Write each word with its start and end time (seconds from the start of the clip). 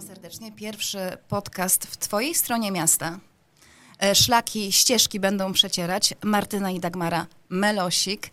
Witam 0.00 0.14
serdecznie. 0.14 0.52
Pierwszy 0.52 0.98
podcast 1.28 1.86
w 1.86 1.96
Twojej 1.96 2.34
stronie 2.34 2.70
miasta. 2.70 3.18
E, 4.02 4.14
Szlaki, 4.14 4.72
ścieżki 4.72 5.20
będą 5.20 5.52
przecierać 5.52 6.14
Martyna 6.22 6.70
i 6.70 6.80
Dagmara 6.80 7.26
Melosik. 7.48 8.30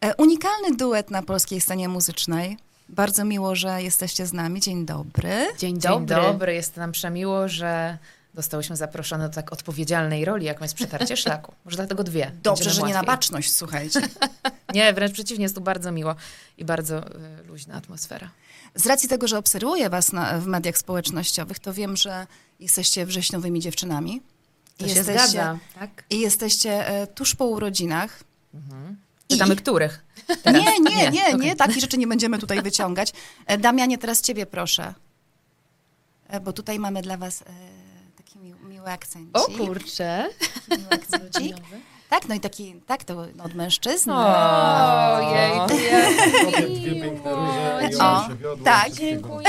E, 0.00 0.14
Unikalny 0.16 0.76
duet 0.76 1.10
na 1.10 1.22
polskiej 1.22 1.60
scenie 1.60 1.88
muzycznej. 1.88 2.56
Bardzo 2.88 3.24
miło, 3.24 3.54
że 3.54 3.82
jesteście 3.82 4.26
z 4.26 4.32
nami. 4.32 4.60
Dzień 4.60 4.86
dobry. 4.86 5.30
Dzień 5.58 5.80
Dzień 5.80 5.90
dobry. 5.90 6.16
dobry. 6.16 6.54
Jest 6.54 6.76
nam 6.76 6.92
przemiło, 6.92 7.48
że 7.48 7.98
zostałyśmy 8.34 8.76
zaproszone 8.76 9.28
do 9.28 9.34
tak 9.34 9.52
odpowiedzialnej 9.52 10.24
roli, 10.24 10.46
jaką 10.46 10.64
jest 10.64 10.74
przetarcie 10.74 11.16
szlaku. 11.22 11.52
Może 11.64 11.76
dlatego 11.76 12.04
dwie. 12.04 12.32
Dobrze, 12.42 12.70
że 12.70 12.80
nam 12.80 12.88
nie 12.88 12.94
na 12.94 13.00
łatwiej. 13.00 13.14
baczność, 13.16 13.52
słuchajcie. 13.52 14.00
Nie, 14.74 14.92
wręcz 14.92 15.12
przeciwnie, 15.12 15.42
jest 15.42 15.54
tu 15.54 15.60
bardzo 15.60 15.92
miło 15.92 16.14
i 16.58 16.64
bardzo 16.64 16.98
y, 17.08 17.10
luźna 17.46 17.74
atmosfera. 17.74 18.30
Z 18.74 18.86
racji 18.86 19.08
tego, 19.08 19.28
że 19.28 19.38
obserwuję 19.38 19.90
was 19.90 20.12
na, 20.12 20.38
w 20.38 20.46
mediach 20.46 20.78
społecznościowych, 20.78 21.58
to 21.58 21.74
wiem, 21.74 21.96
że 21.96 22.26
jesteście 22.60 23.06
wrześniowymi 23.06 23.60
dziewczynami. 23.60 24.22
To 24.76 24.86
I 24.86 24.88
się 24.88 24.94
jesteście, 24.94 25.28
zgadza, 25.28 25.58
tak? 25.78 26.04
I 26.10 26.20
jesteście 26.20 26.88
e, 26.88 27.06
tuż 27.06 27.34
po 27.34 27.44
urodzinach. 27.46 28.20
Pytamy, 29.28 29.54
I- 29.54 29.56
których? 29.56 30.04
Nie, 30.46 30.52
nie, 30.52 30.80
nie, 30.80 31.10
Nie, 31.10 31.10
nie, 31.10 31.34
okej. 31.36 31.56
takich 31.56 31.80
rzeczy 31.80 31.98
nie 31.98 32.06
będziemy 32.06 32.38
tutaj 32.38 32.62
wyciągać. 32.62 33.12
E, 33.46 33.58
Damianie, 33.58 33.98
teraz 33.98 34.20
ciebie 34.20 34.46
proszę, 34.46 34.94
E, 36.28 36.40
bo 36.40 36.52
tutaj 36.52 36.78
mamy 36.78 37.02
dla 37.02 37.16
was 37.16 37.42
e, 37.42 37.44
taki 38.16 38.38
miły, 38.38 38.58
miły 38.60 38.86
akcencik. 38.90 39.38
O 39.38 39.44
kurczę. 39.44 40.28
Miły 40.70 40.90
akcencik. 40.90 41.56
Tak, 42.10 42.28
no 42.28 42.34
i 42.34 42.40
taki, 42.40 42.74
tak, 42.86 43.04
to 43.04 43.26
od 43.44 43.54
mężczyzny. 43.54 44.12
Ojej, 44.14 45.50
Dwie 46.80 47.00
piękne 47.02 47.34
róże 47.34 47.80
i 47.88 47.92
się 47.92 47.98
tak. 48.64 48.84
Wszystkiego 48.86 49.10
Dziękuję 49.10 49.48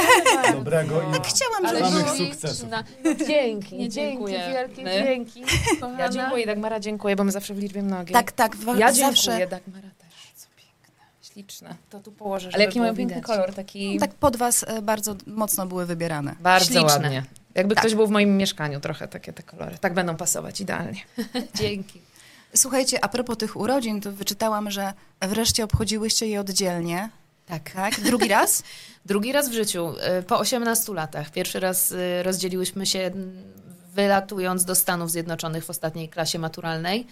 Dobrego 0.54 1.02
i 1.02 1.06
Chciałam, 1.24 1.66
Ale 1.66 1.80
żeby... 1.80 1.90
Samych 1.92 2.06
no 2.20 2.26
sukcesów. 2.26 2.70
na- 2.70 2.84
Dzięki, 3.28 3.76
Nie, 3.78 3.90
dzięki, 3.90 3.92
dziękuję. 3.92 4.40
wielkie 4.54 4.84
My? 4.84 4.92
dzięki. 5.04 5.40
Ja 5.42 5.48
kochana. 5.82 6.10
dziękuję, 6.10 6.46
Dagmara 6.46 6.80
dziękuję, 6.80 7.16
bo 7.16 7.24
my 7.24 7.32
zawsze 7.32 7.54
w 7.54 7.58
liczbie 7.60 7.82
mnogiej. 7.84 8.14
Tak, 8.14 8.32
tak, 8.32 8.56
wa- 8.56 8.72
Ja 8.76 8.78
dziękuję, 8.92 9.06
zawsze 9.16 9.32
Dagmara 9.48 9.90
też. 9.98 10.32
Co 10.36 10.48
piękne, 10.56 11.04
śliczne. 11.22 11.76
To 11.90 12.00
tu 12.00 12.12
położę, 12.12 12.50
Ale 12.54 12.64
jaki 12.66 12.80
mają 12.80 12.96
piękny 12.96 13.16
widać. 13.16 13.28
kolor, 13.28 13.54
taki... 13.54 13.98
tak 14.00 14.14
pod 14.14 14.36
was 14.38 14.66
e, 14.68 14.82
bardzo 14.82 15.16
mocno 15.28 15.66
były 15.66 15.86
wybierane. 15.86 16.36
Bardzo 16.40 16.66
Śliczne. 16.66 16.84
ładnie. 16.84 17.24
Jakby 17.56 17.76
Tak. 17.76 17.82
ktoś 17.84 17.96
był 17.96 18.08
w 18.08 18.12
moim 18.12 18.38
mieszkaniu, 18.38 18.80
trochę 18.80 19.08
takie 19.08 19.34
te 19.34 19.44
kolory. 19.44 19.78
Tak 19.82 19.94
będą 19.94 20.16
pasować 20.16 20.62
idealnie. 20.62 21.02
Dzięki. 21.62 22.02
Słuchajcie, 22.56 23.04
a 23.04 23.08
propos 23.08 23.38
tych 23.38 23.56
urodzin, 23.56 24.02
to 24.02 24.12
wyczytałam, 24.12 24.72
że 24.72 24.94
wreszcie 25.22 25.64
obchodziłyście 25.64 26.28
je 26.28 26.40
oddzielnie, 26.40 27.10
Tak. 27.46 27.72
tak? 27.72 28.02
Drugi 28.02 28.28
raz? 28.28 28.64
Drugi 29.06 29.32
raz 29.32 29.50
w 29.50 29.54
życiu, 29.54 29.94
y, 30.20 30.24
po 30.24 30.40
18 30.40 30.94
latach. 30.94 31.32
Pierwszy 31.32 31.60
raz 31.60 31.92
y, 31.92 32.24
rozdzieliłyśmy 32.24 32.86
się 32.86 33.00
mm, 33.00 33.44
wylatując 33.94 34.66
do 34.66 34.76
Stanów 34.76 35.12
Zjednoczonych 35.12 35.66
w 35.66 35.70
ostatniej 35.70 36.10
klasie 36.10 36.40
maturalnej. 36.40 37.08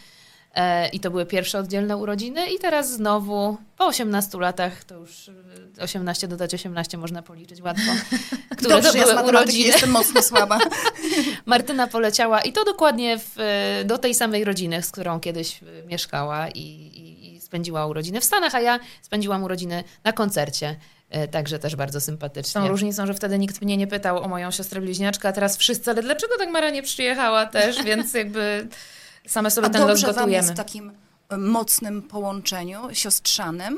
E, 0.58 0.88
I 0.90 1.00
to 1.00 1.12
były 1.12 1.26
pierwsze 1.26 1.60
oddzielne 1.60 1.98
urodziny. 1.98 2.50
I 2.50 2.60
teraz 2.60 2.92
znowu 2.94 3.58
po 3.78 3.86
18 3.86 4.38
latach, 4.40 4.84
to 4.84 4.96
już 4.96 5.28
y, 5.28 5.34
18 5.82 6.28
dodać 6.28 6.54
18 6.54 6.98
można 6.98 7.22
policzyć 7.22 7.62
łatwo, 7.62 7.92
które 8.58 8.70
Dobrze, 8.82 8.98
ja 8.98 9.04
były 9.04 9.16
matematyki 9.16 9.30
urodziny. 9.38 9.68
jestem 9.68 9.90
mocno 9.92 10.22
słaba. 10.22 10.60
Martyna 11.46 11.88
poleciała 11.88 12.42
i 12.42 12.54
to 12.54 12.64
dokładnie 12.66 13.18
w, 13.20 13.40
e, 13.40 13.86
do 13.86 13.98
tej 13.98 14.16
samej 14.16 14.44
rodziny, 14.44 14.84
z 14.84 14.92
którą 14.92 15.20
kiedyś 15.20 15.64
e, 15.64 15.66
mieszkała 15.88 16.50
i, 16.50 16.60
i, 16.60 17.36
i 17.36 17.42
spędziła 17.42 17.86
urodziny 17.88 18.22
w 18.22 18.26
Stanach, 18.26 18.56
a 18.56 18.62
ja 18.62 18.80
spędziłam 19.02 19.44
urodziny 19.44 19.84
na 20.04 20.12
koncercie. 20.14 20.76
e, 21.10 21.28
Także 21.28 21.60
też 21.60 21.76
bardzo 21.76 22.02
sympatycznie. 22.02 22.62
Tą 22.62 22.68
różnicą, 22.68 23.06
że 23.06 23.14
wtedy 23.14 23.40
nikt 23.40 23.62
mnie 23.62 23.78
nie 23.78 23.88
pytał 23.88 24.24
o 24.24 24.28
moją 24.28 24.52
siostrę 24.52 24.82
bliźniaczkę, 24.82 25.30
a 25.30 25.32
teraz 25.32 25.58
wszyscy, 25.58 25.92
ale 25.92 26.02
dlaczego 26.04 26.38
tak 26.38 26.50
Mara 26.50 26.70
nie 26.70 26.84
przyjechała 26.84 27.46
też, 27.46 27.84
więc 27.84 28.14
jakby 28.14 28.68
same 29.28 29.52
sobie 29.52 29.68
A 29.68 29.70
ten 29.70 29.88
los 29.88 30.02
gotujemy. 30.06 30.54
w 30.54 30.56
takim 30.58 30.92
e, 31.30 31.38
mocnym 31.38 32.02
połączeniu 32.02 32.82
siostrzanym? 32.94 33.78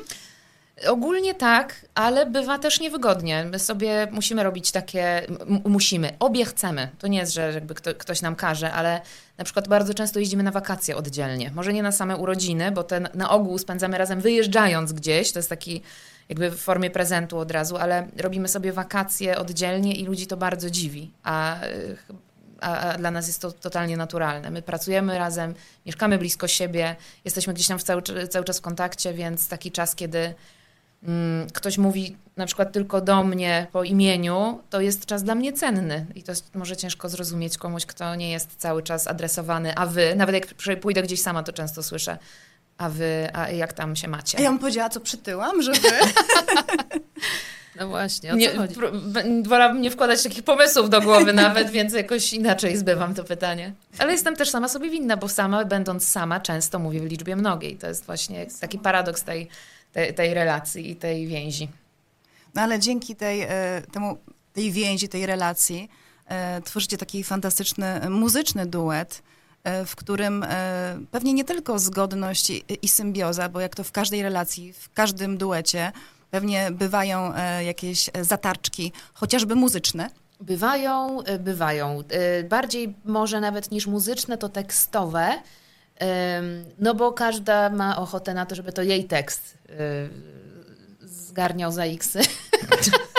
Ogólnie 0.87 1.33
tak, 1.35 1.85
ale 1.95 2.25
bywa 2.25 2.59
też 2.59 2.79
niewygodnie. 2.79 3.45
My 3.45 3.59
sobie 3.59 4.07
musimy 4.11 4.43
robić 4.43 4.71
takie, 4.71 5.27
musimy, 5.65 6.13
obie 6.19 6.45
chcemy. 6.45 6.89
To 6.99 7.07
nie 7.07 7.17
jest, 7.19 7.33
że 7.33 7.53
jakby 7.53 7.75
kto, 7.75 7.95
ktoś 7.95 8.21
nam 8.21 8.35
każe, 8.35 8.73
ale 8.73 9.01
na 9.37 9.43
przykład 9.43 9.67
bardzo 9.67 9.93
często 9.93 10.19
jeździmy 10.19 10.43
na 10.43 10.51
wakacje 10.51 10.95
oddzielnie. 10.97 11.51
Może 11.55 11.73
nie 11.73 11.83
na 11.83 11.91
same 11.91 12.17
urodziny, 12.17 12.71
bo 12.71 12.83
te 12.83 12.99
na- 12.99 13.29
ogół 13.29 13.57
spędzamy 13.57 13.97
razem 13.97 14.21
wyjeżdżając 14.21 14.93
gdzieś. 14.93 15.31
To 15.31 15.39
jest 15.39 15.49
taki 15.49 15.81
jakby 16.29 16.51
w 16.51 16.57
formie 16.57 16.89
prezentu 16.89 17.37
od 17.37 17.51
razu, 17.51 17.77
ale 17.77 18.07
robimy 18.17 18.47
sobie 18.47 18.73
wakacje 18.73 19.37
oddzielnie 19.37 19.95
i 19.95 20.05
ludzi 20.05 20.27
to 20.27 20.37
bardzo 20.37 20.69
dziwi. 20.69 21.11
A, 21.23 21.63
y, 21.63 21.97
a, 22.61 22.79
a 22.79 22.97
dla 22.97 23.11
nas 23.11 23.27
jest 23.27 23.41
to 23.41 23.51
totalnie 23.51 23.97
naturalne. 23.97 24.51
My 24.51 24.61
pracujemy 24.61 25.17
razem, 25.17 25.53
mieszkamy 25.85 26.17
blisko 26.17 26.47
siebie, 26.47 26.95
jesteśmy 27.25 27.53
gdzieś 27.53 27.67
tam 27.67 27.79
w 27.79 27.83
cały, 27.83 28.01
cały 28.29 28.45
czas 28.45 28.57
w 28.57 28.61
kontakcie, 28.61 29.13
więc 29.13 29.47
taki 29.47 29.71
czas, 29.71 29.95
kiedy 29.95 30.33
mm, 31.03 31.49
ktoś 31.49 31.77
mówi 31.77 32.17
na 32.37 32.45
przykład 32.45 32.71
tylko 32.71 33.01
do 33.01 33.23
mnie 33.23 33.67
po 33.71 33.83
imieniu, 33.83 34.59
to 34.69 34.81
jest 34.81 35.05
czas 35.05 35.23
dla 35.23 35.35
mnie 35.35 35.53
cenny. 35.53 36.05
I 36.15 36.23
to 36.23 36.31
jest 36.31 36.55
może 36.55 36.77
ciężko 36.77 37.09
zrozumieć 37.09 37.57
komuś, 37.57 37.85
kto 37.85 38.15
nie 38.15 38.31
jest 38.31 38.55
cały 38.55 38.83
czas 38.83 39.07
adresowany, 39.07 39.75
a 39.75 39.85
wy, 39.85 40.15
nawet 40.15 40.35
jak 40.35 40.79
pójdę 40.81 41.03
gdzieś 41.03 41.21
sama, 41.21 41.43
to 41.43 41.53
często 41.53 41.83
słyszę, 41.83 42.17
a 42.77 42.89
wy, 42.89 43.29
a 43.33 43.49
jak 43.49 43.73
tam 43.73 43.95
się 43.95 44.07
macie? 44.07 44.37
A 44.37 44.41
ja 44.41 44.49
bym 44.49 44.59
powiedziała, 44.59 44.89
co 44.89 44.99
przytyłam, 44.99 45.61
żeby... 45.61 45.89
No 47.79 47.87
właśnie, 47.87 48.33
o 48.33 48.35
Nie, 48.35 48.51
co 48.51 48.57
chodzi? 48.57 48.75
pro- 48.75 48.91
b- 48.91 49.43
wolałabym 49.43 49.81
nie 49.81 49.91
wkładać 49.91 50.23
takich 50.23 50.43
pomysłów 50.43 50.89
do 50.89 51.01
głowy 51.01 51.33
nawet, 51.33 51.69
więc 51.77 51.93
jakoś 51.93 52.33
inaczej 52.33 52.77
zbywam 52.77 53.15
to 53.15 53.23
pytanie. 53.23 53.73
Ale 53.97 54.11
jestem 54.11 54.35
też 54.35 54.49
sama 54.49 54.67
sobie 54.67 54.89
winna, 54.89 55.17
bo 55.17 55.29
sama, 55.29 55.65
będąc 55.65 56.07
sama, 56.07 56.39
często 56.39 56.79
mówię 56.79 56.99
w 56.99 57.05
liczbie 57.05 57.35
mnogiej. 57.35 57.75
To 57.77 57.87
jest 57.87 58.05
właśnie 58.05 58.45
taki 58.61 58.79
paradoks 58.79 59.23
tej, 59.23 59.47
tej, 59.93 60.13
tej 60.13 60.33
relacji 60.33 60.91
i 60.91 60.95
tej 60.95 61.27
więzi. 61.27 61.69
No 62.55 62.61
ale 62.61 62.79
dzięki 62.79 63.15
tej, 63.15 63.41
e, 63.41 63.81
temu, 63.91 64.17
tej 64.53 64.71
więzi, 64.71 65.09
tej 65.09 65.25
relacji 65.25 65.89
e, 66.27 66.61
tworzycie 66.61 66.97
taki 66.97 67.23
fantastyczny 67.23 67.85
e, 67.87 68.09
muzyczny 68.09 68.65
duet, 68.65 69.21
w 69.85 69.95
którym 69.95 70.45
pewnie 71.11 71.33
nie 71.33 71.43
tylko 71.43 71.79
zgodność 71.79 72.49
i, 72.49 72.63
i 72.81 72.87
symbioza, 72.87 73.49
bo 73.49 73.59
jak 73.59 73.75
to 73.75 73.83
w 73.83 73.91
każdej 73.91 74.23
relacji, 74.23 74.73
w 74.73 74.93
każdym 74.93 75.37
duecie, 75.37 75.91
pewnie 76.31 76.71
bywają 76.71 77.35
e, 77.35 77.63
jakieś 77.63 78.09
e, 78.13 78.23
zatarczki, 78.23 78.91
chociażby 79.13 79.55
muzyczne. 79.55 80.09
Bywają, 80.41 81.21
y, 81.21 81.39
bywają. 81.39 82.03
Bardziej 82.49 82.95
może 83.05 83.39
nawet 83.41 83.71
niż 83.71 83.87
muzyczne, 83.87 84.37
to 84.37 84.49
tekstowe. 84.49 85.41
No 86.79 86.95
bo 86.95 87.11
każda 87.11 87.69
ma 87.69 87.97
ochotę 87.97 88.33
na 88.33 88.45
to, 88.45 88.55
żeby 88.55 88.73
to 88.73 88.81
jej 88.81 89.03
tekst 89.03 89.57
zgarniał 91.01 91.71
za 91.71 91.83
X. 91.85 92.17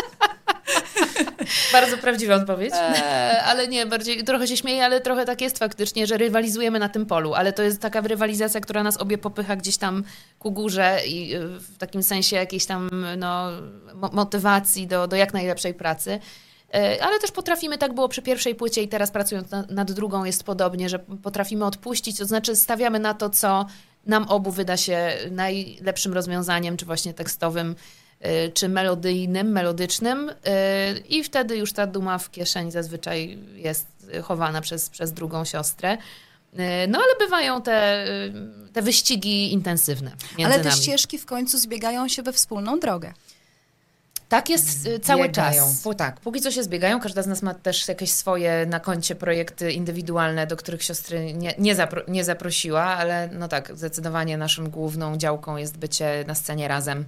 Bardzo 1.72 1.98
prawdziwa 1.98 2.34
odpowiedź. 2.34 2.75
E, 2.75 3.42
ale 3.42 3.69
nie, 3.69 3.86
bardziej 3.86 4.25
trochę 4.25 4.47
się 4.48 4.56
śmieję, 4.56 4.84
ale 4.84 5.00
trochę 5.00 5.25
tak 5.25 5.41
jest 5.41 5.58
faktycznie, 5.58 6.06
że 6.06 6.16
rywalizujemy 6.16 6.78
na 6.78 6.88
tym 6.88 7.06
polu, 7.06 7.34
ale 7.34 7.53
to 7.53 7.62
jest 7.62 7.81
taka 7.81 8.00
rywalizacja, 8.00 8.60
która 8.60 8.82
nas 8.82 8.97
obie 8.97 9.19
popycha 9.19 9.56
gdzieś 9.56 9.76
tam 9.76 10.04
ku 10.38 10.53
górze 10.53 10.98
i 11.06 11.34
y, 11.36 11.41
w 11.59 11.78
takim 11.78 12.03
sensie 12.03 12.36
jakiejś 12.36 12.66
tam 12.66 12.91
no, 13.16 13.50
mo- 13.94 14.10
motywacji 14.12 14.86
do, 14.86 15.09
do 15.09 15.16
jak 15.16 15.32
najlepszej 15.32 15.75
pracy. 15.75 16.19
E, 16.75 17.04
Ale 17.04 17.19
też 17.19 17.30
potrafimy, 17.30 17.78
tak 17.78 17.92
było 17.94 18.09
przy 18.09 18.22
pierwszej 18.22 18.54
płycie 18.54 18.82
i 18.82 18.88
teraz 18.88 19.10
pracując 19.10 19.50
na, 19.50 19.64
nad 19.70 19.92
drugą 19.92 20.25
jest 20.25 20.44
podobnie, 20.44 20.88
że 20.88 20.98
potrafimy 20.98 21.64
odpuścić, 21.64 22.19
to 22.19 22.25
znaczy 22.25 22.56
stawiamy 22.56 22.98
na 22.98 23.15
to, 23.15 23.30
co 23.30 23.66
nam 24.06 24.28
obu 24.28 24.50
wyda 24.50 24.77
się 24.77 25.12
najlepszym 25.30 26.12
rozwiązaniem, 26.12 26.77
czy 26.77 26.86
właśnie 26.86 27.15
tekstowym, 27.15 27.74
czy 28.55 28.69
melodyjnym, 28.69 29.53
melodycznym 29.53 30.28
y, 30.31 30.34
i 31.09 31.25
wtedy 31.25 31.57
już 31.57 31.72
ta 31.72 31.87
duma 31.87 32.19
w 32.19 32.31
kieszeni 32.31 32.72
zazwyczaj 32.72 33.39
jest 33.55 33.87
chowana 34.22 34.61
przez, 34.61 34.91
przez 34.91 35.13
drugą 35.13 35.45
siostrę. 35.45 35.93
Y, 35.95 35.99
No 36.89 36.99
ale 36.99 37.27
bywają 37.27 37.63
te, 37.63 38.05
y, 38.07 38.33
te 38.72 38.83
wyścigi 38.83 39.53
intensywne 39.53 40.11
między 40.39 40.55
ale 40.55 40.63
te 40.65 40.69
nami. 40.69 40.83
ścieżki 40.83 41.19
w 41.19 41.27
końcu 41.27 41.59
zbiegają 41.59 42.09
się 42.09 42.22
we 42.22 42.33
wspólną 42.33 42.81
drogę. 42.81 43.13
Tak 44.28 44.51
jest 44.51 44.87
y, 44.87 44.99
cały 45.01 45.22
Zbiegają. 45.25 45.63
czas. 45.65 45.83
Po, 45.83 45.95
tak, 45.95 46.21
póki 46.21 46.41
co 46.41 46.51
się 46.51 46.63
zbiegają. 46.63 47.01
Każda 47.01 47.22
z 47.22 47.27
nas 47.27 47.43
ma 47.43 47.55
też 47.55 47.89
jakieś 47.89 48.13
swoje 48.13 48.67
na 48.67 48.81
koncie 48.81 49.15
projekty 49.15 49.72
indywidualne, 49.72 50.47
do 50.47 50.57
których 50.57 50.83
siostry 50.83 51.33
nie, 51.34 51.55
nie, 51.59 51.75
zapro, 51.75 52.03
nie 52.09 52.25
zaprosiła, 52.25 52.83
ale 52.84 53.28
no 53.33 53.49
tak, 53.49 53.77
zdecydowanie 53.77 54.37
naszą 54.39 54.71
główną 54.71 55.17
działką 55.17 55.57
jest 55.57 55.77
bycie 55.78 56.25
na 56.27 56.34
scenie 56.34 56.69
razem. 56.69 57.05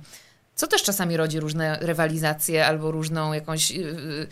Co 0.55 0.67
też 0.67 0.83
czasami 0.83 1.17
rodzi 1.17 1.41
różne 1.41 1.79
rywalizacje 1.81 2.67
albo 2.67 2.91
różną 2.91 3.33
jakąś 3.33 3.71
y, 3.71 3.75
y, 3.75 4.27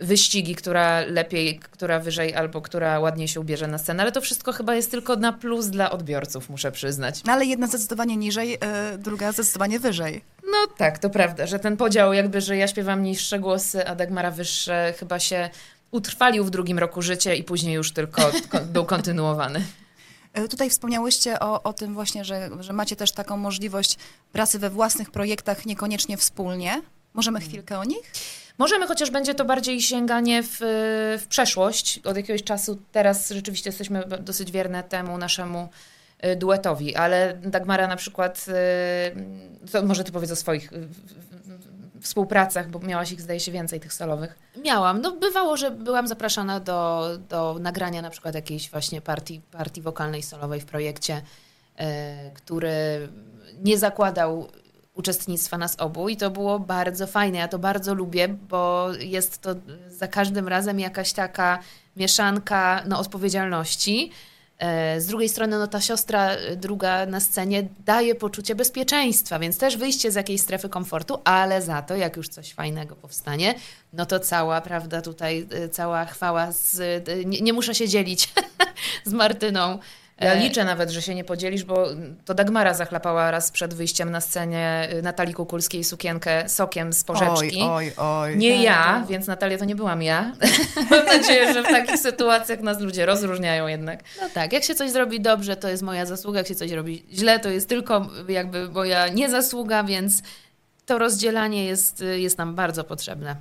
wyścigi, 0.00 0.54
która 0.54 1.00
lepiej, 1.00 1.58
która 1.58 2.00
wyżej 2.00 2.34
albo 2.34 2.60
która 2.60 3.00
ładniej 3.00 3.28
się 3.28 3.40
ubierze 3.40 3.66
na 3.66 3.78
scenę, 3.78 4.02
ale 4.02 4.12
to 4.12 4.20
wszystko 4.20 4.52
chyba 4.52 4.74
jest 4.74 4.90
tylko 4.90 5.16
na 5.16 5.32
plus 5.32 5.66
dla 5.66 5.90
odbiorców, 5.90 6.50
muszę 6.50 6.72
przyznać. 6.72 7.24
No 7.24 7.32
ale 7.32 7.44
jedna 7.44 7.66
zdecydowanie 7.66 8.16
niżej, 8.16 8.58
e, 8.60 8.98
druga 8.98 9.32
zdecydowanie 9.32 9.78
wyżej. 9.78 10.24
No 10.44 10.66
tak, 10.76 10.98
to 10.98 11.10
prawda, 11.10 11.46
że 11.46 11.58
ten 11.58 11.76
podział 11.76 12.12
jakby, 12.12 12.40
że 12.40 12.56
ja 12.56 12.68
śpiewam 12.68 13.02
niższe 13.02 13.38
głosy, 13.38 13.86
a 13.86 13.94
Dagmara 13.94 14.30
wyższe 14.30 14.94
chyba 14.98 15.20
się 15.20 15.50
utrwalił 15.90 16.44
w 16.44 16.50
drugim 16.50 16.78
roku 16.78 17.02
życia 17.02 17.34
i 17.34 17.44
później 17.44 17.74
już 17.74 17.92
tylko 17.92 18.22
kon- 18.50 18.64
był 18.64 18.84
kontynuowany. 18.84 19.64
E, 20.34 20.48
Tutaj 20.48 20.70
wspomniałyście 20.70 21.40
o, 21.40 21.62
o 21.62 21.72
tym 21.72 21.94
właśnie, 21.94 22.24
że, 22.24 22.50
że 22.60 22.72
macie 22.72 22.96
też 22.96 23.12
taką 23.12 23.36
możliwość 23.36 23.96
pracy 24.32 24.58
we 24.58 24.70
własnych 24.70 25.10
projektach, 25.10 25.66
niekoniecznie 25.66 26.16
wspólnie. 26.16 26.82
Możemy 27.14 27.40
chwilkę 27.40 27.78
o 27.78 27.84
nich? 27.84 28.12
Możemy, 28.58 28.86
chociaż 28.86 29.10
będzie 29.10 29.34
to 29.34 29.44
bardziej 29.44 29.82
sięganie 29.82 30.42
w, 30.42 30.56
w 31.20 31.26
przeszłość. 31.28 32.00
Od 32.04 32.16
jakiegoś 32.16 32.42
czasu 32.42 32.78
teraz 32.92 33.30
rzeczywiście 33.30 33.68
jesteśmy 33.68 34.04
dosyć 34.20 34.52
wierne 34.52 34.82
temu 34.82 35.18
naszemu 35.18 35.68
y, 36.24 36.36
duetowi, 36.36 36.96
ale 36.96 37.38
Dagmara 37.42 37.88
na 37.88 37.96
przykład, 37.96 38.46
y, 39.68 39.70
to 39.70 39.82
może 39.82 40.04
ty 40.04 40.12
powiedz 40.12 40.30
o 40.30 40.36
swoich 40.36 40.70
współpracach, 42.04 42.70
bo 42.70 42.78
miałaś 42.78 43.12
ich 43.12 43.20
zdaje 43.20 43.40
się 43.40 43.52
więcej 43.52 43.80
tych 43.80 43.92
solowych. 43.92 44.38
Miałam. 44.64 45.00
No 45.00 45.12
bywało, 45.12 45.56
że 45.56 45.70
byłam 45.70 46.08
zapraszana 46.08 46.60
do, 46.60 47.10
do 47.28 47.56
nagrania 47.60 48.02
na 48.02 48.10
przykład 48.10 48.34
jakiejś 48.34 48.70
właśnie 48.70 49.00
partii, 49.00 49.40
partii 49.40 49.82
wokalnej 49.82 50.22
solowej 50.22 50.60
w 50.60 50.64
projekcie, 50.64 51.22
e, 51.76 52.30
który 52.30 53.08
nie 53.62 53.78
zakładał 53.78 54.48
uczestnictwa 54.94 55.58
nas 55.58 55.76
obu 55.80 56.08
i 56.08 56.16
to 56.16 56.30
było 56.30 56.58
bardzo 56.58 57.06
fajne. 57.06 57.38
Ja 57.38 57.48
to 57.48 57.58
bardzo 57.58 57.94
lubię, 57.94 58.28
bo 58.28 58.88
jest 58.98 59.38
to 59.38 59.54
za 59.88 60.08
każdym 60.08 60.48
razem 60.48 60.80
jakaś 60.80 61.12
taka 61.12 61.58
mieszanka 61.96 62.82
no, 62.86 62.98
odpowiedzialności. 62.98 64.10
E, 64.58 65.00
Z 65.00 65.06
drugiej 65.06 65.28
strony, 65.28 65.58
no, 65.58 65.66
ta 65.66 65.80
siostra 65.80 66.30
e, 66.30 66.56
druga 66.56 67.06
na 67.06 67.20
scenie 67.20 67.68
daje 67.84 68.14
poczucie 68.14 68.54
bezpieczeństwa, 68.54 69.38
więc 69.38 69.58
też 69.58 69.76
wyjście 69.76 70.10
z 70.10 70.14
jakiejś 70.14 70.40
strefy 70.40 70.68
komfortu, 70.68 71.18
ale 71.24 71.62
za 71.62 71.82
to, 71.82 71.96
jak 71.96 72.16
już 72.16 72.28
coś 72.28 72.52
fajnego 72.52 72.96
powstanie, 72.96 73.54
no 73.92 74.06
to 74.06 74.20
cała, 74.20 74.60
prawda, 74.60 75.02
tutaj 75.02 75.46
e, 75.50 75.68
cała 75.68 76.04
chwała, 76.04 76.52
z, 76.52 77.04
nie, 77.26 77.40
nie 77.40 77.52
muszę 77.52 77.74
się 77.74 77.88
dzielić 77.88 78.32
z 79.04 79.12
Martyną. 79.12 79.78
Ja 80.20 80.32
E, 80.32 80.38
liczę 80.38 80.64
nawet, 80.64 80.90
że 80.90 81.02
się 81.02 81.14
nie 81.14 81.24
podzielisz, 81.24 81.64
bo 81.64 81.86
to 82.24 82.34
Dagmara 82.34 82.74
zachlapała 82.74 83.30
raz 83.30 83.50
przed 83.50 83.74
wyjściem 83.74 84.10
na 84.10 84.20
scenie 84.20 84.88
y, 84.92 85.02
Natalii 85.02 85.34
Kukulskiej 85.34 85.84
sukienkę 85.84 86.48
sokiem 86.48 86.92
z 86.92 87.04
porzeczki. 87.04 87.62
Oj, 87.62 87.68
oj, 87.70 87.92
oj. 87.96 88.36
Nie 88.36 88.62
ja, 88.62 89.04
więc 89.08 89.26
Natalia 89.26 89.58
to 89.58 89.64
nie 89.64 89.76
byłam 89.76 90.02
ja. 90.02 90.32
Mam 90.90 91.06
nadzieję, 91.06 91.52
że 91.52 91.62
w 91.62 91.66
takich 91.66 91.98
sytuacjach 91.98 92.60
nas 92.60 92.80
ludzie 92.80 93.06
rozróżniają 93.06 93.66
jednak. 93.66 94.00
No 94.22 94.28
tak, 94.34 94.52
jak 94.52 94.64
się 94.64 94.74
coś 94.74 94.90
zrobi 94.90 95.20
dobrze, 95.20 95.56
to 95.56 95.68
jest 95.68 95.82
moja 95.82 96.06
zasługa, 96.06 96.38
jak 96.38 96.48
się 96.48 96.54
coś 96.54 96.70
robi 96.70 97.04
źle, 97.12 97.40
to 97.40 97.48
jest 97.48 97.68
tylko 97.68 98.08
jakby 98.28 98.68
moja 98.68 99.08
niezasługa, 99.08 99.84
więc 99.84 100.22
to 100.86 100.98
rozdzielanie 100.98 101.64
jest, 101.64 102.04
jest 102.16 102.38
nam 102.38 102.54
bardzo 102.54 102.84
potrzebne. 102.84 103.36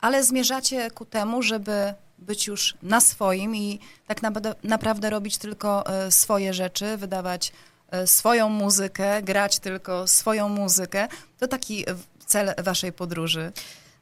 Ale 0.00 0.24
zmierzacie 0.24 0.90
ku 0.90 1.04
temu, 1.04 1.42
żeby 1.42 1.94
być 2.18 2.46
już 2.46 2.74
na 2.82 3.00
swoim 3.00 3.56
i 3.56 3.80
tak 4.06 4.22
naprawdę, 4.64 5.10
robić 5.10 5.38
tylko 5.38 5.86
e, 5.86 6.12
swoje 6.12 6.54
rzeczy, 6.54 6.96
wydawać 6.96 7.52
e, 7.90 8.06
swoją 8.06 8.48
muzykę, 8.48 9.22
grać 9.22 9.58
tylko 9.58 10.06
swoją 10.06 10.48
muzykę. 10.48 11.08
To 11.38 11.48
taki 11.48 11.84
cel 12.26 12.54
waszej 12.58 12.92
podróży. 12.92 13.52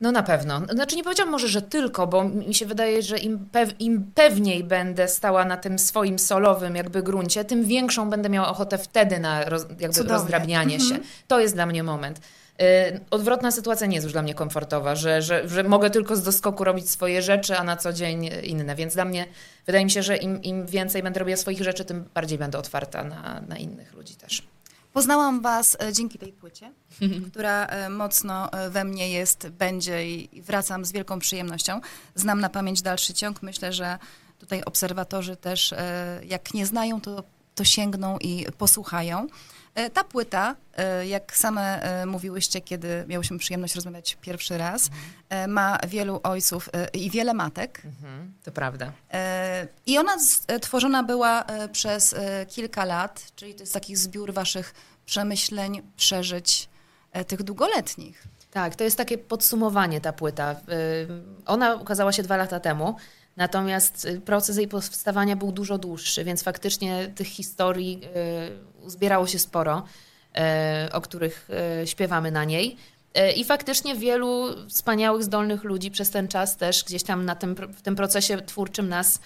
No 0.01 0.13
na 0.13 0.23
pewno. 0.23 0.63
Znaczy 0.73 0.97
nie 0.97 1.05
powiedziałam 1.05 1.33
może, 1.33 1.49
że 1.49 1.63
tylko, 1.63 2.07
bo 2.07 2.25
mi 2.25 2.55
się 2.55 2.67
wydaje, 2.67 3.03
że 3.03 3.19
im, 3.19 3.39
pew, 3.53 3.81
im 3.81 4.11
pewniej 4.15 4.65
będę 4.65 5.09
stała 5.09 5.45
na 5.45 5.57
tym 5.57 5.79
swoim 5.79 6.19
solowym 6.19 6.77
jakby 6.77 7.03
gruncie, 7.03 7.45
tym 7.45 7.65
większą 7.65 8.11
będę 8.11 8.29
miała 8.29 8.49
ochotę 8.49 8.79
wtedy 8.79 9.19
na 9.21 9.45
roz, 9.45 9.63
jakby 9.63 9.89
Cudownie. 9.89 10.13
rozdrabnianie 10.13 10.81
się. 10.81 10.99
To 11.29 11.41
jest 11.41 11.55
dla 11.55 11.67
mnie 11.67 11.83
moment. 11.83 12.21
Y, 12.63 13.01
Odwrotna 13.11 13.51
sytuacja 13.51 13.87
nie 13.87 13.95
jest 13.95 14.05
już 14.05 14.13
dla 14.13 14.23
mnie 14.23 14.35
komfortowa, 14.35 14.95
że, 14.95 15.23
że, 15.23 15.49
że 15.49 15.63
mogę 15.63 15.91
tylko 15.91 16.17
z 16.17 16.23
doskoku 16.23 16.65
robić 16.65 16.91
swoje 16.91 17.23
rzeczy, 17.23 17.57
a 17.57 17.65
na 17.65 17.77
co 17.77 17.93
dzień 17.93 18.31
inne. 18.43 18.75
Więc 18.75 18.95
dla 18.95 19.05
mnie 19.05 19.27
wydaje 19.67 19.85
mi 19.85 19.91
się, 19.91 20.03
że 20.03 20.17
im, 20.17 20.43
im 20.43 20.67
więcej 20.67 21.03
będę 21.03 21.21
robiła 21.21 21.37
swoich 21.37 21.63
rzeczy, 21.63 21.85
tym 21.85 22.09
bardziej 22.15 22.39
będę 22.39 22.59
otwarta 22.59 23.05
na, 23.05 23.41
na 23.49 23.57
innych 23.57 23.93
ludzi 23.93 24.15
też. 24.15 24.43
Poznałam 24.97 25.41
was 25.41 25.77
e, 25.81 25.93
dzięki 25.93 26.19
tej 26.19 26.33
płycie, 26.33 26.73
która 27.31 27.67
e, 27.67 27.89
mocno 27.89 28.53
e, 28.53 28.71
we 28.71 28.85
mnie 28.85 29.11
jest, 29.11 29.49
będzie 29.49 30.11
i 30.11 30.43
wracam 30.43 30.85
z 30.85 30.93
wielką 30.93 31.19
przyjemnością. 31.19 31.81
Znam 32.15 32.41
na 32.41 32.49
pamięć 32.49 32.83
dalszy 32.83 33.15
ciąg. 33.15 33.43
Myślę, 33.43 33.73
że 33.73 33.99
tutaj 34.39 34.63
obserwatorzy 34.65 35.37
też, 35.37 35.75
jak 36.25 36.55
nie 36.55 36.67
znają, 36.67 37.01
to, 37.01 37.25
to 37.55 37.65
sięgną 37.65 38.19
i 38.19 38.47
posłuchają. 38.59 39.27
E, 39.77 39.91
Ta 39.91 40.05
płyta, 40.05 40.57
e, 40.77 41.07
jak 41.07 41.37
same 41.37 41.83
e, 41.83 42.07
mówiłyście, 42.07 42.61
kiedy 42.61 43.05
miałyśmy 43.09 43.39
przyjemność 43.39 43.75
rozmawiać 43.75 44.19
pierwszy 44.21 44.59
raz, 44.59 44.91
e, 45.29 45.49
ma 45.49 45.79
wielu 45.89 46.21
ojców 46.23 46.69
i 46.93 47.11
wiele 47.11 47.35
matek. 47.35 47.83
Mhm, 47.85 48.33
to 48.45 48.53
prawda. 48.53 48.93
I 49.87 49.99
ona 49.99 50.17
tworzona 50.61 51.03
była 51.03 51.45
przez 51.73 52.15
kilka 52.49 52.85
lat, 52.85 53.27
czyli 53.37 53.55
to 53.55 53.61
jest 53.61 53.73
taki 53.75 53.97
zbiór 53.97 54.33
waszych 54.33 54.75
przemyśleń, 55.07 55.83
przeżyć, 55.97 56.69
tych 57.27 57.43
długoletnich. 57.43 58.25
Tak, 58.51 58.77
to 58.77 58.85
jest 58.85 58.97
takie 58.97 59.19
podsumowanie 59.19 60.01
ta 60.01 60.13
płyta. 60.13 60.57
Ona 61.47 61.75
ukazała 61.75 62.13
się 62.13 62.23
dwa 62.23 62.37
lata 62.37 62.61
temu, 62.61 62.97
natomiast 63.37 64.09
proces 64.25 64.57
jej 64.57 64.69
powstawania 64.69 65.37
był 65.37 65.53
dużo 65.53 65.79
dłuższy, 65.79 66.25
więc 66.25 66.43
faktycznie 66.43 67.13
tych 67.15 67.27
historii 67.27 68.01
uzbierało 68.87 69.27
się 69.27 69.39
sporo, 69.39 69.83
y, 70.87 70.93
o 70.93 71.01
których 71.01 71.49
y, 71.83 71.87
śpiewamy 71.87 72.31
na 72.31 72.45
niej. 72.45 72.77
Y, 73.19 73.33
I 73.33 73.45
faktycznie 73.45 73.95
wielu 73.95 74.55
wspaniałych, 74.69 75.25
zdolnych 75.25 75.65
ludzi 75.65 75.91
przez 75.91 76.11
ten 76.11 76.29
czas 76.29 76.57
też 76.57 76.85
gdzieś 76.85 77.03
tam 77.03 77.25
na 77.25 77.35
tym, 77.35 77.55
w 77.55 77.83
tym 77.83 77.97
procesie 77.97 78.43
twórczym 78.43 78.89
nas 78.89 79.21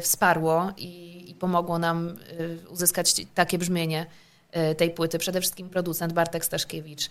wsparło 0.00 0.72
i, 0.76 1.24
i 1.30 1.34
pomogło 1.34 1.78
nam 1.78 2.16
uzyskać 2.68 3.14
takie 3.34 3.58
brzmienie 3.58 4.06
tej 4.76 4.90
płyty. 4.90 5.18
Przede 5.18 5.40
wszystkim 5.40 5.70
producent 5.70 6.12
Bartek 6.12 6.44
Staszkiewicz, 6.44 7.10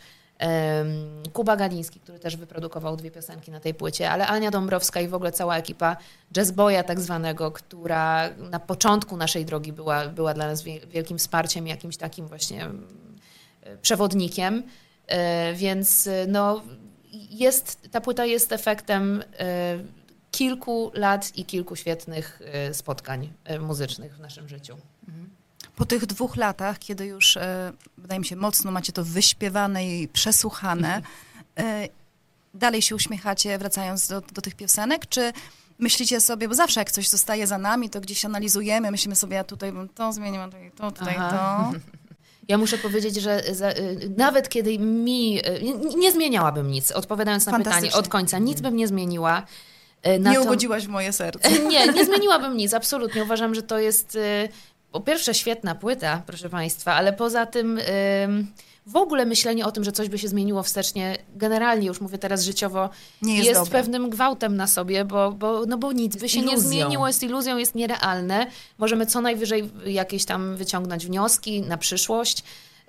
Kuba 1.34 1.56
Galiński, 1.56 2.00
który 2.00 2.20
też 2.20 2.38
wyprodukował 2.38 2.96
dwie 2.98 3.12
piosenki 3.12 3.52
na 3.52 3.60
tej 3.60 3.74
płycie, 3.74 4.12
ale 4.12 4.28
Ania 4.28 4.52
Dąbrowska 4.52 5.02
i 5.02 5.08
w 5.08 5.14
ogóle 5.14 5.32
cała 5.32 5.58
ekipa 5.58 5.98
jazzboya 6.38 6.84
tak 6.84 7.00
zwanego, 7.00 7.52
która 7.52 8.30
na 8.38 8.60
początku 8.60 9.18
naszej 9.18 9.46
drogi 9.46 9.74
była, 9.74 10.08
była 10.08 10.34
dla 10.34 10.48
nas 10.48 10.64
wie- 10.64 10.80
wielkim 10.88 11.18
wsparciem, 11.18 11.68
jakimś 11.68 11.98
takim 11.98 12.28
właśnie 12.28 12.70
przewodnikiem. 13.82 14.64
E, 15.08 15.54
Więc 15.54 16.10
no, 16.28 16.62
jest, 17.30 17.92
ta 17.92 18.02
płyta 18.02 18.26
jest 18.26 18.52
efektem 18.52 19.24
e, 19.40 19.78
kilku 20.32 20.92
lat 20.94 21.32
i 21.36 21.46
kilku 21.46 21.76
świetnych 21.76 22.42
e, 22.46 22.74
spotkań 22.74 23.34
muzycznych 23.60 24.16
w 24.16 24.20
naszym 24.20 24.48
życiu. 24.50 24.78
Po 25.78 25.86
tych 25.86 26.06
dwóch 26.06 26.36
latach, 26.36 26.80
kiedy 26.80 27.06
już, 27.06 27.38
e, 27.38 27.74
wydaje 27.98 28.20
mi 28.20 28.26
się, 28.26 28.36
mocno 28.36 28.72
macie 28.72 28.94
to 28.94 29.04
wyśpiewane 29.04 29.88
i 29.88 30.08
przesłuchane, 30.08 31.02
e, 31.60 31.88
dalej 32.54 32.82
się 32.82 32.96
uśmiechacie, 32.96 33.58
wracając 33.58 34.08
do, 34.08 34.22
do 34.22 34.42
tych 34.42 34.56
piosenek, 34.56 35.06
czy 35.10 35.34
myślicie 35.80 36.22
sobie, 36.22 36.48
bo 36.48 36.56
zawsze 36.56 36.82
jak 36.82 36.92
coś 36.92 37.08
zostaje 37.08 37.48
za 37.48 37.58
nami, 37.58 37.90
to 37.90 38.02
gdzieś 38.02 38.26
analizujemy, 38.26 38.92
myślimy 38.92 39.16
sobie, 39.16 39.36
ja 39.36 39.44
tutaj 39.44 39.72
bym 39.72 39.90
to 39.90 40.14
zmieniła, 40.14 40.46
tutaj 40.46 40.72
to, 40.76 40.92
tutaj 40.92 41.16
Aha. 41.18 41.72
to. 41.74 41.80
Ja 42.48 42.58
muszę 42.58 42.78
powiedzieć, 42.78 43.16
że 43.16 43.44
za, 43.52 43.72
y, 43.72 44.14
nawet 44.18 44.50
kiedy 44.50 44.80
mi. 44.80 45.42
Nie, 45.62 45.74
nie 45.96 46.12
zmieniałabym 46.12 46.72
nic, 46.72 46.92
odpowiadając 46.92 47.46
na 47.46 47.58
pytanie 47.58 47.94
od 47.94 48.08
końca, 48.08 48.38
nic 48.38 48.62
bym 48.62 48.76
nie 48.76 48.88
zmieniła. 48.88 49.44
Y, 50.08 50.20
Nie 50.20 50.42
ugodziłaś 50.42 50.86
w 50.86 50.90
moje 50.90 51.14
serce. 51.14 51.52
Nie, 51.70 51.88
nie 51.88 52.06
zmieniłabym 52.06 52.58
nic, 52.58 52.74
absolutnie. 52.74 53.24
Uważam, 53.24 53.56
że 53.56 53.62
to 53.62 53.80
jest 53.80 54.18
po 54.98 55.02
pierwsze 55.02 55.34
świetna 55.34 55.76
płyta, 55.76 56.22
proszę 56.26 56.50
Państwa, 56.50 56.94
ale 56.94 57.14
poza 57.14 57.46
tym 57.46 57.80
ym, 58.24 58.48
w 58.86 58.96
ogóle 58.96 59.26
myślenie 59.26 59.66
o 59.66 59.72
tym, 59.72 59.84
że 59.84 59.92
coś 59.92 60.10
by 60.10 60.18
się 60.20 60.28
zmieniło 60.28 60.64
wstecznie, 60.64 61.18
generalnie 61.36 61.88
już 61.88 62.02
mówię 62.02 62.18
teraz 62.18 62.44
życiowo, 62.44 62.90
Nie 63.22 63.38
jest, 63.38 63.50
jest, 63.50 63.72
pewnym 63.72 64.10
gwałtem 64.10 64.56
na 64.56 64.68
sobie, 64.68 65.06
bo, 65.06 65.32
bo, 65.32 65.66
no 65.66 65.78
bo 65.78 65.92
nic 65.92 66.16
by 66.16 66.30
się 66.30 66.42
nie 66.42 66.52
iluzją. 66.54 66.70
zmieniło, 66.70 67.08
jest 67.08 67.24
iluzją, 67.24 67.58
jest 67.58 67.76
nierealne. 67.76 68.48
Możemy 68.78 69.06
co 69.06 69.22
najwyżej 69.22 69.70
jakieś 69.86 70.26
tam 70.26 70.56
wyciągnąć 70.56 71.06
wnioski 71.06 71.62
na 71.62 71.78
przyszłość. 71.78 72.44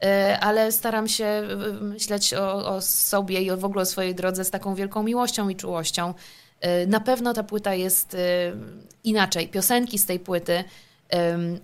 y, 0.04 0.36
Ale 0.40 0.72
staram 0.72 1.08
się 1.08 1.42
y, 1.80 1.84
myśleć 1.84 2.34
o, 2.34 2.76
o 2.76 2.80
sobie 2.80 3.42
i 3.42 3.50
w 3.50 3.64
ogóle 3.64 3.82
o 3.82 3.86
swojej 3.86 4.14
drodze 4.14 4.44
z 4.44 4.50
taką 4.50 4.74
wielką 4.74 5.02
miłością 5.02 5.48
i 5.48 5.56
czułością. 5.56 6.14
Y, 6.82 6.86
Na 6.86 7.00
pewno 7.00 7.34
ta 7.34 7.42
płyta 7.42 7.74
jest 7.74 8.16
inaczej. 9.04 9.48
Piosenki 9.48 9.98
z 9.98 10.06
tej 10.06 10.20
płyty 10.20 10.64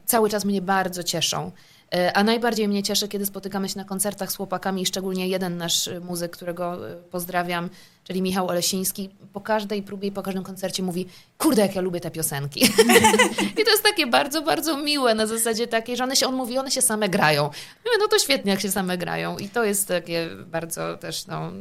cały 0.07 0.31
czas 0.31 0.45
mnie 0.45 0.63
bardzo 0.63 1.03
cieszą. 1.03 1.53
Y, 1.95 2.13
A 2.15 2.25
najbardziej 2.25 2.69
mnie 2.69 2.83
cieszy, 2.83 3.09
kiedy 3.09 3.27
spotykamy 3.27 3.69
się 3.69 3.79
na 3.79 3.85
koncertach 3.85 4.33
z 4.33 4.37
chłopakami 4.37 4.87
szczególnie 4.87 5.29
jeden 5.29 5.57
nasz 5.57 5.91
muzyk, 6.03 6.33
którego 6.33 6.91
y, 6.91 7.03
pozdrawiam, 7.03 7.71
czyli 8.05 8.23
Michał 8.23 8.49
Olesiński, 8.49 9.11
po 9.33 9.41
każdej 9.41 9.83
próbie 9.83 10.09
i 10.09 10.13
po 10.13 10.23
każdym 10.23 10.45
koncercie 10.45 10.83
mówi, 10.83 11.07
kurde, 11.39 11.63
jak 11.63 11.75
ja 11.75 11.81
lubię 11.81 12.01
te 12.01 12.11
piosenki. 12.11 12.65
I 13.61 13.65
to 13.65 13.71
jest 13.71 13.83
takie 13.83 14.07
bardzo, 14.07 14.43
bardzo 14.43 14.77
miłe 14.77 15.15
na 15.15 15.27
zasadzie 15.27 15.67
takiej, 15.67 15.97
że 15.97 16.05
one 16.05 16.17
się, 16.17 16.27
on 16.27 16.35
mówi, 16.35 16.59
one 16.59 16.71
się 16.71 16.83
same 16.83 17.09
grają. 17.09 17.43
Mówię, 17.45 17.97
no 17.99 18.09
to 18.09 18.19
świetnie, 18.19 18.51
jak 18.51 18.61
się 18.61 18.71
same 18.71 18.99
grają. 18.99 19.39
I 19.39 19.49
to 19.49 19.65
jest 19.65 19.89
takie 19.89 20.29
bardzo 20.47 20.97
też, 20.97 21.27
no, 21.27 21.53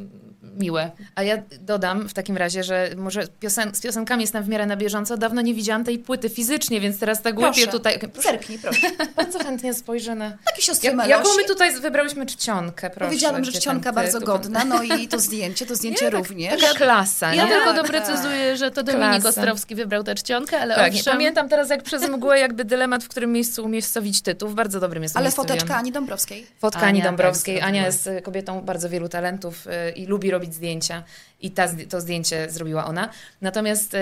miłe. 0.58 0.90
A 1.14 1.22
ja 1.22 1.42
dodam 1.60 2.08
w 2.08 2.14
takim 2.14 2.36
razie, 2.36 2.64
że 2.64 2.90
może 2.96 3.28
piosen 3.40 3.74
z 3.74 3.80
piosenkami 3.80 4.22
jestem 4.22 4.44
w 4.44 4.48
miarę 4.48 4.66
na 4.66 4.76
bieżąco. 4.76 5.16
Dawno 5.16 5.40
nie 5.40 5.54
widziałam 5.54 5.84
tej 5.84 5.98
płyty 5.98 6.28
fizycznie, 6.28 6.80
więc 6.80 6.98
teraz 6.98 7.22
tak 7.22 7.38
łapię 7.38 7.62
Proszę. 7.62 7.70
tutaj. 7.70 7.98
Zerknij, 8.22 8.58
proszę. 8.58 8.90
Bardzo 9.16 9.38
chętnie 9.38 9.74
spojrzę 9.74 10.14
na... 10.14 10.32
Takie 10.46 10.62
siostry 10.62 10.86
Jak, 10.86 10.96
Melosi. 10.96 11.10
jaką 11.10 11.36
my 11.36 11.44
tutaj 11.44 11.80
wybrałyśmy 11.80 12.26
czcionkę, 12.26 12.90
proszę. 12.90 13.06
Powiedziałam, 13.06 13.44
że 13.44 13.52
czcionka 13.52 13.92
bardzo 13.92 14.20
godna, 14.20 14.64
no 14.64 14.82
i 14.82 15.08
to 15.08 15.18
zdjęcie, 15.18 15.66
to 15.66 15.76
zdjęcie 15.76 16.10
również. 16.10 16.33
Taka 16.60 16.74
klasa, 16.74 17.34
Ja 17.34 17.44
nie? 17.44 17.50
tylko 17.50 17.72
tak, 17.72 17.76
doprecyzuję, 17.82 18.56
że 18.56 18.70
to 18.70 18.82
Dominik 18.82 19.22
Klasa. 19.22 19.28
Ostrowski 19.40 19.74
wybrał 19.74 20.02
tę 20.04 20.14
czcionkę, 20.14 20.60
ale 20.60 20.74
Tak, 20.74 20.92
owszem, 20.92 21.12
pamiętam 21.12 21.48
teraz 21.48 21.70
jak 21.70 21.82
przez 21.82 22.08
mgłę 22.08 22.38
jakby 22.38 22.64
dylemat, 22.64 23.04
w 23.04 23.08
którym 23.08 23.32
miejscu 23.32 23.64
umiejscowić 23.64 24.22
tytuł. 24.22 24.48
W 24.48 24.54
bardzo 24.54 24.80
dobrym 24.80 25.02
jest 25.02 25.16
Ale 25.16 25.30
foteczka 25.30 25.76
Ani 25.76 25.92
Dąbrowskiej. 25.92 26.46
Fotka 26.58 26.80
Ani 26.80 27.02
Dąbrowskiej. 27.02 27.58
tak, 27.58 27.68
Ania 27.68 27.90
zrobiła. 27.90 28.12
jest 28.14 28.24
kobietą 28.24 28.60
bardzo 28.60 28.88
wielu 28.90 29.08
talentów 29.08 29.66
y, 29.66 29.90
i 29.90 30.06
lubi 30.06 30.30
robić 30.30 30.54
zdjęcia. 30.54 31.02
I 31.40 31.50
ta, 31.50 31.68
to 31.90 32.00
zdjęcie 32.00 32.50
zrobiła 32.50 32.86
ona. 32.86 33.08
Natomiast 33.40 33.96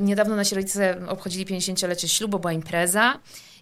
niedawno 0.00 0.36
nasi 0.36 0.54
rodzice 0.54 0.96
obchodzili 1.08 1.46
50-lecie 1.46 2.08
ślubu, 2.08 2.38
była 2.38 2.52
impreza 2.52 3.18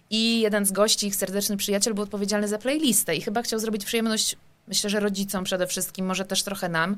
i 0.09 0.39
jeden 0.41 0.65
z 0.65 0.71
gości, 0.71 1.07
ich 1.07 1.15
serdeczny 1.15 1.57
przyjaciel, 1.57 1.93
był 1.93 2.03
odpowiedzialny 2.03 2.47
za 2.47 2.57
playlistę 2.57 3.15
i 3.15 3.21
chyba 3.21 3.41
chciał 3.41 3.59
zrobić 3.59 3.85
przyjemność, 3.85 4.35
myślę, 4.67 4.89
że 4.89 4.99
rodzicom 4.99 5.43
przede 5.43 5.67
wszystkim, 5.67 6.05
może 6.05 6.25
też 6.25 6.43
trochę 6.43 6.69
nam. 6.69 6.95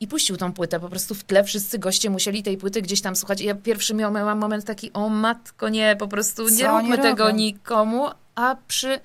I 0.00 0.08
puścił 0.08 0.36
tą 0.36 0.52
płytę, 0.52 0.80
po 0.80 0.88
prostu 0.88 1.14
w 1.14 1.24
tle 1.24 1.44
wszyscy 1.44 1.78
goście 1.78 2.10
musieli 2.10 2.42
tej 2.42 2.56
płyty 2.56 2.82
gdzieś 2.82 3.00
tam 3.00 3.16
słuchać. 3.16 3.40
I 3.40 3.44
ja 3.44 3.54
pierwszy 3.54 3.94
miał- 3.94 4.12
miałam 4.12 4.38
moment 4.38 4.64
taki, 4.64 4.92
o 4.92 5.08
matko, 5.08 5.68
nie, 5.68 5.96
po 5.98 6.08
prostu 6.08 6.48
nie 6.48 6.56
Co 6.64 6.78
róbmy 6.78 6.98
tego 6.98 7.24
robią? 7.24 7.36
nikomu, 7.36 8.08
a 8.34 8.56
przy 8.68 9.00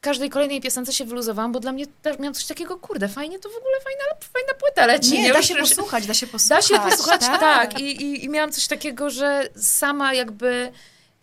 każdej 0.00 0.30
kolejnej 0.30 0.60
piosence 0.60 0.92
się 0.92 1.04
wyluzowałam, 1.04 1.52
bo 1.52 1.60
dla 1.60 1.72
mnie 1.72 1.86
też 2.02 2.18
miałam 2.18 2.34
coś 2.34 2.46
takiego, 2.46 2.76
kurde, 2.78 3.08
fajnie, 3.08 3.38
to 3.38 3.48
w 3.48 3.56
ogóle 3.56 3.74
fajna, 3.84 4.04
fajna 4.32 4.54
płyta 4.60 4.86
leci. 4.86 5.12
Nie, 5.22 5.32
da 5.32 5.38
Już- 5.38 5.46
się 5.48 5.54
już- 5.58 5.68
posłuchać, 5.68 6.06
da 6.06 6.14
się 6.14 6.26
Da 6.32 6.32
posłuchać. 6.32 6.66
się 6.66 6.78
posłuchać, 6.78 7.20
tak. 7.20 7.80
I, 7.80 8.02
i, 8.02 8.24
I 8.24 8.28
miałam 8.28 8.52
coś 8.52 8.66
takiego, 8.66 9.10
że 9.10 9.48
sama 9.56 10.14
jakby 10.14 10.72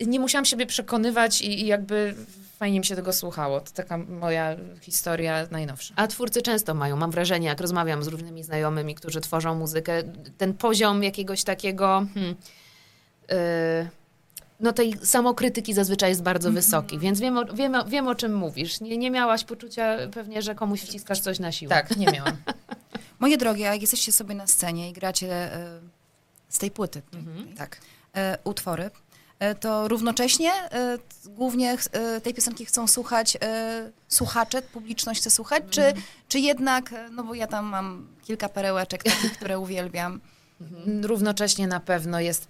nie 0.00 0.20
musiałam 0.20 0.44
siebie 0.44 0.66
przekonywać 0.66 1.40
i, 1.42 1.60
i 1.60 1.66
jakby 1.66 2.14
fajnie 2.58 2.78
mi 2.80 2.84
się 2.86 2.96
tego 2.96 3.12
słuchało. 3.12 3.60
To 3.60 3.70
taka 3.72 3.98
moja 3.98 4.56
historia 4.80 5.46
najnowsza. 5.50 5.94
A 5.96 6.06
twórcy 6.06 6.42
często 6.42 6.74
mają, 6.74 6.96
mam 6.96 7.10
wrażenie, 7.10 7.46
jak 7.48 7.60
rozmawiam 7.60 8.02
z 8.02 8.06
różnymi 8.06 8.42
znajomymi, 8.44 8.94
którzy 8.94 9.20
tworzą 9.20 9.54
muzykę, 9.54 10.02
ten 10.38 10.54
poziom 10.54 11.02
jakiegoś 11.02 11.44
takiego. 11.44 12.06
Hmm, 12.14 12.34
yy, 13.28 13.36
no 14.60 14.72
tej 14.72 14.98
samokrytyki 15.02 15.74
zazwyczaj 15.74 16.08
jest 16.10 16.22
bardzo 16.22 16.52
wysoki, 16.52 16.98
więc 16.98 17.20
wiem 17.20 17.36
o, 17.38 17.44
wiem, 17.44 17.74
o- 17.74 17.84
wiem 17.84 18.08
o 18.08 18.14
czym 18.14 18.34
mówisz. 18.34 18.80
Nie, 18.80 18.98
nie 18.98 19.10
miałaś 19.10 19.44
poczucia 19.44 19.96
pewnie, 20.14 20.42
że 20.42 20.54
komuś 20.54 20.80
wciskasz 20.82 21.20
coś 21.20 21.38
na 21.38 21.52
siłę. 21.52 21.70
Tak, 21.70 21.96
nie 21.96 22.06
miałam. 22.06 22.36
Moje 23.20 23.36
drogie, 23.36 23.64
jak 23.64 23.80
jesteście 23.80 24.12
sobie 24.12 24.34
na 24.34 24.46
scenie 24.46 24.90
i 24.90 24.92
gracie 24.92 25.32
e, 25.54 25.80
z 26.48 26.58
tej 26.58 26.70
płyty, 26.70 27.02
tak. 27.56 27.80
e, 28.16 28.38
utwory, 28.44 28.90
to 29.60 29.88
równocześnie 29.88 30.52
e, 30.52 30.98
głównie 31.26 31.76
e, 31.92 32.20
tej 32.20 32.34
piosenki 32.34 32.66
chcą 32.66 32.88
słuchać 32.88 33.36
e, 33.42 33.90
słuchacze, 34.08 34.62
publiczność 34.62 35.20
chce 35.20 35.30
słuchać, 35.30 35.64
czy, 35.70 35.82
czy 36.28 36.38
jednak, 36.40 36.92
e, 36.92 37.08
no 37.10 37.24
bo 37.24 37.34
ja 37.34 37.46
tam 37.46 37.66
mam 37.66 38.08
kilka 38.22 38.48
perełeczek 38.48 39.02
takich, 39.02 39.32
które 39.32 39.58
uwielbiam. 39.66 40.20
Równocześnie 41.02 41.66
na 41.66 41.80
pewno 41.80 42.20
jest, 42.20 42.48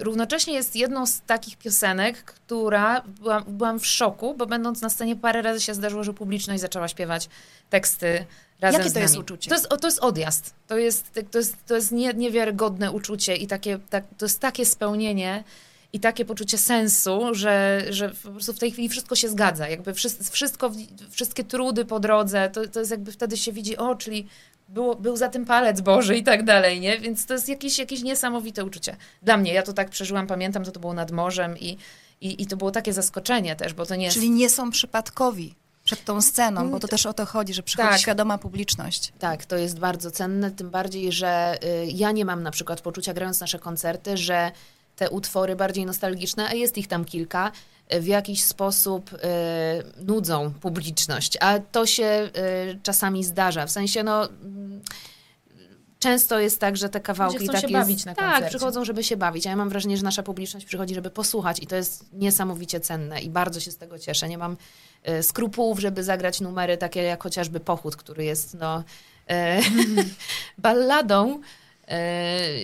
równocześnie 0.00 0.54
jest 0.54 0.76
jedną 0.76 1.06
z 1.06 1.20
takich 1.20 1.56
piosenek, 1.56 2.24
która, 2.24 3.00
byłam, 3.00 3.44
byłam 3.48 3.80
w 3.80 3.86
szoku, 3.86 4.34
bo 4.34 4.46
będąc 4.46 4.80
na 4.80 4.90
scenie 4.90 5.16
parę 5.16 5.42
razy 5.42 5.60
się 5.60 5.74
zdarzyło, 5.74 6.04
że 6.04 6.14
publiczność 6.14 6.60
zaczęła 6.60 6.88
śpiewać 6.88 7.28
teksty 7.70 8.26
razem 8.60 8.80
Jakie 8.80 8.90
z 8.90 8.92
to 8.92 9.00
jest 9.00 9.16
uczucie? 9.16 9.48
To 9.48 9.54
jest, 9.54 9.68
to 9.68 9.86
jest 9.86 9.98
odjazd. 9.98 10.54
To 10.66 10.78
jest, 10.78 11.12
to 11.30 11.38
jest, 11.38 11.56
to 11.66 11.74
jest 11.74 11.92
nie, 11.92 12.14
niewiarygodne 12.14 12.92
uczucie 12.92 13.36
i 13.36 13.46
takie, 13.46 13.78
tak, 13.90 14.04
to 14.18 14.24
jest 14.24 14.40
takie 14.40 14.66
spełnienie 14.66 15.44
i 15.94 16.00
takie 16.00 16.24
poczucie 16.24 16.58
sensu, 16.58 17.20
że, 17.32 17.84
że 17.90 18.10
po 18.22 18.30
prostu 18.30 18.52
w 18.52 18.58
tej 18.58 18.70
chwili 18.72 18.88
wszystko 18.88 19.14
się 19.14 19.28
zgadza. 19.28 19.68
Jakby 19.68 19.94
wszystko, 19.94 20.24
wszystko 20.32 20.70
wszystkie 21.10 21.44
trudy 21.44 21.84
po 21.84 22.00
drodze, 22.00 22.50
to, 22.50 22.68
to 22.68 22.78
jest 22.78 22.90
jakby 22.90 23.12
wtedy 23.12 23.36
się 23.36 23.52
widzi, 23.52 23.76
o, 23.76 23.94
czyli 23.94 24.28
było, 24.68 24.96
był 24.96 25.16
za 25.16 25.28
tym 25.28 25.44
palec 25.44 25.80
Boży 25.80 26.16
i 26.16 26.22
tak 26.22 26.44
dalej, 26.44 26.80
nie? 26.80 26.98
Więc 26.98 27.26
to 27.26 27.34
jest 27.34 27.48
jakieś, 27.48 27.78
jakieś 27.78 28.02
niesamowite 28.02 28.64
uczucie. 28.64 28.96
Dla 29.22 29.36
mnie, 29.36 29.52
ja 29.52 29.62
to 29.62 29.72
tak 29.72 29.90
przeżyłam, 29.90 30.26
pamiętam, 30.26 30.64
to 30.64 30.72
to 30.72 30.80
było 30.80 30.94
nad 30.94 31.10
morzem 31.10 31.58
i, 31.58 31.78
i, 32.20 32.42
i 32.42 32.46
to 32.46 32.56
było 32.56 32.70
takie 32.70 32.92
zaskoczenie 32.92 33.56
też, 33.56 33.74
bo 33.74 33.86
to 33.86 33.94
nie 33.94 34.04
jest... 34.04 34.14
Czyli 34.14 34.30
nie 34.30 34.50
są 34.50 34.70
przypadkowi 34.70 35.54
przed 35.84 36.04
tą 36.04 36.20
sceną, 36.20 36.70
bo 36.70 36.80
to 36.80 36.88
też 36.88 37.06
o 37.06 37.14
to 37.14 37.26
chodzi, 37.26 37.54
że 37.54 37.62
przychodzi 37.62 37.88
Tak. 37.88 38.00
świadoma 38.00 38.38
publiczność. 38.38 39.12
Tak, 39.18 39.44
to 39.44 39.56
jest 39.56 39.78
bardzo 39.78 40.10
cenne, 40.10 40.50
tym 40.50 40.70
bardziej, 40.70 41.12
że 41.12 41.58
y, 41.64 41.86
ja 41.86 42.12
nie 42.12 42.24
mam 42.24 42.42
na 42.42 42.50
przykład 42.50 42.80
poczucia, 42.80 43.14
grając 43.14 43.40
nasze 43.40 43.58
koncerty, 43.58 44.16
że 44.16 44.52
te 44.96 45.10
utwory 45.10 45.56
bardziej 45.56 45.86
nostalgiczne, 45.86 46.48
a 46.48 46.54
jest 46.54 46.78
ich 46.78 46.88
tam 46.88 47.04
kilka, 47.04 47.52
y, 47.94 48.00
w 48.00 48.06
jakiś 48.06 48.44
sposób 48.44 49.12
y, 49.12 49.18
nudzą 50.04 50.52
publiczność. 50.52 51.38
A 51.40 51.58
to 51.58 51.86
się 51.86 52.30
y, 52.72 52.78
czasami 52.82 53.24
zdarza. 53.24 53.66
W 53.66 53.70
sensie, 53.70 54.02
no. 54.02 54.28
mm, 54.28 54.80
Często 55.98 56.38
jest 56.38 56.60
tak, 56.60 56.76
że 56.76 56.88
te 56.88 57.00
kawałki 57.00 57.38
Ludzie 57.38 57.48
chcą 57.48 57.56
się 57.56 57.62
takie. 57.62 57.72
bawić 57.72 58.04
na 58.04 58.14
tak, 58.14 58.24
koncercie. 58.24 58.48
przychodzą, 58.48 58.84
żeby 58.84 59.04
się 59.04 59.16
bawić. 59.16 59.46
A 59.46 59.50
ja 59.50 59.56
mam 59.56 59.68
wrażenie, 59.68 59.96
że 59.96 60.02
nasza 60.02 60.22
publiczność 60.22 60.66
przychodzi, 60.66 60.94
żeby 60.94 61.10
posłuchać 61.10 61.62
i 61.62 61.66
to 61.66 61.76
jest 61.76 62.12
niesamowicie 62.12 62.80
cenne 62.80 63.20
i 63.20 63.30
bardzo 63.30 63.60
się 63.60 63.70
z 63.70 63.76
tego 63.76 63.98
cieszę. 63.98 64.28
Nie 64.28 64.38
mam 64.38 64.56
y, 65.08 65.22
skrupułów, 65.22 65.78
żeby 65.78 66.04
zagrać 66.04 66.40
numery 66.40 66.76
takie 66.76 67.02
jak 67.02 67.22
chociażby 67.22 67.60
Pochód, 67.60 67.96
który 67.96 68.24
jest 68.24 68.54
no, 68.54 68.84
e, 69.30 69.60
balladą 70.58 71.34
e, 71.34 71.38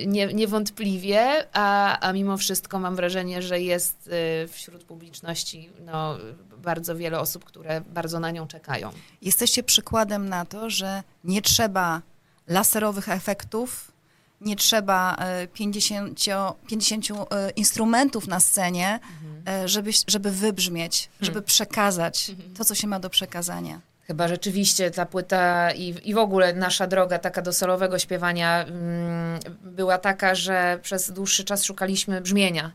nie, 0.07 0.27
niewątpliwie, 0.27 1.47
a, 1.53 1.99
a 2.01 2.13
mimo 2.13 2.37
wszystko 2.37 2.79
mam 2.79 2.97
wrażenie, 2.97 3.43
że 3.43 3.61
jest 3.61 4.11
e, 4.45 4.49
wśród 4.49 4.85
publiczności 4.85 5.71
no, 5.81 6.19
bardzo 6.59 6.97
wiele 6.97 7.21
osób, 7.21 7.45
które 7.45 7.81
bardzo 7.81 8.21
na 8.21 8.31
nią 8.31 8.47
czekają. 8.47 8.91
Jesteście 9.23 9.63
przykładem 9.63 10.29
na 10.29 10.45
to, 10.45 10.71
że 10.71 11.03
nie 11.25 11.43
trzeba 11.43 12.03
laserowych 12.47 13.09
efektów, 13.09 13.93
nie 14.41 14.57
trzeba 14.57 15.17
e, 15.17 15.47
50, 15.49 16.21
50 16.67 17.11
e, 17.11 17.51
instrumentów 17.51 18.27
na 18.27 18.41
scenie, 18.41 19.01
e, 19.49 19.69
żeby, 19.69 19.91
żeby 20.07 20.31
wybrzmieć, 20.31 21.11
żeby 21.21 21.43
przekazać 21.43 22.31
to, 22.57 22.65
co 22.65 22.75
się 22.75 22.87
ma 22.87 23.01
do 23.01 23.11
przekazania. 23.11 23.81
Chyba 24.11 24.29
rzeczywiście 24.29 24.91
ta 24.91 25.07
płyta 25.07 25.73
i, 25.73 25.95
i 26.05 26.15
w 26.15 26.19
ogóle 26.19 26.53
nasza 26.53 26.87
droga 26.87 27.19
taka 27.19 27.43
do 27.43 27.53
solowego 27.53 27.99
śpiewania 27.99 28.65
mm, 28.65 29.41
była 29.63 29.99
taka, 29.99 30.35
że 30.35 30.79
przez 30.83 31.13
dłuższy 31.13 31.45
czas 31.45 31.65
szukaliśmy 31.65 32.21
brzmienia. 32.21 32.73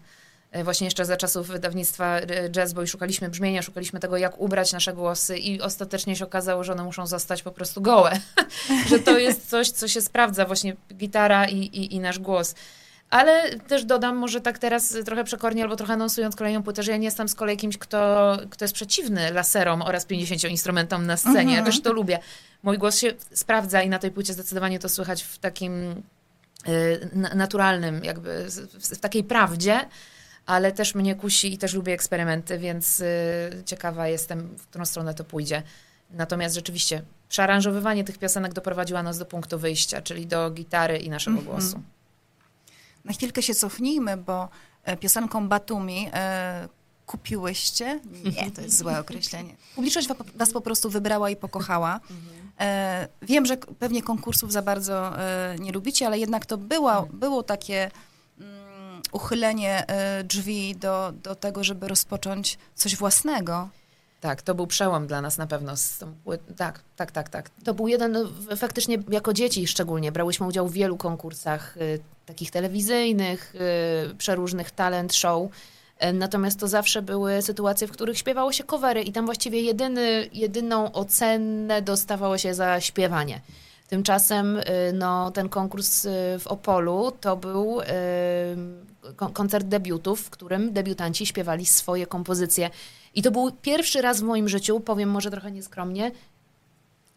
E, 0.52 0.64
Właśnie 0.64 0.86
jeszcze 0.86 1.06
za 1.06 1.18
czasów 1.18 1.48
wydawnictwa 1.48 2.20
e, 2.20 2.26
Jazzboy 2.56 2.88
szukaliśmy 2.88 3.30
brzmienia, 3.30 3.62
szukaliśmy 3.62 4.00
tego, 4.00 4.18
jak 4.18 4.40
ubrać 4.40 4.74
nasze 4.74 4.94
głosy 4.94 5.38
i 5.38 5.62
ostatecznie 5.62 6.16
się 6.16 6.26
okazało, 6.26 6.64
że 6.64 6.74
one 6.74 6.84
muszą 6.84 7.08
zostać 7.08 7.44
po 7.44 7.52
prostu 7.52 7.82
gołe. 7.82 8.20
że 8.90 9.00
to 9.00 9.18
jest 9.18 9.50
coś, 9.50 9.70
co 9.70 9.88
się 9.88 10.02
sprawdza, 10.02 10.46
właśnie 10.46 10.76
gitara 10.94 11.48
i, 11.48 11.58
i, 11.58 11.96
i 11.96 12.00
nasz 12.00 12.20
głos. 12.20 12.56
Ale 13.16 13.60
też 13.60 13.86
dodam, 13.86 14.16
może 14.18 14.42
tak 14.42 14.60
teraz 14.60 14.98
trochę 15.06 15.24
przekornie 15.24 15.64
albo 15.64 15.76
trochę 15.76 15.94
anonsując 15.94 16.36
kolejną 16.36 16.64
płytę, 16.64 16.84
że 16.84 16.92
ja 16.92 16.98
nie 16.98 17.06
jestem 17.06 17.30
z 17.30 17.36
kolei 17.36 17.58
kimś, 17.58 17.78
kto, 17.78 18.38
kto 18.50 18.66
jest 18.66 18.74
przeciwny 18.76 19.32
laserom 19.32 19.82
oraz 19.82 20.06
50 20.06 20.44
instrumentom 20.44 21.06
na 21.06 21.18
scenie. 21.18 21.54
Ja 21.56 21.64
też 21.64 21.82
to 21.82 21.94
lubię. 21.94 22.20
Mój 22.64 22.78
głos 22.78 22.98
się 22.98 23.14
sprawdza 23.34 23.82
i 23.82 23.90
na 23.90 24.00
tej 24.00 24.12
płycie 24.12 24.34
zdecydowanie 24.34 24.80
to 24.80 24.90
słychać 24.90 25.24
w 25.24 25.38
takim 25.38 25.74
y, 26.68 27.10
na- 27.14 27.34
naturalnym, 27.36 28.04
jakby 28.04 28.46
w, 28.74 28.98
takiej 29.00 29.24
prawdzie, 29.24 29.80
ale 30.46 30.72
też 30.72 30.96
mnie 30.96 31.16
kusi 31.16 31.54
i 31.54 31.58
też 31.58 31.74
lubię 31.74 31.94
eksperymenty, 31.94 32.58
więc 32.58 33.00
y, 33.00 33.06
ciekawa 33.66 34.08
jestem, 34.08 34.48
w 34.58 34.68
którą 34.68 34.86
stronę 34.86 35.14
to 35.14 35.24
pójdzie. 35.24 35.64
Natomiast 36.12 36.56
rzeczywiście 36.56 37.02
przearanżowywanie 37.30 38.04
tych 38.04 38.18
piosenek 38.18 38.54
doprowadziło 38.54 39.04
nas 39.04 39.18
do 39.18 39.26
punktu 39.26 39.60
wyjścia, 39.60 40.02
czyli 40.02 40.28
do 40.28 40.52
gitary 40.52 40.98
i 40.98 41.10
naszego 41.10 41.38
Mhm. 41.38 41.56
głosu. 41.58 41.82
Na 43.06 43.14
chwilkę 43.14 43.42
się 43.42 43.56
cofnijmy, 43.56 44.18
bo 44.18 44.50
e, 44.84 44.98
piosenką 44.98 45.48
Batumi 45.48 46.10
e, 46.14 46.68
kupiłyście? 47.06 48.00
Nie, 48.36 48.52
to 48.52 48.62
jest 48.62 48.78
złe 48.78 49.00
określenie. 49.00 49.56
Publiczność 49.76 50.08
wa- 50.08 50.16
was 50.36 50.54
po 50.54 50.62
prostu 50.62 50.90
wybrała 50.90 51.30
i 51.30 51.36
pokochała. 51.36 52.00
E, 52.60 53.08
wiem, 53.22 53.46
że 53.46 53.58
pewnie 53.58 54.02
konkursów 54.04 54.52
za 54.52 54.62
bardzo 54.62 55.20
e, 55.20 55.56
nie 55.60 55.72
lubicie, 55.72 56.08
ale 56.08 56.20
jednak 56.20 56.46
to 56.46 56.58
było, 56.58 57.08
było 57.14 57.44
takie 57.44 57.92
mm, 58.40 59.02
uchylenie 59.12 59.88
e, 59.88 60.24
drzwi 60.24 60.76
do, 60.76 61.14
do 61.24 61.36
tego, 61.36 61.64
żeby 61.64 61.88
rozpocząć 61.88 62.58
coś 62.76 62.96
własnego. 62.96 63.70
Tak, 64.26 64.42
to 64.42 64.56
był 64.56 64.68
przełom 64.68 65.08
dla 65.08 65.22
nas 65.22 65.38
na 65.38 65.48
pewno. 65.48 65.78
Z 65.78 65.98
tą, 65.98 66.16
tak, 66.58 66.80
tak, 66.96 67.12
tak, 67.12 67.30
tak. 67.30 67.50
To 67.64 67.74
był 67.74 67.88
jeden, 67.88 68.12
no, 68.12 68.20
faktycznie 68.58 68.98
jako 69.10 69.34
dzieci 69.34 69.68
szczególnie, 69.68 70.12
brałyśmy 70.12 70.48
udział 70.48 70.68
w 70.68 70.74
wielu 70.74 70.98
konkursach 70.98 71.78
y, 71.78 72.00
takich 72.26 72.52
telewizyjnych, 72.52 73.56
y, 74.12 74.16
przeróżnych 74.16 74.72
talent 74.72 75.14
show. 75.14 75.50
Y, 76.04 76.14
natomiast 76.14 76.60
to 76.60 76.68
zawsze 76.68 77.02
były 77.02 77.42
sytuacje, 77.42 77.88
w 77.88 77.92
których 77.92 78.18
śpiewało 78.18 78.52
się 78.52 78.64
covery 78.64 79.02
i 79.02 79.12
tam 79.12 79.26
właściwie 79.26 79.62
jedyny, 79.62 80.30
jedyną 80.34 80.92
ocenę 80.92 81.82
dostawało 81.82 82.38
się 82.38 82.54
za 82.54 82.82
śpiewanie. 82.82 83.42
Tymczasem 83.88 84.58
y, 84.58 84.64
no, 84.94 85.32
ten 85.32 85.50
konkurs 85.50 86.06
y, 86.06 86.10
w 86.40 86.48
Opolu 86.48 87.12
to 87.22 87.38
był 87.38 87.82
koncert 89.34 89.68
debiutów, 89.68 90.22
w 90.22 90.30
którym 90.30 90.74
debiutanci 90.74 91.26
śpiewali 91.26 91.66
swoje 91.66 92.08
kompozycje. 92.08 92.70
I 93.16 93.22
to 93.22 93.32
był 93.32 93.52
pierwszy 93.52 94.02
raz 94.02 94.20
w 94.20 94.24
moim 94.24 94.50
życiu, 94.50 94.80
powiem 94.80 95.10
może 95.10 95.32
trochę 95.32 95.52
nieskromnie, 95.52 96.12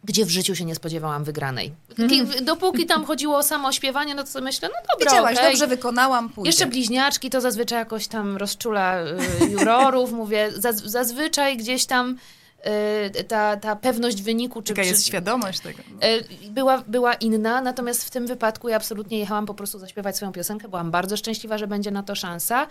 gdzie 0.04 0.24
w 0.24 0.28
życiu 0.28 0.54
się 0.54 0.64
nie 0.64 0.74
spodziewałam 0.74 1.24
wygranej. 1.24 1.72
Mm. 1.98 2.44
Dopóki 2.44 2.86
tam 2.86 3.04
chodziło 3.04 3.36
o 3.36 3.42
samo 3.42 3.72
śpiewanie, 3.72 4.14
no 4.14 4.24
to 4.24 4.30
sobie 4.30 4.44
myślę, 4.44 4.68
no 4.68 4.74
dobra, 4.92 5.10
Wiedziałaś, 5.10 5.36
okay. 5.36 5.50
dobrze 5.50 5.66
wykonałam, 5.66 6.28
pójdę. 6.28 6.48
Jeszcze 6.48 6.66
bliźniaczki 6.66 7.30
to 7.30 7.40
zazwyczaj 7.40 7.78
jakoś 7.78 8.08
tam 8.08 8.36
rozczula 8.36 9.00
y, 9.00 9.50
jurorów, 9.50 10.12
mówię, 10.22 10.52
zaz, 10.56 10.76
zazwyczaj 10.76 11.56
gdzieś 11.56 11.86
tam 11.86 12.16
ta, 13.28 13.56
ta 13.56 13.76
pewność 13.76 14.22
wyniku. 14.22 14.62
Czy, 14.62 14.72
Jaka 14.72 14.82
czy, 14.82 14.88
jest 14.88 15.06
świadomość 15.06 15.60
tego? 15.60 15.78
Y, 15.78 16.50
była, 16.50 16.82
była 16.86 17.14
inna, 17.14 17.60
natomiast 17.60 18.04
w 18.04 18.10
tym 18.10 18.26
wypadku 18.26 18.68
ja 18.68 18.76
absolutnie 18.76 19.18
jechałam 19.18 19.46
po 19.46 19.54
prostu 19.54 19.78
zaśpiewać 19.78 20.16
swoją 20.16 20.32
piosenkę. 20.32 20.68
Byłam 20.68 20.90
bardzo 20.90 21.16
szczęśliwa, 21.16 21.58
że 21.58 21.66
będzie 21.66 21.90
na 21.90 22.02
to 22.02 22.14
szansa. 22.14 22.66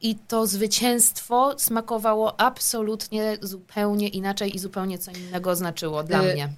I 0.00 0.14
to 0.16 0.46
zwycięstwo 0.46 1.54
smakowało 1.58 2.40
absolutnie 2.40 3.36
zupełnie 3.42 4.08
inaczej 4.08 4.56
i 4.56 4.58
zupełnie 4.58 4.98
co 4.98 5.10
innego 5.10 5.56
znaczyło 5.56 6.02
dla 6.02 6.22
Y, 6.22 6.32
mnie. 6.32 6.48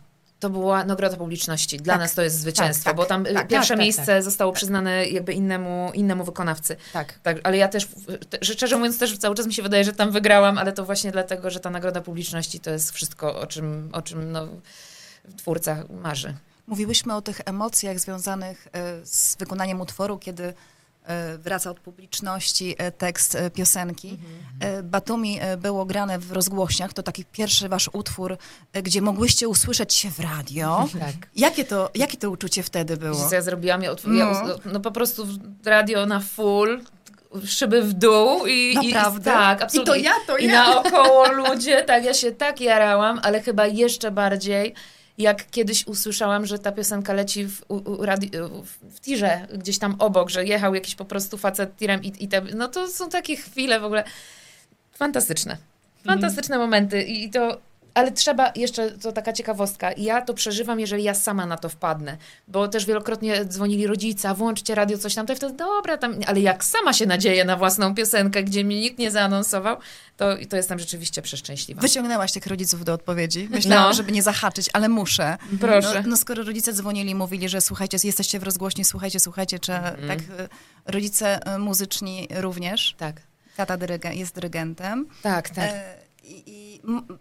To 0.41 0.51
była 0.51 0.85
nagroda 0.85 1.17
publiczności. 1.17 1.77
Dla 1.77 1.95
Tak, 1.95 2.01
nas 2.01 2.15
to 2.15 2.23
jest 2.23 2.39
zwycięstwo, 2.39 2.85
tak, 2.85 2.97
bo 2.97 3.05
tam 3.05 3.25
tak, 3.25 3.35
tak, 3.35 3.49
pierwsze 3.49 3.75
tak, 3.75 3.79
miejsce 3.79 4.07
tak. 4.07 4.23
zostało 4.23 4.53
przyznane 4.53 5.07
jakby 5.07 5.33
innemu, 5.33 5.91
innemu 5.95 6.25
wykonawcy. 6.25 6.77
Tak. 6.93 7.19
Tak, 7.23 7.37
ale 7.43 7.57
ja 7.57 7.69
też, 7.69 7.89
szczerze 8.43 8.77
mówiąc, 8.77 8.99
też 8.99 9.19
cały 9.19 9.35
czas 9.35 9.47
mi 9.47 9.55
się 9.55 9.63
wydaje, 9.63 9.85
że 9.85 9.93
tam 9.93 10.11
wygrałam, 10.11 10.59
ale 10.59 10.73
to 10.73 10.85
właśnie 10.85 11.13
dlatego, 11.13 11.51
że 11.51 11.61
ta 11.61 11.71
nagroda 11.71 12.01
publiczności 12.01 12.61
to 12.61 12.71
jest 12.71 12.91
wszystko, 12.91 13.41
o 13.41 13.47
czym, 13.47 13.91
o 13.93 14.03
czym 14.03 14.33
no, 14.33 14.49
twórca 15.37 15.85
marzy. 16.03 16.35
Mówiłyśmy 16.67 17.15
o 17.15 17.23
tych 17.23 17.41
emocjach 17.45 17.99
związanych 18.01 18.69
e, 18.73 19.07
z 19.07 19.37
wykonaniem 19.37 19.81
utworu, 19.81 20.19
kiedy 20.19 20.55
wraca 21.39 21.71
od 21.71 21.81
publiczności 21.81 22.75
e, 22.79 22.93
tekst 22.93 23.35
e, 23.35 23.51
piosenki. 23.51 24.19
E, 24.61 24.83
Batumi 24.83 25.39
e, 25.41 25.57
było 25.57 25.85
grane 25.85 26.19
w 26.19 26.33
rozgłośniach, 26.33 26.93
to 26.93 27.03
taki 27.03 27.25
pierwszy 27.25 27.69
wasz 27.69 27.91
utwór, 27.93 28.37
e, 28.73 28.83
gdzie 28.83 29.03
mogłyście 29.03 29.49
usłyszeć 29.49 29.95
się 29.95 30.11
w 30.11 30.21
radio. 30.21 30.89
Tak. 31.01 31.15
Jakie 31.37 31.65
to, 31.65 31.91
jakie 31.95 32.17
to 32.19 32.31
uczucie 32.31 32.63
wtedy 32.63 32.97
było? 32.97 33.29
Co 33.29 33.35
ja 33.35 33.43
zrobiłam? 33.43 33.83
Ja, 33.83 33.91
No. 34.05 34.15
ja, 34.15 34.45
no 34.65 34.81
po 34.81 34.91
prostu 34.91 35.27
radio 35.65 36.07
na 36.07 36.21
full, 36.21 36.81
szyby 37.45 37.83
w 37.83 37.93
dół 37.93 38.47
i... 38.47 38.75
Naprawdę? 38.75 39.31
I, 39.31 39.35
tak, 39.35 39.57
I 39.57 39.61
to 39.61 39.65
absolutnie. 39.65 40.03
ja, 40.03 40.13
to 40.27 40.37
I 40.37 40.47
ja. 40.47 40.53
naokoło 40.53 41.33
ludzie, 41.49 41.83
tak, 41.85 42.05
ja 42.05 42.15
się 42.15 42.33
tak 42.33 42.61
jarałam, 42.61 43.21
ale 43.23 43.43
chyba 43.43 43.67
jeszcze 43.67 44.11
bardziej, 44.11 44.75
jak 45.21 45.51
kiedyś 45.51 45.87
usłyszałam, 45.87 46.47
że 46.47 46.59
ta 46.59 46.73
piosenka 46.73 47.13
leci 47.13 47.45
w, 47.45 47.63
u, 47.69 47.75
u, 47.75 48.05
w 48.91 49.01
tirze 49.01 49.47
gdzieś 49.55 49.79
tam 49.79 49.97
obok, 49.99 50.31
że 50.31 50.45
jechał 50.45 50.75
jakiś 50.75 50.95
po 50.95 51.05
prostu 51.05 51.39
facet 51.39 51.77
tirem 51.77 52.03
i, 52.03 52.13
i 52.21 52.29
te, 52.29 52.43
no 52.55 52.69
to 52.69 52.89
są 52.89 53.09
takie 53.09 53.37
chwile 53.37 53.81
w 53.81 53.85
ogóle 53.85 54.05
fantastyczne. 54.93 55.57
Fantastyczne 56.05 56.59
momenty 56.59 57.03
i 57.03 57.31
to, 57.31 57.61
ale 57.95 58.13
trzeba 58.13 58.53
jeszcze, 58.57 58.91
to 58.91 59.13
taka 59.13 59.33
ciekawostka, 59.33 59.91
ja 59.97 60.23
to 60.23 60.35
przeżywam, 60.35 60.81
jeżeli 60.81 61.03
ja 61.03 61.15
sama 61.15 61.47
na 61.47 61.57
to 61.57 61.69
wpadnę, 61.69 62.17
bo 62.49 62.69
też 62.69 62.87
wielokrotnie 62.87 63.45
dzwonili 63.45 63.87
rodzice, 63.87 64.35
włączcie 64.35 64.75
radio, 64.75 64.99
coś 64.99 65.15
tam, 65.15 65.27
to 65.27 65.35
wtedy 65.37 65.55
dobra, 65.55 65.97
tam, 65.99 66.15
ale 66.27 66.41
jak 66.41 66.65
sama 66.65 66.93
się 66.93 67.07
nadzieję 67.07 67.45
na 67.45 67.57
własną 67.57 67.95
piosenkę, 67.95 68.43
gdzie 68.43 68.65
mi 68.65 68.81
nikt 68.81 68.99
nie 68.99 69.11
zaanonsował, 69.11 69.77
to, 70.17 70.27
to 70.49 70.57
jestem 70.57 70.79
rzeczywiście 70.79 71.23
przeszczęśliwa. 71.23 71.81
Wyciągnęłaś 71.81 72.33
tych 72.33 72.47
rodziców 72.47 72.85
do 72.85 72.93
odpowiedzi. 72.95 73.49
Myślałam, 73.51 73.89
No. 73.89 73.95
żeby 73.95 74.13
nie 74.13 74.23
zahaczyć, 74.23 74.71
ale 74.73 74.89
muszę. 74.89 75.37
Proszę. 75.61 76.01
No, 76.05 76.09
no 76.11 76.17
skoro 76.17 76.43
rodzice 76.45 76.73
dzwonili, 76.73 77.15
mówili, 77.15 77.49
że 77.49 77.61
słuchajcie, 77.61 77.99
jesteście 78.05 78.39
w 78.39 78.43
rozgłośni, 78.43 78.85
słuchajcie, 78.85 79.21
słuchajcie, 79.21 79.59
czy 79.59 79.73
Mhm. 79.73 80.09
tak 80.09 80.19
e, 80.19 80.49
rodzice 80.87 81.47
e, 81.47 81.59
muzyczni 81.59 82.29
również. 82.37 82.95
Tak, 82.99 83.21
Tata 83.57 83.79
dyryge- 83.79 84.15
jest 84.17 84.35
dyrygentem. 84.35 85.07
tak, 85.23 85.51
tak. 85.51 85.71
E, 85.71 85.95
I, 86.25 86.81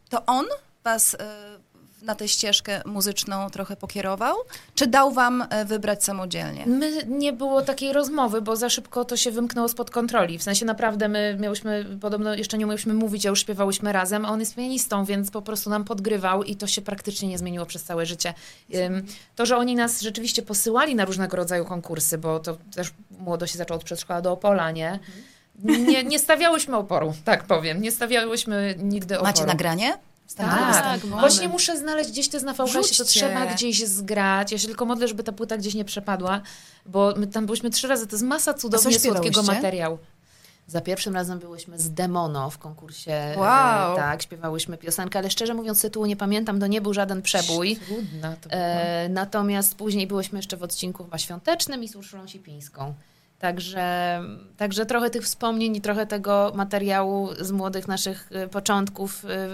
to 0.10 0.26
on 0.26 0.46
was 0.84 1.16
e, 1.20 1.60
na 2.02 2.16
tę 2.16 2.28
ścieżkę 2.28 2.82
muzyczną 2.86 3.50
trochę 3.50 3.76
pokierował? 3.76 4.36
Czy 4.76 4.88
dał 4.88 5.12
wam 5.12 5.48
e, 5.50 5.66
wybrać 5.66 6.04
samodzielnie? 6.04 6.66
My 6.66 7.06
nie 7.08 7.34
było 7.34 7.62
takiej 7.62 7.94
rozmowy, 7.94 8.42
bo 8.42 8.56
za 8.56 8.70
szybko 8.70 9.06
to 9.06 9.18
się 9.18 9.32
wymknęło 9.32 9.68
spod 9.68 9.92
kontroli. 9.92 10.38
W 10.38 10.44
sensie 10.44 10.66
naprawdę 10.66 11.08
my 11.08 11.38
miałyśmy, 11.40 11.86
podobno 12.02 12.36
jeszcze 12.36 12.58
nie 12.58 12.66
umiałyśmy 12.66 12.94
mówić, 12.94 13.26
a 13.26 13.30
już 13.30 13.42
śpiewałyśmy 13.42 13.92
razem, 13.92 14.26
a 14.26 14.30
on 14.30 14.40
jest 14.40 14.56
pianistą, 14.56 15.06
więc 15.06 15.32
po 15.32 15.42
prostu 15.42 15.70
nam 15.70 15.84
podgrywał 15.84 16.44
i 16.44 16.56
to 16.56 16.68
się 16.68 16.82
praktycznie 16.82 17.30
nie 17.30 17.38
zmieniło 17.38 17.66
przez 17.66 17.84
całe 17.84 18.06
życie. 18.06 18.34
To, 19.36 19.46
że 19.46 19.58
oni 19.58 19.76
nas 19.76 20.02
rzeczywiście 20.02 20.42
posyłali 20.42 20.96
na 20.96 21.06
różnego 21.06 21.38
rodzaju 21.38 21.66
konkursy, 21.66 22.18
bo 22.18 22.40
to 22.40 22.58
też 22.76 22.94
młodo 23.20 23.48
się 23.48 23.58
zaczęło 23.58 23.78
od 23.78 23.84
przedszkola 23.84 24.22
do 24.22 24.32
Opola, 24.32 24.72
nie? 24.72 25.00
Nie, 25.64 26.04
nie 26.04 26.20
stawiałyśmy 26.20 26.78
oporu, 26.78 27.14
tak 27.26 27.44
powiem. 27.44 27.82
Nie 27.82 27.92
stawiałyśmy 27.92 28.76
nigdy 28.78 29.16
oporu. 29.16 29.28
Macie 29.28 29.46
nagranie? 29.46 29.98
Tak, 30.36 31.04
mamy. 31.04 31.20
właśnie 31.20 31.48
muszę 31.48 31.78
znaleźć 31.78 32.12
gdzieś 32.12 32.30
te 32.30 32.40
na 32.40 32.54
VHS, 32.54 32.98
to 32.98 33.06
trzeba 33.06 33.46
gdzieś 33.46 33.86
zgrać. 33.86 34.52
Ja 34.52 34.58
się 34.58 34.68
tylko 34.68 34.86
modlę, 34.86 35.08
żeby 35.08 35.24
ta 35.24 35.32
płyta 35.32 35.58
gdzieś 35.58 35.74
nie 35.74 35.86
przepadła, 35.86 36.42
bo 36.86 37.14
my 37.18 37.28
tam 37.28 37.46
byliśmy 37.46 37.70
trzy 37.70 37.88
razy, 37.88 38.08
to 38.08 38.16
jest 38.16 38.26
masa 38.26 38.54
cudownie 38.54 39.00
słodkiego 39.00 39.44
materiału. 39.44 39.98
Za 40.68 40.82
pierwszym 40.82 41.14
razem 41.14 41.40
byłyśmy 41.40 41.80
z 41.80 41.92
Demono 41.94 42.50
w 42.50 42.58
konkursie. 42.58 43.34
Wow. 43.38 43.94
e, 43.94 43.96
Tak, 43.96 44.22
śpiewałyśmy 44.22 44.78
piosenkę, 44.78 45.20
ale 45.20 45.30
szczerze 45.30 45.54
mówiąc 45.54 45.82
tytułu 45.82 46.06
nie 46.06 46.16
pamiętam, 46.16 46.60
to 46.60 46.68
nie 46.68 46.82
był 46.82 46.94
żaden 46.94 47.22
przebój. 47.22 47.76
Trudna 47.76 48.36
to 48.42 48.50
była. 48.50 48.62
E, 48.62 49.10
natomiast 49.10 49.76
później 49.76 50.08
byłyśmy 50.08 50.40
jeszcze 50.40 50.58
w 50.58 50.64
odcinku 50.64 51.04
chyba 51.04 51.18
świątecznym 51.18 51.84
i 51.84 51.88
z 51.88 51.96
Urszulą 51.96 52.28
Sipińską. 52.28 52.94
Także, 53.40 54.22
także 54.58 54.86
trochę 54.86 55.10
tych 55.10 55.24
wspomnień 55.24 55.76
i 55.76 55.82
trochę 55.82 56.08
tego 56.08 56.52
materiału 56.56 57.30
z 57.40 57.52
młodych 57.52 57.88
naszych 57.88 58.30
e, 58.32 58.48
początków, 58.48 59.26
e, 59.26 59.50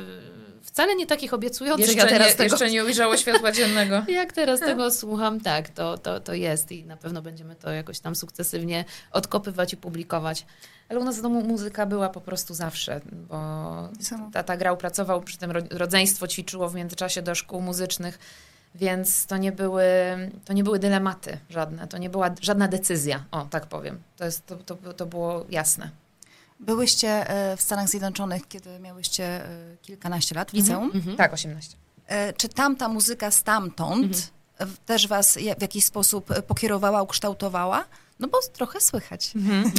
wcale 0.62 0.96
nie 0.96 1.08
takich 1.08 1.34
obiecujących. 1.34 1.88
Jeszcze, 1.88 2.02
ja 2.04 2.10
teraz 2.10 2.28
nie, 2.28 2.36
tego, 2.36 2.54
jeszcze 2.56 2.70
nie 2.70 2.86
ujrzało 2.86 3.18
światła 3.18 3.52
dziennego. 3.52 4.04
Jak 4.22 4.34
teraz 4.34 4.60
tego 4.60 4.92
słucham, 4.92 5.40
tak, 5.40 5.70
to, 5.70 5.98
to, 5.98 6.20
to 6.20 6.34
jest 6.34 6.72
i 6.72 6.86
na 6.86 6.98
pewno 6.98 7.22
będziemy 7.22 7.56
to 7.56 7.72
jakoś 7.72 8.00
tam 8.00 8.16
sukcesywnie 8.16 8.86
odkopywać 9.12 9.74
i 9.74 9.78
publikować. 9.78 10.46
Ale 10.90 11.00
u 11.00 11.04
nas 11.04 11.20
w 11.20 11.22
domu 11.22 11.42
muzyka 11.42 11.86
była 11.86 12.10
po 12.10 12.22
prostu 12.22 12.54
zawsze, 12.54 13.02
bo 13.12 13.90
tata 14.34 14.58
grał, 14.58 14.78
pracował, 14.78 15.22
przy 15.22 15.38
tym 15.38 15.52
ro- 15.52 15.62
rodzeństwo 15.72 16.28
ćwiczyło 16.28 16.70
w 16.70 16.76
międzyczasie 16.76 17.22
do 17.22 17.36
szkół 17.36 17.62
muzycznych, 17.62 18.20
więc 18.76 19.26
to 19.26 19.38
nie 19.38 19.52
były, 19.52 19.84
to 20.46 20.54
nie 20.54 20.64
były 20.64 20.80
dylematy 20.80 21.38
żadne, 21.50 21.88
to 21.88 21.98
nie 21.98 22.10
była 22.10 22.30
żadna 22.42 22.68
decyzja, 22.68 23.24
o 23.32 23.46
tak 23.46 23.66
powiem. 23.66 24.00
To, 24.18 24.26
jest, 24.26 24.46
to, 24.46 24.56
to, 24.56 24.76
to 24.94 25.06
było 25.06 25.46
jasne. 25.50 25.90
Byłyście 26.60 27.30
e, 27.30 27.58
w 27.58 27.62
Stanach 27.62 27.90
Zjednoczonych, 27.90 28.48
kiedy 28.48 28.80
miałyście 28.80 29.24
e, 29.24 29.48
kilkanaście 29.82 30.36
lat 30.36 30.52
w 30.52 30.54
liceum. 30.54 30.92
Mhm. 30.96 31.18
Tak, 31.18 31.34
18. 31.34 31.78
E, 32.08 32.34
Czy 32.34 32.50
tamta 32.50 32.88
muzyka 32.90 33.32
stamtąd 33.32 34.32
e, 34.60 34.66
też 34.86 35.08
was 35.08 35.38
w 35.58 35.62
jakiś 35.62 35.86
sposób 35.86 36.34
pokierowała, 36.48 37.02
ukształtowała? 37.02 37.86
No 38.20 38.28
bo 38.28 38.40
trochę 38.54 38.82
słychać. 38.82 39.32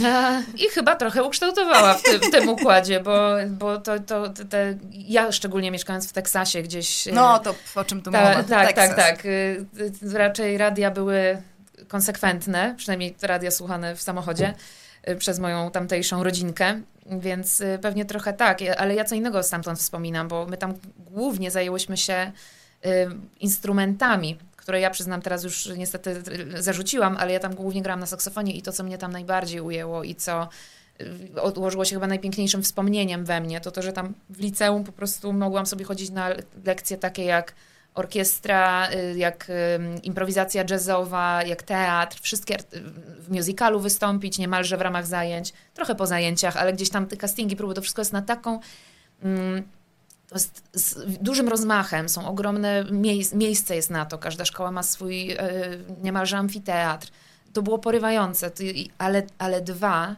I 0.65 0.69
chyba 0.71 0.97
trochę 0.97 1.23
ukształtowała 1.25 1.95
w, 1.95 2.03
tym- 2.03 2.21
w 2.21 2.31
tym 2.31 2.49
układzie, 2.49 3.01
bo, 3.01 3.31
bo 3.51 3.79
to, 3.79 4.01
to 4.01 4.29
te- 4.29 4.45
te, 4.45 4.75
ja 4.93 5.33
szczególnie 5.33 5.71
mieszkając 5.71 6.09
w 6.09 6.13
Teksasie 6.13 6.63
gdzieś... 6.63 7.09
e, 7.09 7.13
No 7.13 7.39
to 7.39 7.55
o 7.75 7.85
czym 7.85 8.03
tu 8.03 8.11
Ta, 8.11 8.21
mowa? 8.21 8.35
tak, 8.35 8.49
tak, 8.49 8.75
Teksas. 8.75 8.97
tak. 8.97 9.25
Y, 9.27 9.67
Raczej 10.13 10.59
radia 10.59 10.91
były 10.91 11.43
konsekwentne, 11.89 12.75
przynajmniej 12.77 13.15
radia 13.23 13.51
słuchane 13.51 13.97
w 13.97 14.03
samochodzie 14.03 14.55
przez 15.19 15.39
moją 15.39 15.71
tamtejszą 15.71 16.23
rodzinkę, 16.25 16.81
więc 17.07 17.63
pewnie 17.83 18.05
trochę 18.05 18.33
tak, 18.33 18.59
ale 18.79 18.95
ja 18.95 19.05
co 19.05 19.15
innego 19.15 19.43
stamtąd 19.43 19.79
wspominam, 19.79 20.29
bo 20.29 20.47
my 20.47 20.57
tam 20.57 20.75
głównie 21.11 21.51
zajęłyśmy 21.51 21.97
się 21.97 22.33
instrumentami, 23.41 24.39
które 24.67 24.81
ja 24.81 24.91
przyznam 24.91 25.23
teraz 25.23 25.45
już 25.45 25.67
niestety 25.77 26.23
zarzuciłam, 26.59 27.17
ale 27.17 27.33
ja 27.33 27.41
tam 27.41 27.55
głównie 27.55 27.83
grałam 27.83 28.01
na 28.01 28.07
saksofonie 28.07 28.53
i 28.53 28.63
to, 28.63 28.73
co 28.73 28.85
mnie 28.85 28.99
tam 28.99 29.13
najbardziej 29.13 29.61
ujęło 29.61 30.05
i 30.05 30.15
co 30.15 30.49
y, 31.35 31.41
odłożyło 31.43 31.85
się 31.85 31.97
chyba 31.97 32.07
najpiękniejszym 32.07 32.63
wspomnieniem 32.63 33.25
we 33.25 33.41
mnie, 33.41 33.61
to 33.61 33.71
to, 33.71 33.83
że 33.83 33.93
tam 33.93 34.15
w 34.31 34.41
liceum 34.41 34.85
po 34.85 34.93
prostu 34.93 35.33
mogłam 35.33 35.67
sobie 35.67 35.85
chodzić 35.85 36.11
na 36.11 36.29
lekcje 36.65 36.99
takie 36.99 37.25
jak 37.25 37.55
orkiestra, 37.95 38.89
y, 38.91 39.19
jak 39.19 39.51
improwizacja 40.03 40.65
jazzowa, 40.71 41.43
jak 41.43 41.63
teatr, 41.63 42.19
wszystkie 42.21 42.57
w 43.19 43.31
musicalu 43.31 43.81
wystąpić 43.81 44.39
niemalże 44.39 44.77
w 44.77 44.81
ramach 44.81 45.07
zajęć, 45.07 45.53
trochę 45.75 45.95
po 45.95 46.07
zajęciach, 46.07 46.57
ale 46.57 46.73
gdzieś 46.73 46.91
tam 46.91 47.07
te 47.07 47.17
castingi, 47.17 47.57
próby, 47.57 47.75
to 47.75 47.83
wszystko 47.83 48.01
jest 48.01 48.13
na 48.13 48.23
taką, 48.23 48.61
ym, 49.25 49.63
jest 50.35 50.63
z 50.73 51.19
dużym 51.19 51.49
rozmachem, 51.49 52.09
są 52.09 52.29
ogromne 52.29 52.85
miejsc, 52.91 53.33
miejsce 53.33 53.77
jest 53.77 53.91
na 53.91 54.07
to, 54.07 54.19
każda 54.19 54.45
szkoła 54.45 54.71
ma 54.71 54.83
swój 54.83 55.33
e, 55.33 55.39
niemalże 56.03 56.37
amfiteatr. 56.37 57.09
To 57.53 57.63
było 57.63 57.79
porywające, 57.79 58.51
ale, 58.99 59.23
ale 59.39 59.61
dwa, 59.61 60.17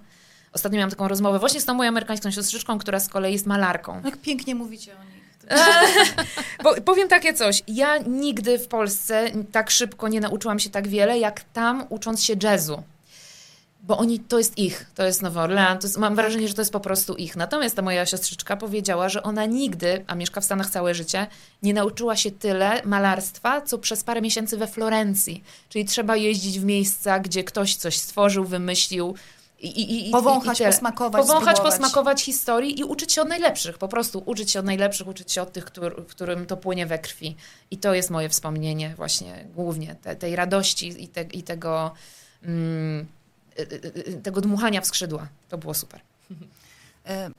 ostatnio 0.53 0.77
miałam 0.77 0.91
taką 0.91 1.09
rozmowę 1.09 1.39
właśnie 1.39 1.61
z 1.61 1.65
tą 1.65 1.75
moją 1.75 1.89
amerykańską 1.89 2.31
siostryczką, 2.31 2.79
która 2.79 3.01
z 3.01 3.09
kolei 3.09 3.33
jest 3.33 3.47
malarką. 3.47 4.03
Jak 4.05 4.17
pięknie 4.17 4.55
mówicie 4.55 4.93
o 4.93 5.05
nich. 5.05 5.19
Bo 6.65 6.75
powiem 6.75 7.09
takie 7.09 7.35
coś, 7.35 7.63
ja 7.69 7.99
nigdy 7.99 8.59
w 8.59 8.69
Polsce 8.69 9.31
tak 9.53 9.71
szybko 9.71 10.09
nie 10.09 10.21
nauczyłam 10.21 10.59
się 10.59 10.71
tak 10.71 10.89
wiele, 10.89 11.19
jak 11.19 11.45
tam 11.53 11.87
ucząc 11.89 12.25
się 12.25 12.35
jazzu 12.43 12.83
bo 13.89 13.99
oni, 13.99 14.21
to 14.21 14.39
jest 14.39 14.59
ich, 14.59 14.87
to 14.95 15.05
jest 15.05 15.23
Nowy 15.23 15.41
Orlean, 15.41 15.79
jest, 15.83 15.99
mam 15.99 16.17
wrażenie, 16.17 16.49
że 16.49 16.55
to 16.55 16.61
jest 16.61 16.73
po 16.73 16.81
prostu 16.81 17.15
ich. 17.15 17.37
Natomiast 17.37 17.77
ta 17.77 17.83
moja 17.83 18.07
siostrzyczka 18.07 18.57
powiedziała, 18.57 19.09
że 19.09 19.23
ona 19.23 19.47
nigdy, 19.47 20.05
a 20.07 20.15
mieszka 20.15 20.41
w 20.41 20.45
Stanach 20.45 20.71
całe 20.71 20.95
życie, 20.95 21.27
nie 21.63 21.75
nauczyła 21.75 22.17
się 22.17 22.31
tyle 22.31 22.83
malarstwa, 22.85 23.61
co 23.61 23.79
przez 23.79 24.05
parę 24.05 24.21
miesięcy 24.21 24.57
we 24.57 24.67
Florencji. 24.67 25.45
Czyli 25.69 25.85
trzeba 25.85 26.17
jeździć 26.17 26.61
w 26.61 26.65
miejsca, 26.65 27.21
gdzie 27.21 27.45
ktoś 27.45 27.77
coś 27.77 27.99
stworzył, 27.99 28.45
wymyślił, 28.45 29.15
i, 29.61 29.67
i, 29.67 30.09
i, 30.09 30.13
Powąchać, 30.13 30.61
i 30.61 30.65
posmakować, 30.65 31.27
Powąchać, 31.27 31.57
spróbować. 31.57 31.81
posmakować 31.81 32.23
historii 32.23 32.81
i 32.81 32.85
uczyć 32.85 33.13
się 33.13 33.23
od 33.23 33.29
najlepszych. 33.29 33.79
Po 33.79 33.89
prostu 33.89 34.23
uczyć 34.27 34.51
się 34.51 34.59
od 34.59 34.67
najlepszych, 34.67 35.09
uczyć 35.09 35.33
się 35.33 35.43
od 35.43 35.53
tych, 35.53 35.65
który, 35.65 35.91
którym 35.91 36.47
to 36.47 36.57
płynie 36.57 36.87
we 36.87 36.99
krwi. 36.99 37.37
I 37.71 37.79
to 37.79 37.95
jest 37.95 38.11
moje 38.11 38.29
wspomnienie 38.29 38.95
właśnie 38.97 39.45
głównie 39.55 39.97
te, 40.03 40.17
tej 40.17 40.37
radości 40.37 41.05
i, 41.05 41.09
te, 41.09 41.23
i 41.23 41.43
tego... 41.43 41.93
Mm, 42.43 43.07
tego 44.23 44.41
dmuchania 44.41 44.81
w 44.81 44.87
skrzydła. 44.87 45.29
To 45.49 45.59
było 45.59 45.75
super. 45.75 46.01
E, 47.07 47.31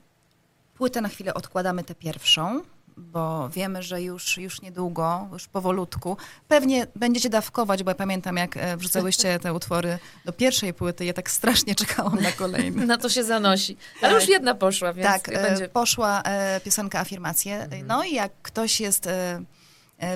płytę 0.74 1.00
na 1.00 1.08
chwilę 1.08 1.34
odkładamy 1.34 1.84
tę 1.84 1.94
pierwszą, 1.94 2.62
bo 2.96 3.48
wiemy, 3.48 3.82
że 3.82 4.02
już, 4.02 4.38
już 4.38 4.62
niedługo, 4.62 5.28
już 5.32 5.48
powolutku, 5.48 6.16
pewnie 6.48 6.86
będziecie 6.96 7.30
dawkować, 7.30 7.82
bo 7.82 7.90
ja 7.90 7.94
pamiętam, 7.94 8.36
jak 8.36 8.56
e, 8.56 8.76
wrzucałyście 8.76 9.38
te 9.38 9.54
utwory 9.54 9.98
do 10.24 10.32
pierwszej 10.32 10.74
płyty, 10.74 11.04
ja 11.04 11.12
tak 11.12 11.30
strasznie 11.30 11.74
czekałam 11.74 12.20
na 12.20 12.32
kolejne. 12.32 12.86
Na 12.86 12.98
to 12.98 13.08
się 13.08 13.24
zanosi. 13.24 13.76
Ale 14.02 14.12
tak. 14.12 14.20
już 14.20 14.30
jedna 14.30 14.54
poszła, 14.54 14.92
więc 14.92 15.08
Tak, 15.08 15.28
e, 15.28 15.42
będzie... 15.42 15.68
poszła 15.68 16.22
piosenka 16.64 17.00
Afirmacje. 17.00 17.62
Mhm. 17.62 17.86
No 17.86 18.04
i 18.04 18.14
jak 18.14 18.32
ktoś 18.42 18.80
jest 18.80 19.06
E, 19.06 19.42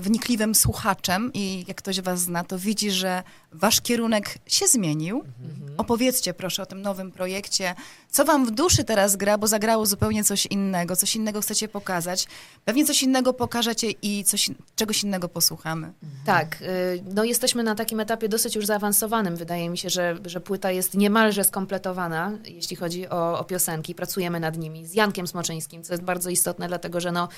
wnikliwym 0.01 0.55
słuchaczem 0.55 1.31
i 1.35 1.65
jak 1.69 1.77
ktoś 1.77 2.01
was 2.01 2.21
zna, 2.21 2.45
to 2.45 2.59
widzi, 2.59 2.91
że 2.91 3.23
wasz 3.53 3.81
kierunek 3.81 4.39
się 4.47 4.67
zmienił. 4.67 5.17
Mhm. 5.17 5.75
Opowiedzcie 5.77 6.35
proszę 6.35 6.63
o 6.63 6.67
tym 6.67 6.83
nowym 6.83 7.13
projekcie. 7.13 7.75
Co 8.11 8.25
wam 8.25 8.47
w 8.47 8.51
duszy 8.51 8.85
teraz 8.85 9.17
gra, 9.17 9.39
bo 9.39 9.47
zagrało 9.47 9.87
zupełnie 9.87 10.25
coś 10.25 10.47
innego, 10.47 10.97
coś 10.97 11.17
innego 11.17 11.41
chcecie 11.41 11.69
pokazać. 11.69 12.27
Pewnie 12.65 12.85
coś 12.85 13.03
innego 13.03 13.33
pokażecie 13.33 13.91
i 13.91 14.25
coś, 14.25 14.51
czegoś 14.77 15.03
innego 15.03 15.29
posłuchamy. 15.29 15.87
Mhm. 15.87 16.25
Tak, 16.25 16.63
y, 16.63 17.03
no 17.15 17.25
jesteśmy 17.25 17.63
na 17.63 17.75
takim 17.75 18.01
etapie 18.01 18.29
dosyć 18.29 18.55
już 18.55 18.67
zaawansowanym. 18.67 19.37
Wydaje 19.37 19.71
mi 19.71 19.79
się, 19.79 19.91
że, 19.91 20.19
że 20.27 20.41
płyta 20.41 20.71
jest 20.71 20.95
niemalże 20.95 21.45
skompletowana, 21.45 22.33
jeśli 22.45 22.77
chodzi 22.77 23.09
o, 23.09 23.39
o 23.39 23.45
piosenki. 23.45 23.95
Pracujemy 23.95 24.41
nad 24.41 24.59
nimi 24.59 24.87
z 24.87 24.95
Jankiem 24.95 25.27
Smoczyńskim, 25.27 25.83
co 25.83 25.93
jest 25.93 26.05
bardzo 26.05 26.31
istotne, 26.31 26.69
dlatego 26.69 27.01
że 27.01 27.13
no, 27.13 27.29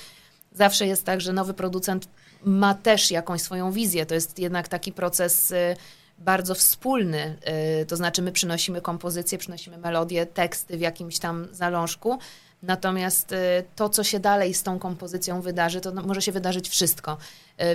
zawsze 0.57 0.87
jest 0.87 1.05
tak, 1.05 1.21
że 1.21 1.33
nowy 1.33 1.53
producent 1.53 2.07
ma 2.43 2.73
też 2.73 3.11
jakąś 3.11 3.41
swoją 3.41 3.71
wizję. 3.71 4.05
To 4.05 4.13
jest 4.13 4.39
jednak 4.39 4.67
taki 4.67 4.91
proces 4.91 5.51
y, 5.51 5.75
bardzo 6.19 6.55
wspólny. 6.55 7.37
Y, 7.81 7.85
to 7.85 7.95
znaczy, 7.95 8.21
my 8.21 8.31
przynosimy 8.31 8.81
kompozycję, 8.81 9.37
przynosimy 9.37 9.77
melodię, 9.77 10.25
teksty 10.25 10.77
w 10.77 10.81
jakimś 10.81 11.19
tam 11.19 11.47
zalążku. 11.51 12.19
Natomiast 12.63 13.31
y, 13.31 13.35
to, 13.75 13.89
co 13.89 14.03
się 14.03 14.19
dalej 14.19 14.53
z 14.53 14.63
tą 14.63 14.79
kompozycją 14.79 15.41
wydarzy, 15.41 15.81
to 15.81 15.91
no, 15.91 16.01
może 16.01 16.21
się 16.21 16.31
wydarzyć 16.31 16.69
wszystko. 16.69 17.17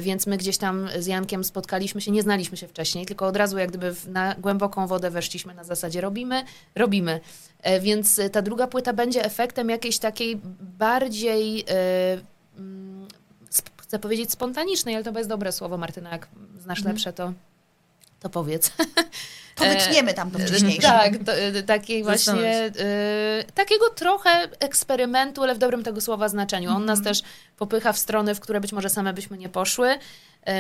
Więc 0.01 0.27
my 0.27 0.37
gdzieś 0.37 0.59
tam 0.59 0.89
z 0.99 1.07
Jankiem 1.07 1.45
spotkaliśmy 1.45 2.01
się, 2.01 2.11
nie 2.11 2.23
znaliśmy 2.23 2.57
się 2.57 2.69
wcześniej, 2.69 3.07
tylko 3.07 3.27
od 3.27 3.37
razu 3.37 3.59
jak 3.59 3.69
gdyby 3.69 3.95
na 4.09 4.35
głęboką 4.35 4.87
wodę 4.87 5.11
weszliśmy 5.11 5.55
na 5.55 5.65
zasadzie 5.65 6.01
robimy, 6.01 6.45
robimy. 6.75 7.21
Więc 7.81 8.21
ta 8.33 8.43
druga 8.43 8.67
płyta 8.67 8.93
będzie 8.93 9.25
efektem 9.25 9.69
jakiejś 9.69 9.99
takiej 9.99 10.41
bardziej 10.61 11.65
chcę 13.93 13.99
powiedzieć 13.99 14.33
spontanicznej, 14.33 14.95
ale 14.95 15.05
to 15.05 15.19
jest 15.19 15.31
dobre 15.31 15.53
słowo, 15.53 15.77
Martyna, 15.79 16.11
jak 16.11 16.29
znasz 16.59 16.79
mhm. 16.79 16.95
lepsze, 16.95 17.13
to, 17.13 17.33
to 18.21 18.31
powiedz. 18.31 18.71
To 19.55 19.65
wytniemy 19.65 20.15
tam 20.15 20.31
to 20.31 20.39
e, 20.39 20.47
wcześniejsze. 20.47 20.83
Tak, 20.83 21.13
to, 21.27 21.35
e, 21.35 21.63
takiej 21.63 22.05
właśnie, 22.05 22.67
y, 22.67 23.53
takiego 23.55 23.91
trochę 23.91 24.31
eksperymentu, 24.61 25.43
ale 25.43 25.55
w 25.55 25.59
dobrym 25.59 25.83
tego 25.83 26.01
słowa 26.01 26.29
znaczeniu. 26.29 26.71
On 26.71 26.85
nas 26.85 26.99
mhm. 26.99 27.15
też 27.15 27.25
popycha 27.57 27.93
w 27.93 27.99
strony, 27.99 28.35
w 28.35 28.41
które 28.41 28.61
być 28.61 28.73
może 28.73 28.89
same 28.89 29.13
byśmy 29.13 29.39
nie 29.39 29.49
poszły. 29.49 29.99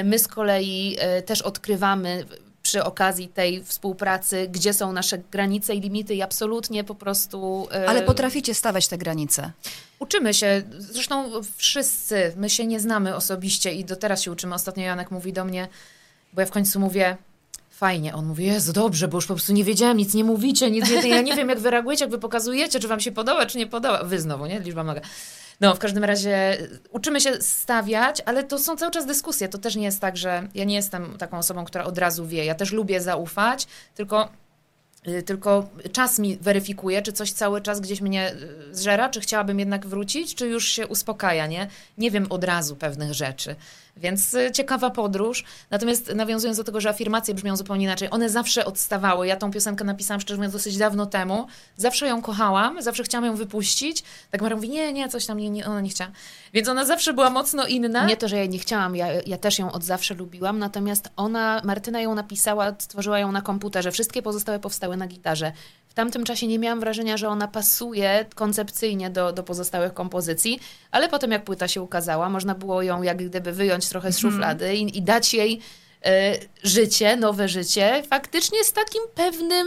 My 0.04 0.18
z 0.18 0.28
kolei 0.28 0.96
też 1.26 1.42
odkrywamy 1.42 2.24
przy 2.62 2.85
okazji 2.85 3.29
tej 3.29 3.64
współpracy, 3.64 4.48
gdzie 4.51 4.72
są 4.72 4.92
nasze 4.92 5.18
granice 5.18 5.75
i 5.75 5.81
limity 5.81 6.14
i 6.14 6.22
absolutnie 6.22 6.85
po 6.85 6.94
prostu... 6.94 7.68
Ale 7.87 8.03
potraficie 8.03 8.55
stawiać 8.55 8.88
te 8.88 8.98
granice. 8.98 9.53
Uczymy 9.98 10.35
się, 10.35 10.62
zresztą 10.79 11.31
wszyscy, 11.57 12.33
my 12.37 12.51
się 12.51 12.66
nie 12.66 12.81
znamy 12.81 13.16
osobiście 13.16 13.72
i 13.72 13.85
do 13.85 13.96
teraz 13.96 14.22
się 14.22 14.33
uczymy. 14.33 14.55
Ostatnio 14.55 14.85
Janek 14.85 15.11
mówi 15.11 15.33
do 15.33 15.44
mnie, 15.44 15.68
bo 16.33 16.40
ja 16.40 16.46
w 16.46 16.51
końcu 16.51 16.81
mówię, 16.81 17.16
fajnie. 17.70 18.14
On 18.14 18.27
mówi, 18.27 18.44
jest 18.44 18.72
dobrze, 18.72 19.09
bo 19.09 19.18
już 19.18 19.27
po 19.27 19.35
prostu 19.35 19.53
nie 19.53 19.64
wiedziałem, 19.64 19.96
nic 19.96 20.14
nie 20.14 20.25
mówicie, 20.25 20.70
nic 20.70 20.90
nie, 20.90 21.09
ja 21.09 21.20
nie 21.20 21.37
wiem, 21.37 21.48
jak 21.48 21.59
wy 21.59 21.70
reagujecie, 21.70 22.05
jak 22.05 22.11
wy 22.11 22.18
pokazujecie, 22.18 22.81
czy 22.81 22.88
wam 22.88 23.01
się 23.01 23.12
podoba, 23.12 23.46
czy 23.46 23.59
nie 23.59 23.66
podoba. 23.66 24.05
Wy 24.05 24.20
znowu, 24.20 24.46
nie? 24.46 24.61
Liczba 24.61 24.85
maga. 24.85 25.01
No, 25.62 25.75
w 25.75 25.79
każdym 25.79 26.05
razie 26.05 26.57
uczymy 26.90 27.20
się 27.20 27.42
stawiać, 27.42 28.22
ale 28.27 28.44
to 28.44 28.59
są 28.59 28.77
cały 28.77 28.92
czas 28.92 29.07
dyskusje. 29.07 29.48
To 29.48 29.59
też 29.59 29.77
nie 29.77 29.85
jest 29.85 30.01
tak, 30.01 30.16
że 30.16 30.48
ja 30.55 30.64
nie 30.64 30.75
jestem 30.75 31.18
taką 31.18 31.38
osobą, 31.38 31.64
która 31.64 31.85
od 31.85 31.98
razu 31.98 32.27
wie. 32.27 32.44
Ja 32.44 32.55
też 32.55 32.72
lubię 32.72 33.01
zaufać, 33.01 33.66
tylko 33.94 34.29
Y, 35.09 35.22
tylko 35.22 35.68
czas 35.92 36.18
mi 36.18 36.37
weryfikuje, 36.37 37.03
czy 37.03 37.12
coś 37.12 37.33
cały 37.33 37.61
czas 37.61 37.81
gdzieś 37.81 38.01
mnie 38.01 38.33
y, 38.70 38.75
zżera, 38.75 39.09
czy 39.09 39.20
chciałabym 39.20 39.59
jednak 39.59 39.87
wrócić, 39.87 40.35
czy 40.35 40.48
już 40.48 40.68
się 40.68 40.87
uspokaja, 40.87 41.46
nie? 41.46 41.68
Nie 41.98 42.11
wiem 42.11 42.27
od 42.31 42.44
razu 42.44 42.77
pewnych 42.77 43.14
rzeczy. 43.14 43.57
Więc 43.96 44.35
y, 44.35 44.50
ciekawa 44.52 44.90
podróż. 44.90 45.44
Natomiast 45.70 46.14
nawiązując 46.14 46.57
do 46.57 46.64
tego, 46.64 46.81
że 46.81 46.88
afirmacje 46.88 47.35
brzmią 47.35 47.57
zupełnie 47.57 47.85
inaczej, 47.85 48.09
one 48.11 48.28
zawsze 48.28 48.64
odstawały. 48.64 49.26
Ja 49.26 49.37
tą 49.37 49.50
piosenkę 49.50 49.85
napisałam 49.85 50.20
szczerze 50.20 50.37
mówiąc 50.37 50.52
dosyć 50.52 50.76
dawno 50.76 51.07
temu. 51.07 51.46
Zawsze 51.76 52.07
ją 52.07 52.22
kochałam, 52.22 52.83
zawsze 52.83 53.02
chciałam 53.02 53.24
ją 53.24 53.37
wypuścić. 53.37 54.02
Tak 54.31 54.42
Mara 54.42 54.57
mówi, 54.57 54.68
nie, 54.68 54.92
nie, 54.92 55.09
coś 55.09 55.26
tam 55.26 55.38
nie, 55.38 55.50
nie, 55.50 55.66
ona 55.66 55.81
nie 55.81 55.90
chciała. 55.90 56.11
Więc 56.52 56.68
ona 56.68 56.85
zawsze 56.85 57.12
była 57.12 57.31
mocno 57.31 57.66
inna. 57.66 58.07
Nie 58.07 58.16
to, 58.16 58.28
że 58.28 58.37
ja 58.37 58.46
nie 58.46 58.59
chciałam, 58.59 58.96
ja, 58.96 59.07
ja 59.26 59.38
też 59.38 59.59
ją 59.59 59.72
od 59.72 59.85
zawsze 59.85 60.14
lubiłam, 60.14 60.59
natomiast 60.59 61.09
ona, 61.16 61.61
Martyna 61.64 62.00
ją 62.00 62.14
napisała, 62.14 62.74
stworzyła 62.78 63.18
ją 63.18 63.33
na 63.33 63.42
komputerze. 63.42 63.92
Wszystkie 63.92 64.22
pozostałe 64.22 64.59
powstały 64.59 64.96
na 64.96 65.07
gitarze. 65.07 65.52
W 65.92 65.94
tamtym 65.94 66.24
czasie 66.24 66.46
nie 66.46 66.59
miałam 66.59 66.81
wrażenia, 66.81 67.16
że 67.16 67.28
ona 67.28 67.48
pasuje 67.48 68.26
koncepcyjnie 68.35 69.11
do, 69.11 69.33
do 69.33 69.42
pozostałych 69.42 69.94
kompozycji, 69.94 70.61
ale 70.90 71.09
potem 71.09 71.31
jak 71.31 71.44
płyta 71.44 71.68
się 71.68 71.83
ukazała, 71.83 72.28
można 72.28 72.55
było 72.55 72.83
ją 72.83 73.02
jak 73.02 73.28
gdyby 73.28 73.52
wyjąć 73.52 73.88
trochę 73.88 74.12
z 74.12 74.16
mhm. 74.16 74.33
szuflady 74.33 74.74
i, 74.74 74.98
i 74.98 75.02
dać 75.02 75.35
jej 75.35 75.61
y, 76.07 76.09
życie, 76.62 77.16
nowe 77.16 77.48
życie, 77.48 78.02
faktycznie 78.11 78.64
z 78.64 78.72
takim 78.72 79.02
pewnym 79.14 79.66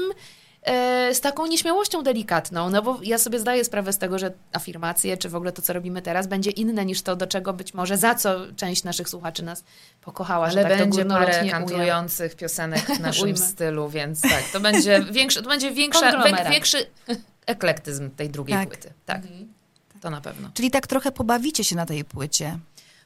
z 1.13 1.21
taką 1.21 1.45
nieśmiałością 1.45 2.03
delikatną, 2.03 2.69
no 2.69 2.81
bo 2.81 2.99
ja 3.03 3.17
sobie 3.17 3.39
zdaję 3.39 3.65
sprawę 3.65 3.93
z 3.93 3.97
tego, 3.97 4.19
że 4.19 4.31
afirmacje, 4.53 5.17
czy 5.17 5.29
w 5.29 5.35
ogóle 5.35 5.51
to, 5.51 5.61
co 5.61 5.73
robimy 5.73 6.01
teraz, 6.01 6.27
będzie 6.27 6.51
inne 6.51 6.85
niż 6.85 7.01
to, 7.01 7.15
do 7.15 7.27
czego 7.27 7.53
być 7.53 7.73
może, 7.73 7.97
za 7.97 8.15
co 8.15 8.39
część 8.55 8.83
naszych 8.83 9.09
słuchaczy 9.09 9.43
nas 9.43 9.63
pokochała. 10.01 10.47
Ale 10.47 10.63
tak 10.63 10.77
będzie 10.77 11.05
parę 11.05 11.49
kantujących 11.49 12.35
piosenek 12.35 12.81
w 12.81 12.99
naszym 13.09 13.37
stylu, 13.37 13.89
więc 13.89 14.21
tak, 14.21 14.43
to 14.53 14.59
będzie 14.59 15.05
większy, 15.11 15.41
to 15.43 15.49
będzie 15.49 15.71
większa, 15.71 16.23
większy 16.49 16.85
eklektyzm 17.45 18.09
tej 18.09 18.29
drugiej 18.29 18.57
tak. 18.57 18.69
płyty. 18.69 18.93
Tak, 19.05 19.17
mhm. 19.17 19.53
to 20.01 20.09
na 20.09 20.21
pewno. 20.21 20.49
Czyli 20.53 20.71
tak 20.71 20.87
trochę 20.87 21.11
pobawicie 21.11 21.63
się 21.63 21.75
na 21.75 21.85
tej 21.85 22.05
płycie. 22.05 22.59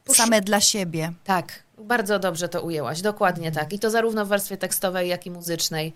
Same 0.08 0.42
dla 0.42 0.62
siebie. 0.62 1.14
Tak, 1.24 1.64
bardzo 1.78 2.20
dobrze 2.20 2.50
to 2.50 2.62
ujęłaś, 2.62 3.02
dokładnie 3.02 3.52
tak. 3.52 3.74
I 3.74 3.80
to 3.80 3.90
zarówno 3.90 4.26
w 4.26 4.28
warstwie 4.28 4.58
tekstowej, 4.58 5.10
jak 5.10 5.26
i 5.26 5.32
muzycznej. 5.32 5.94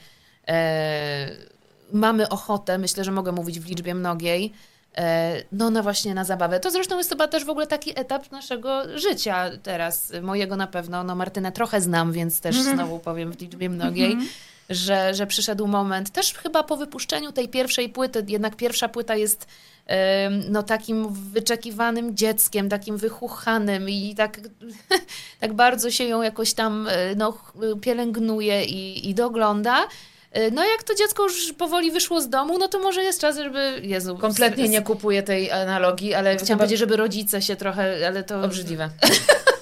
E, 0.47 1.52
mamy 1.93 2.29
ochotę, 2.29 2.77
myślę, 2.77 3.03
że 3.03 3.11
mogę 3.11 3.31
mówić 3.31 3.59
w 3.59 3.67
liczbie 3.67 3.95
mnogiej, 3.95 4.53
e, 4.97 5.43
no 5.51 5.69
na 5.69 5.83
właśnie 5.83 6.13
na 6.13 6.23
zabawę. 6.23 6.59
To 6.59 6.71
zresztą 6.71 6.97
jest 6.97 7.09
chyba 7.09 7.27
też 7.27 7.45
w 7.45 7.49
ogóle 7.49 7.67
taki 7.67 7.99
etap 7.99 8.31
naszego 8.31 8.99
życia 8.99 9.49
teraz, 9.63 10.13
mojego 10.21 10.55
na 10.55 10.67
pewno. 10.67 11.03
No 11.03 11.15
Martynę 11.15 11.51
trochę 11.51 11.81
znam, 11.81 12.11
więc 12.11 12.39
też 12.39 12.55
mm 12.55 12.67
-hmm. 12.67 12.75
znowu 12.75 12.99
powiem 12.99 13.31
w 13.31 13.41
liczbie 13.41 13.69
mnogiej. 13.69 14.11
Mm 14.11 14.25
-hmm. 14.25 14.29
Że, 14.69 15.13
że 15.13 15.27
przyszedł 15.27 15.67
moment, 15.67 16.09
też 16.09 16.33
chyba 16.33 16.63
po 16.63 16.77
wypuszczeniu 16.77 17.31
tej 17.31 17.49
pierwszej 17.49 17.89
płyty, 17.89 18.25
jednak 18.27 18.55
pierwsza 18.55 18.89
płyta 18.89 19.15
jest 19.15 19.47
no, 20.49 20.63
takim 20.63 21.13
wyczekiwanym 21.13 22.17
dzieckiem, 22.17 22.69
takim 22.69 22.97
wychuchanym 22.97 23.89
i 23.89 24.15
tak, 24.15 24.39
tak 25.39 25.53
bardzo 25.53 25.91
się 25.91 26.03
ją 26.03 26.21
jakoś 26.21 26.53
tam 26.53 26.87
e, 26.87 27.15
no, 27.15 27.37
pielęgnuje 27.81 28.65
i, 28.65 29.09
i 29.09 29.13
dogląda. 29.13 29.87
Y, 30.37 30.51
No 30.51 30.63
jak 30.65 30.83
to 30.83 30.95
dziecko 30.95 31.23
już 31.23 31.53
powoli 31.53 31.91
wyszło 31.91 32.21
z 32.21 32.29
domu, 32.29 32.57
no 32.57 32.67
to 32.67 32.79
może 32.79 33.03
jest 33.03 33.21
czas, 33.21 33.37
żeby... 33.37 33.79
Jezu, 33.83 34.17
Kompletnie 34.17 34.69
nie 34.69 34.81
kupuję 34.81 35.23
tej 35.23 35.51
analogii, 35.51 36.13
ale 36.13 36.37
Chciałam 36.37 36.59
powiedzieć, 36.59 36.79
żeby 36.79 36.95
rodzice 36.97 37.41
się 37.41 37.55
trochę, 37.55 38.07
ale 38.07 38.23
to... 38.23 38.41
obrzydliwe. 38.41 38.89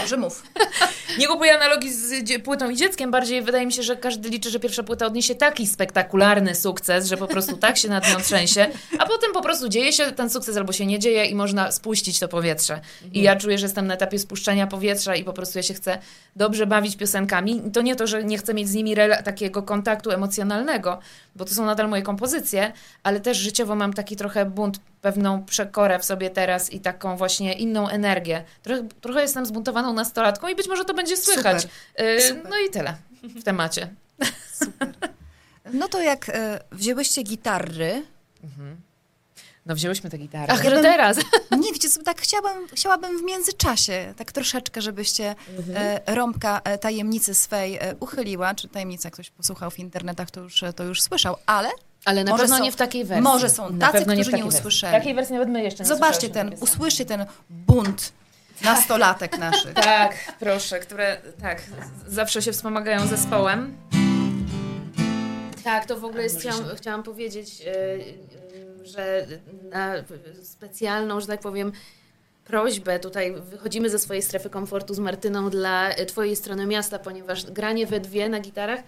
Dobrze, 0.00 0.16
mów. 0.16 0.42
Nie 1.18 1.26
kupuję 1.26 1.54
analogii 1.54 1.92
z 1.92 2.42
płytą 2.44 2.70
i 2.70 2.76
dzieckiem, 2.76 3.10
bardziej 3.10 3.42
wydaje 3.42 3.66
mi 3.66 3.72
się, 3.72 3.82
że 3.82 3.96
każdy 3.96 4.28
liczy, 4.28 4.50
że 4.50 4.60
pierwsza 4.60 4.82
płyta 4.82 5.06
odniesie 5.06 5.34
taki 5.34 5.66
spektakularny 5.66 6.54
sukces, 6.54 7.06
że 7.06 7.16
po 7.16 7.26
prostu 7.26 7.56
tak 7.56 7.76
się 7.76 7.88
nad 7.88 8.08
nią 8.08 8.16
trzęsie, 8.16 8.66
a 8.98 9.06
potem 9.06 9.32
po 9.32 9.42
prostu 9.42 9.68
dzieje 9.68 9.92
się 9.92 10.12
ten 10.12 10.30
sukces 10.30 10.56
albo 10.56 10.72
się 10.72 10.86
nie 10.86 10.98
dzieje 10.98 11.24
i 11.24 11.34
można 11.34 11.72
spuścić 11.72 12.18
to 12.18 12.28
powietrze. 12.28 12.80
I 13.12 13.22
ja 13.22 13.36
czuję, 13.36 13.58
że 13.58 13.66
jestem 13.66 13.86
na 13.86 13.94
etapie 13.94 14.18
spuszczania 14.18 14.66
powietrza 14.66 15.14
i 15.14 15.24
po 15.24 15.32
prostu 15.32 15.58
ja 15.58 15.62
się 15.62 15.74
chcę 15.74 15.98
dobrze 16.36 16.66
bawić 16.66 16.96
piosenkami. 16.96 17.62
To 17.72 17.82
nie 17.82 17.96
to, 17.96 18.06
że 18.06 18.24
nie 18.24 18.38
chcę 18.38 18.54
mieć 18.54 18.68
z 18.68 18.74
nimi 18.74 18.96
takiego 19.24 19.62
kontaktu 19.62 20.10
emocjonalnego, 20.10 20.98
bo 21.36 21.44
to 21.44 21.54
są 21.54 21.66
nadal 21.66 21.88
moje 21.88 22.02
kompozycje, 22.02 22.72
ale 23.02 23.20
też 23.20 23.38
życiowo 23.38 23.74
mam 23.74 23.92
taki 23.92 24.16
trochę 24.16 24.46
bunt, 24.46 24.78
pewną 25.02 25.44
przekorę 25.44 25.98
w 25.98 26.04
sobie 26.04 26.30
teraz 26.30 26.72
i 26.72 26.80
taką 26.80 27.16
właśnie 27.16 27.52
inną 27.52 27.88
energię. 27.88 28.44
Trochę, 28.62 28.88
trochę 29.00 29.20
jestem 29.20 29.46
zbuntowaną 29.86 29.92
nastolatką 29.92 30.48
i 30.48 30.54
być 30.54 30.68
może 30.68 30.84
to 30.84 30.94
będzie 30.94 31.16
słychać. 31.16 31.62
Super. 31.62 32.06
Y, 32.06 32.20
Super. 32.28 32.50
No 32.50 32.56
i 32.58 32.70
tyle 32.70 32.96
w 33.22 33.42
temacie. 33.44 33.88
Super. 34.54 34.92
No 35.72 35.88
to 35.88 36.00
jak 36.02 36.28
e, 36.28 36.60
wzięłyście 36.72 37.22
gitary, 37.22 38.02
No 39.66 39.74
wzięłyśmy 39.74 40.10
tę 40.10 40.18
gitarę. 40.18 40.52
Ach, 40.52 40.64
Ja 40.64 40.70
że 40.70 40.76
bym- 40.76 40.84
teraz. 40.84 41.16
nie 41.64 41.72
wiecie, 41.72 41.88
co, 41.90 42.02
tak 42.02 42.20
chciałabym, 42.20 42.68
chciałabym 42.72 43.18
w 43.18 43.22
międzyczasie, 43.22 44.14
tak 44.16 44.32
troszeczkę, 44.32 44.82
żebyście 44.82 45.34
e, 45.74 46.14
rąbka 46.14 46.60
e, 46.64 46.78
tajemnicy 46.78 47.34
swej 47.34 47.76
e, 47.76 47.94
uchyliła, 48.00 48.54
czy 48.54 48.68
tajemnica 48.68 49.10
ktoś 49.10 49.30
posłuchał 49.30 49.70
w 49.70 49.78
internetach, 49.78 50.30
to 50.30 50.40
już, 50.40 50.64
to 50.76 50.84
już 50.84 51.02
słyszał, 51.02 51.36
ale 51.46 51.68
Ale 52.04 52.24
na 52.24 52.30
Może 52.30 52.42
pewno 52.42 52.56
są- 52.58 52.64
nie 52.64 52.72
w 52.72 52.76
takiej 52.76 53.04
wersji. 53.04 53.22
może 53.22 53.50
są 53.50 53.78
tacy, 53.78 53.98
nie 53.98 54.04
którzy 54.14 54.32
nie, 54.32 54.42
wersji. 54.42 54.58
usłyszeli. 54.58 54.92
Takiej 54.92 55.14
wersji 55.14 55.32
nawet 55.34 55.48
my 55.48 55.62
jeszcze 55.62 55.82
nie 55.82 55.88
Zobaczcie 55.88 56.28
ten, 56.28 56.54
usłyszcie 56.60 57.04
ten 57.04 57.26
bunt 57.50 58.12
nastolatek 58.64 59.38
naszych. 59.38 59.74
Tak, 59.74 60.14
proszę, 60.40 60.80
które 60.80 61.16
tak, 61.42 61.62
zawsze 62.06 62.42
się 62.42 62.52
wspomagają 62.52 63.06
zespołem. 63.06 63.76
Tak, 65.64 65.86
to 65.86 65.96
w 65.96 66.04
ogóle 66.04 66.22
jest, 66.22 66.40
chciałam, 66.40 66.64
chciałam 66.76 67.02
powiedzieć, 67.02 67.60
y, 67.60 68.84
że 68.84 69.26
na 69.70 69.94
specjalną, 70.42 71.20
że 71.20 71.26
tak 71.26 71.40
powiem, 71.40 71.72
prośbę, 72.44 73.00
tutaj 73.00 73.34
wychodzimy 73.40 73.90
ze 73.90 73.98
swojej 73.98 74.22
strefy 74.22 74.50
komfortu 74.50 74.94
z 74.94 74.98
Martyną 74.98 75.50
dla 75.50 75.90
Twojej 76.06 76.36
strony 76.36 76.66
miasta, 76.66 76.98
ponieważ 76.98 77.50
granie 77.50 77.86
we 77.86 78.00
dwie 78.00 78.28
na 78.28 78.40
gitarach 78.40 78.80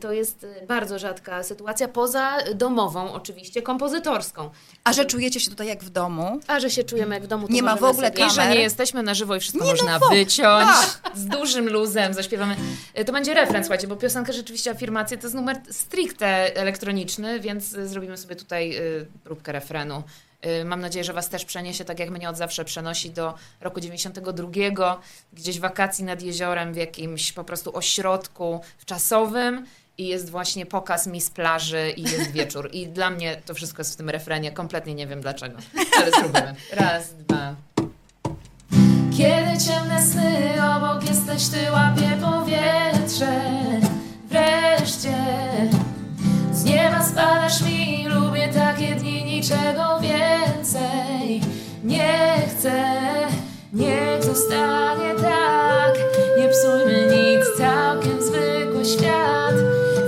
to 0.00 0.12
jest 0.12 0.44
y, 0.44 0.66
bardzo 0.68 0.98
rzadka 0.98 1.42
sytuacja, 1.42 1.88
poza 1.88 2.36
domową 2.54 3.12
oczywiście, 3.12 3.62
kompozytorską. 3.62 4.50
A 4.84 4.92
że 4.92 5.04
czujecie 5.04 5.40
się 5.40 5.50
tutaj 5.50 5.66
jak 5.66 5.84
w 5.84 5.90
domu, 5.90 6.40
A 6.46 6.60
że 6.60 6.70
się 6.70 6.84
czujemy 6.84 7.14
jak 7.14 7.24
w 7.24 7.26
domu, 7.26 7.46
to 7.46 7.52
Nie 7.52 7.62
ma 7.62 7.76
w 7.76 7.84
ogóle 7.84 8.08
sobie... 8.08 8.26
I 8.26 8.30
że 8.30 8.36
Kamer. 8.36 8.56
nie 8.56 8.62
jesteśmy 8.62 9.02
na 9.02 9.14
żywo 9.14 9.36
i 9.36 9.40
wszystko 9.40 9.64
Nie, 9.64 9.70
no 9.70 9.76
można 9.76 9.96
ogóle. 9.96 10.10
wyciąć 10.18 10.68
Tak. 11.02 11.12
z 11.14 11.26
dużym 11.26 11.68
luzem, 11.68 12.14
zaśpiewamy. 12.14 12.56
Y, 12.98 13.04
To 13.04 13.12
będzie 13.12 13.34
refren, 13.34 13.64
słuchajcie, 13.64 13.86
bo 13.88 13.96
piosenka 13.96 14.32
rzeczywiście 14.32 14.70
afirmacje 14.70 15.18
to 15.18 15.22
jest 15.26 15.34
numer 15.34 15.60
stricte 15.70 16.56
elektroniczny, 16.56 17.40
więc 17.40 17.64
zrobimy 17.64 18.16
sobie 18.16 18.36
tutaj 18.36 18.76
y, 18.78 19.06
próbkę 19.24 19.52
refrenu. 19.52 20.02
Y, 20.46 20.64
Mam 20.64 20.80
nadzieję, 20.80 21.04
że 21.04 21.12
Was 21.12 21.28
też 21.28 21.44
przeniesie, 21.44 21.84
tak 21.84 21.98
jak 21.98 22.10
mnie 22.10 22.28
od 22.28 22.36
zawsze 22.36 22.64
przenosi 22.64 23.10
do 23.10 23.34
roku 23.60 23.80
92, 23.80 25.00
gdzieś 25.32 25.60
wakacji 25.60 26.04
nad 26.04 26.22
jeziorem 26.22 26.72
w 26.72 26.76
jakimś 26.76 27.32
po 27.32 27.44
prostu 27.44 27.76
ośrodku 27.76 28.60
wczasowym 28.78 29.66
i 29.98 30.06
jest 30.06 30.30
właśnie 30.30 30.66
pokaz 30.66 31.06
mi 31.06 31.20
z 31.20 31.30
plaży 31.30 31.90
i 31.96 32.02
jest 32.02 32.30
wieczór. 32.38 32.70
I 32.72 32.88
dla 32.88 33.10
mnie 33.10 33.42
to 33.46 33.54
wszystko 33.54 33.80
jest 33.80 33.94
w 33.94 33.96
tym 33.96 34.10
refrenie, 34.10 34.52
kompletnie 34.52 34.94
nie 34.94 35.06
wiem 35.06 35.20
dlaczego, 35.20 35.58
ale 35.98 36.12
spróbujemy. 36.12 36.54
Raz, 36.72 37.14
dwa. 37.14 37.54
Kiedy 39.16 39.64
ciemne 39.66 40.06
sny 40.06 40.54
obok 40.76 41.08
jesteś, 41.08 41.48
ty 41.48 41.72
łapie 41.72 42.18
powietrze 42.20 43.40
Wreszcie 44.30 45.16
z 46.52 46.64
nieba 46.64 47.04
spadasz 47.04 47.62
mi 47.62 48.06
Lubię 48.08 48.29
takie 48.80 48.94
dni, 48.94 49.24
niczego 49.24 50.00
więcej. 50.00 51.40
Nie 51.84 52.34
chcę, 52.48 52.82
niech 53.72 54.24
zostanie 54.24 55.14
tak. 55.14 55.94
Nie 56.38 56.48
psujmy 56.48 57.06
nic, 57.06 57.58
całkiem 57.58 58.22
zwykły 58.22 58.84
świat. 58.84 59.54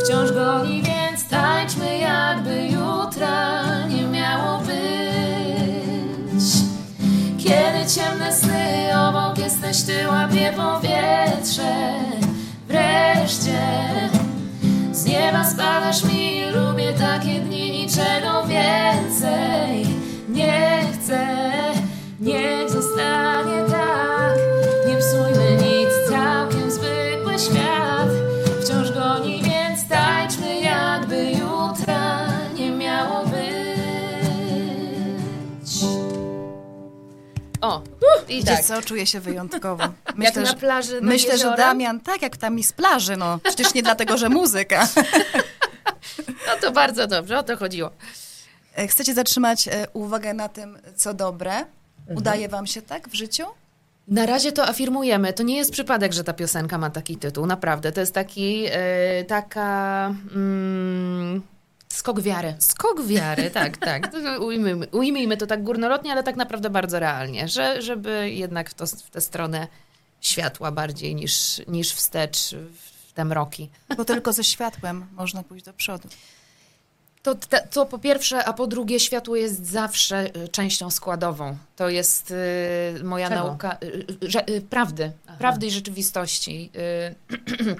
Wciąż 0.04 0.32
goni, 0.32 0.82
więc 0.82 1.28
tańczmy 1.28 1.98
jakby 1.98 2.66
jutra. 2.66 3.86
Nie 3.86 4.02
miało 4.02 4.58
być. 4.58 6.44
Kiedy 7.44 7.86
ciemne 7.94 8.32
sny 8.32 8.90
obok 9.08 9.38
jesteś, 9.38 9.82
ty 9.82 10.08
łapie 10.08 10.52
powietrze. 10.56 11.92
Wreszcie 12.68 13.58
nieba 15.22 15.44
spadasz 15.44 16.04
mi 16.04 16.42
Lubię 16.50 16.92
takie 16.92 17.40
dni, 17.40 17.70
niczego 17.70 18.46
więcej? 18.46 19.86
Nie 20.28 20.82
chcę, 20.92 21.26
niech 22.20 22.70
zostanie 22.70 23.41
o, 37.74 37.82
i 38.28 38.36
wiecie 38.36 38.56
tak. 38.56 38.64
co, 38.64 38.82
czuję 38.82 39.06
się 39.06 39.20
wyjątkowo. 39.20 39.82
Jak 40.06 40.16
Myślę, 40.16 40.42
na 40.42 40.48
że, 40.48 40.54
plaży 40.54 40.94
nad 40.94 41.02
myślę, 41.02 41.30
że 41.30 41.32
jeziorem. 41.32 41.56
Damian, 41.56 42.00
tak 42.00 42.22
jak 42.22 42.36
tam 42.36 42.54
mi 42.54 42.64
z 42.64 42.72
plaży, 42.72 43.16
no. 43.16 43.38
Przecież 43.38 43.74
nie 43.74 43.82
dlatego, 43.82 44.18
że 44.18 44.28
muzyka. 44.28 44.88
No 46.46 46.52
to 46.60 46.72
bardzo 46.72 47.06
dobrze, 47.06 47.38
o 47.38 47.42
to 47.42 47.56
chodziło. 47.56 47.90
E, 48.76 48.86
Chcecie 48.88 49.14
zatrzymać 49.14 49.68
e, 49.68 49.86
uwagę 49.92 50.34
na 50.34 50.48
tym, 50.48 50.78
co 50.96 51.14
dobre? 51.14 51.52
Mhm. 51.52 52.18
Udaje 52.18 52.48
wam 52.48 52.66
się 52.66 52.82
tak 52.82 53.08
w 53.08 53.14
życiu? 53.14 53.44
Na 54.08 54.26
razie 54.26 54.52
to 54.52 54.68
afirmujemy. 54.68 55.32
To 55.32 55.42
nie 55.42 55.56
jest 55.56 55.70
przypadek, 55.72 56.12
że 56.12 56.24
ta 56.24 56.32
piosenka 56.32 56.78
ma 56.78 56.90
taki 56.90 57.16
tytuł, 57.16 57.46
naprawdę. 57.46 57.92
To 57.92 58.00
jest 58.00 58.14
taki, 58.14 58.64
e, 58.70 59.24
taka... 59.24 60.06
Mm, 60.34 61.42
Skok 61.92 62.20
wiary. 62.20 62.54
skok 62.58 63.02
wiary, 63.06 63.50
tak, 63.50 63.76
tak. 63.76 64.10
Ujmijmy, 64.40 64.86
ujmijmy 64.86 65.36
to 65.36 65.46
tak 65.46 65.62
górnolotnie, 65.62 66.12
ale 66.12 66.22
tak 66.22 66.36
naprawdę 66.36 66.70
bardzo 66.70 66.98
realnie, 66.98 67.48
że, 67.48 67.82
żeby 67.82 68.30
jednak 68.30 68.70
w, 68.70 68.74
to, 68.74 68.86
w 68.86 69.10
tę 69.10 69.20
stronę 69.20 69.68
światła 70.20 70.70
bardziej 70.70 71.14
niż, 71.14 71.62
niż 71.68 71.92
wstecz 71.92 72.54
w 73.08 73.12
te 73.12 73.24
mroki. 73.24 73.70
Bo 73.96 74.04
tylko 74.04 74.32
ze 74.32 74.44
światłem 74.44 75.06
można 75.12 75.42
pójść 75.42 75.64
do 75.64 75.72
przodu. 75.72 76.08
To, 77.22 77.34
te, 77.34 77.68
to 77.70 77.86
po 77.86 77.98
pierwsze, 77.98 78.44
a 78.44 78.52
po 78.52 78.66
drugie 78.66 79.00
światło 79.00 79.36
jest 79.36 79.66
zawsze 79.66 80.36
y, 80.36 80.48
częścią 80.48 80.90
składową. 80.90 81.56
To 81.76 81.88
jest 81.88 82.30
y, 83.00 83.04
moja 83.04 83.28
Czego? 83.28 83.44
nauka 83.44 83.78
y, 83.82 83.86
y, 84.26 84.30
że, 84.30 84.48
y, 84.48 84.60
prawdy, 84.60 85.12
Aha. 85.26 85.36
prawdy 85.38 85.66
i 85.66 85.70
rzeczywistości. 85.70 86.70
Y, 86.76 87.76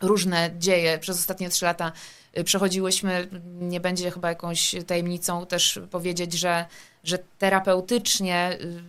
różne 0.00 0.50
dzieje 0.58 0.98
przez 0.98 1.18
ostatnie 1.18 1.50
trzy 1.50 1.64
lata 1.64 1.92
przechodziłyśmy, 2.44 3.28
nie 3.60 3.80
będzie 3.80 4.10
chyba 4.10 4.28
jakąś 4.28 4.74
tajemnicą 4.86 5.46
też 5.46 5.80
powiedzieć, 5.90 6.32
że, 6.32 6.66
że 7.04 7.18
terapeutycznie 7.38 8.58
y, 8.60 8.82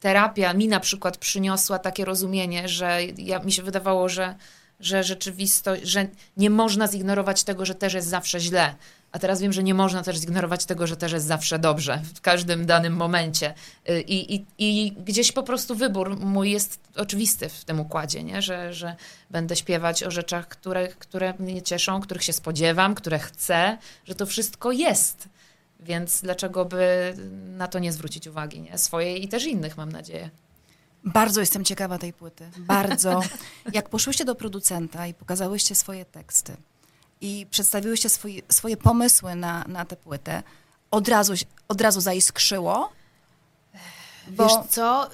terapia 0.00 0.54
mi 0.54 0.68
na 0.68 0.80
przykład 0.80 1.16
przyniosła 1.16 1.78
takie 1.78 2.04
rozumienie, 2.04 2.68
że 2.68 2.98
ja, 3.18 3.38
mi 3.38 3.52
się 3.52 3.62
wydawało, 3.62 4.08
że, 4.08 4.34
że 4.80 5.04
rzeczywistość, 5.04 5.82
że 5.82 6.06
nie 6.36 6.50
można 6.50 6.88
zignorować 6.88 7.44
tego, 7.44 7.64
że 7.64 7.74
też 7.74 7.94
jest 7.94 8.08
zawsze 8.08 8.40
źle. 8.40 8.74
A 9.14 9.18
teraz 9.18 9.40
wiem, 9.40 9.52
że 9.52 9.62
nie 9.62 9.74
można 9.74 10.02
też 10.02 10.16
zignorować 10.16 10.64
tego, 10.64 10.86
że 10.86 10.96
też 10.96 11.12
jest 11.12 11.26
zawsze 11.26 11.58
dobrze 11.58 12.02
w 12.14 12.20
każdym 12.20 12.66
danym 12.66 12.96
momencie. 12.96 13.54
Y, 13.90 14.00
I, 14.00 14.34
i, 14.34 14.46
i 14.58 14.92
gdzieś 14.92 15.32
po 15.32 15.42
prostu 15.42 15.74
wybór 15.74 16.20
mój 16.20 16.50
jest 16.50 16.80
oczywisty 16.96 17.48
w 17.48 17.64
tym 17.64 17.80
układzie, 17.80 18.22
nie? 18.22 18.42
Że, 18.42 18.72
że 18.72 18.96
będę 19.30 19.56
śpiewać 19.56 20.02
o 20.02 20.10
rzeczach, 20.10 20.48
które, 20.48 20.88
które 20.88 21.34
mnie 21.38 21.62
cieszą, 21.62 22.00
których 22.00 22.22
się 22.22 22.32
spodziewam, 22.32 22.94
które 22.94 23.18
chcę, 23.18 23.78
że 24.04 24.14
to 24.14 24.26
wszystko 24.26 24.72
jest. 24.72 25.28
Więc 25.80 26.20
dlaczego 26.20 26.64
by 26.64 27.14
na 27.56 27.68
to 27.68 27.78
nie 27.78 27.92
zwrócić 27.92 28.26
uwagi, 28.26 28.60
nie? 28.60 28.78
Swojej 28.78 29.24
i 29.24 29.28
też 29.28 29.44
innych, 29.44 29.76
mam 29.76 29.92
nadzieję. 29.92 30.30
Bardzo 31.04 31.40
jestem 31.40 31.64
ciekawa 31.64 31.98
tej 31.98 32.12
płyty. 32.12 32.50
Bardzo. 32.58 33.22
Jak 33.72 33.88
poszłyście 33.88 34.24
do 34.24 34.34
producenta 34.34 35.06
i 35.06 35.14
pokazałyście 35.14 35.74
swoje 35.74 36.04
teksty 36.04 36.56
i 37.24 37.46
przedstawiłyście 37.50 38.08
swoje, 38.08 38.42
swoje 38.48 38.76
pomysły 38.76 39.34
na, 39.34 39.64
na 39.68 39.84
tę 39.84 39.96
płytę, 39.96 40.42
od 40.90 41.08
razu, 41.08 41.32
od 41.68 41.80
razu 41.80 42.00
zaiskrzyło? 42.00 42.92
Bo... 44.28 44.44
Wiesz 44.44 44.52
co, 44.70 45.10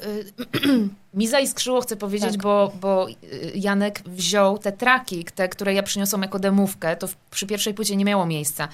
mi 1.15 1.29
zaiskrzyło, 1.29 1.81
chcę 1.81 1.97
powiedzieć, 1.97 2.33
tak. 2.33 2.43
bo, 2.43 2.73
bo 2.81 3.07
Janek 3.55 4.03
wziął 4.07 4.59
te 4.59 4.73
traki, 4.73 5.25
te, 5.25 5.49
które 5.49 5.75
ja 5.75 5.83
przyniosłam 5.83 6.23
jako 6.23 6.39
demówkę, 6.39 6.97
to 6.97 7.09
w, 7.09 7.17
przy 7.17 7.47
pierwszej 7.47 7.75
płycie 7.75 7.97
nie 7.97 8.05
miało 8.05 8.27
miejsca. 8.27 8.69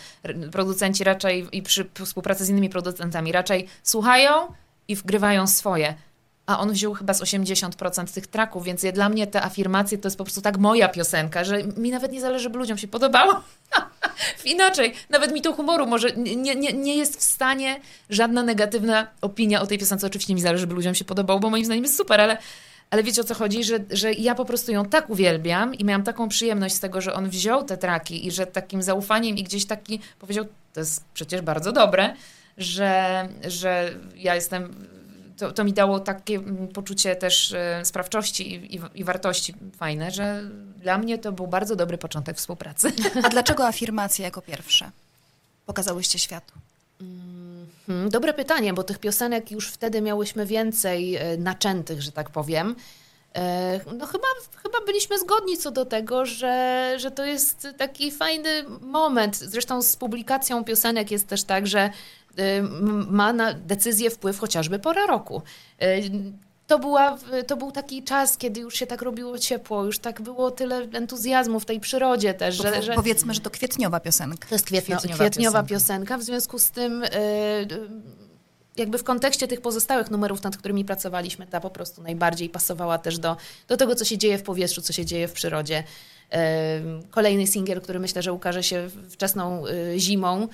Producenci 0.53 1.05
raczej 1.05 1.47
i 1.53 1.63
przy 1.63 1.89
współpracy 2.05 2.45
z 2.45 2.49
innymi 2.49 2.69
producentami 2.69 3.33
raczej 3.33 3.67
słuchają 3.83 4.33
i 4.89 4.97
wgrywają 4.97 5.47
swoje 5.47 5.95
a 6.47 6.59
on 6.59 6.73
wziął 6.73 6.95
chyba 6.95 7.15
z 7.15 7.23
80% 7.23 8.15
tych 8.15 8.27
traków, 8.27 8.65
więc 8.65 8.83
ja, 8.83 8.93
dla 8.93 9.09
mnie 9.09 9.27
te 9.27 9.43
afirmacje 9.43 9.99
to 9.99 10.07
jest 10.07 10.19
po 10.19 10.25
prostu 10.25 10.41
tak 10.41 10.59
moja 10.59 10.89
piosenka, 10.89 11.45
że 11.45 11.63
mi 11.63 11.91
nawet 11.91 12.13
nie 12.13 12.21
zależy, 12.21 12.43
żeby 12.43 12.59
ludziom 12.59 12.79
się 12.79 12.89
podobało. 12.89 13.41
Inaczej, 14.45 14.93
nawet 15.11 15.33
mi 15.33 15.43
to 15.43 15.53
humoru 15.53 15.87
może 15.87 16.13
nie, 16.13 16.55
nie, 16.55 16.73
nie 16.73 16.97
jest 16.97 17.17
w 17.19 17.23
stanie 17.23 17.81
żadna 18.11 18.43
negatywna 18.43 19.07
opinia 19.21 19.61
o 19.61 19.67
tej 19.67 19.79
piosence. 19.79 20.07
Oczywiście 20.07 20.35
mi 20.35 20.41
zależy, 20.41 20.61
żeby 20.61 20.75
ludziom 20.75 20.95
się 20.95 21.05
podobało, 21.05 21.41
bo 21.41 21.51
moim 21.51 21.65
zdaniem 21.65 21.85
jest 21.85 21.97
super, 21.97 22.21
ale, 22.21 22.39
ale 22.91 23.03
wiecie 23.03 23.21
o 23.21 23.25
co 23.25 23.35
chodzi, 23.35 23.65
że, 23.65 23.79
że 23.91 24.13
ja 24.13 24.35
po 24.35 24.45
prostu 24.45 24.73
ją 24.73 24.85
tak 24.85 25.11
uwielbiam 25.11 25.75
i 25.75 25.85
miałam 25.85 26.03
taką 26.03 26.29
przyjemność 26.29 26.75
z 26.75 26.81
tego, 26.81 27.01
że 27.01 27.15
on 27.15 27.29
wziął 27.29 27.65
te 27.65 27.77
traki 27.77 28.27
i 28.27 28.31
że 28.31 28.47
takim 28.47 28.83
zaufaniem 28.83 29.37
i 29.37 29.43
gdzieś 29.43 29.67
taki 29.67 30.01
powiedział, 30.19 30.45
to 30.73 30.81
jest 30.81 31.05
przecież 31.15 31.41
bardzo 31.41 31.73
dobre, 31.73 32.15
że, 32.59 33.29
że 33.47 33.95
ja 34.17 34.35
jestem 34.35 34.87
to, 35.37 35.53
to 35.53 35.65
mi 35.65 35.73
dało 35.73 36.01
takie 36.01 36.35
mm, 36.35 36.69
poczucie 36.69 37.17
też 37.17 37.53
e, 37.53 37.85
sprawczości 37.85 38.55
i, 38.55 38.77
i, 38.77 38.81
i, 38.95 39.05
wartości 39.05 39.55
fajne, 39.77 40.11
że 40.11 40.43
dla 40.77 40.99
mnie 40.99 41.19
to 41.19 41.33
był 41.33 41.47
bardzo 41.47 41.77
dobry 41.77 41.99
początek 41.99 42.37
współpracy. 42.37 42.93
A 43.25 43.29
dlaczego 43.29 43.67
afirmacje 43.67 44.25
jako 44.25 44.43
pierwsze 44.43 44.91
pokazałyście 45.67 46.19
światu? 46.19 46.53
Hmm, 47.87 48.11
dobre 48.11 48.35
pytanie, 48.35 48.75
bo 48.75 48.83
tych 48.83 48.99
piosenek 48.99 49.51
już 49.51 49.69
wtedy 49.69 50.01
miałyśmy 50.01 50.47
więcej 50.47 51.17
e, 51.17 51.37
naczętych, 51.37 52.03
że 52.03 52.13
tak 52.13 52.31
powiem. 52.31 52.77
E, 53.35 53.81
no 53.95 54.07
chyba, 54.07 54.27
chyba 54.63 54.81
byliśmy 54.87 55.19
zgodni 55.19 55.57
co 55.57 55.71
do 55.71 55.85
tego, 55.85 56.27
że, 56.27 56.95
że 56.99 57.11
to 57.11 57.25
jest 57.25 57.69
taki 57.79 58.11
fajny 58.11 58.65
moment. 58.81 59.37
Zresztą 59.37 59.83
z 59.83 59.97
publikacją 59.97 60.65
piosenek 60.65 61.11
jest 61.11 61.29
też 61.29 61.45
tak, 61.45 61.67
że 61.67 61.91
ma 63.11 63.33
na 63.33 63.55
decyzję 63.55 64.11
wpływ 64.11 64.39
chociażby 64.39 64.79
pora 64.79 65.07
roku. 65.07 65.43
Y, 65.83 66.11
to, 66.67 66.79
była, 66.79 67.19
to 67.47 67.57
był 67.57 67.73
taki 67.73 68.03
czas, 68.03 68.37
kiedy 68.37 68.61
już 68.61 68.75
się 68.75 68.87
tak 68.87 69.03
robiło 69.03 69.39
ciepło, 69.39 69.85
już 69.85 69.99
tak 69.99 70.21
było 70.21 70.51
tyle 70.51 70.77
entuzjazmu 70.77 71.61
w 71.61 71.65
tej 71.65 71.81
przyrodzie 71.81 72.35
też. 72.35 72.57
Że, 72.57 72.83
że... 72.83 72.95
Powiedzmy, 72.95 73.35
że 73.35 73.41
to 73.41 73.51
kwietniowa 73.51 74.01
piosenka. 74.01 74.49
To 74.49 74.55
jest 74.55 74.67
kwietnio, 74.67 74.97
kwietniowa, 74.97 75.25
kwietniowa 75.25 75.63
piosenka. 75.63 76.19
W 76.19 76.23
związku 76.23 76.59
z 76.59 76.71
tym 76.71 77.05
y, 77.05 77.09
jakby 78.77 78.99
w 78.99 79.05
kontekście 79.05 79.49
tych 79.49 79.61
pozostałych 79.61 80.11
numerów, 80.11 80.43
nad 80.43 80.57
którymi 80.57 80.85
pracowaliśmy, 80.85 81.47
ta 81.47 81.61
po 81.61 81.71
prostu 81.71 82.03
najbardziej 82.03 82.49
pasowała 82.49 82.99
też 82.99 83.19
do, 83.19 83.37
do 83.69 83.77
tego, 83.77 83.95
co 83.95 84.05
się 84.05 84.19
dzieje 84.19 84.39
w 84.39 84.43
powietrzu, 84.43 84.83
co 84.83 84.93
się 84.93 85.05
dzieje 85.05 85.29
w 85.29 85.33
przyrodzie. 85.33 85.85
Kolejny 87.11 87.47
singiel, 87.47 87.81
który 87.81 88.01
myślę, 88.01 88.23
że 88.23 88.33
ukaże 88.33 88.63
się 88.63 88.89
wczesną 89.11 89.63
zimą, 89.97 90.49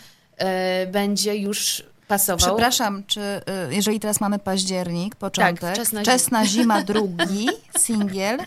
będzie 0.93 1.37
już 1.37 1.85
pasował. 2.13 2.49
Przepraszam, 2.49 3.03
czy 3.07 3.21
y, 3.21 3.75
jeżeli 3.75 4.01
teraz 4.01 4.21
mamy 4.21 4.39
październik, 4.39 5.17
początek, 5.17 5.61
tak, 5.61 5.75
wczesna, 5.75 6.01
wczesna 6.01 6.47
zima. 6.47 6.63
zima 6.63 6.83
drugi, 6.83 7.49
singiel, 7.79 8.39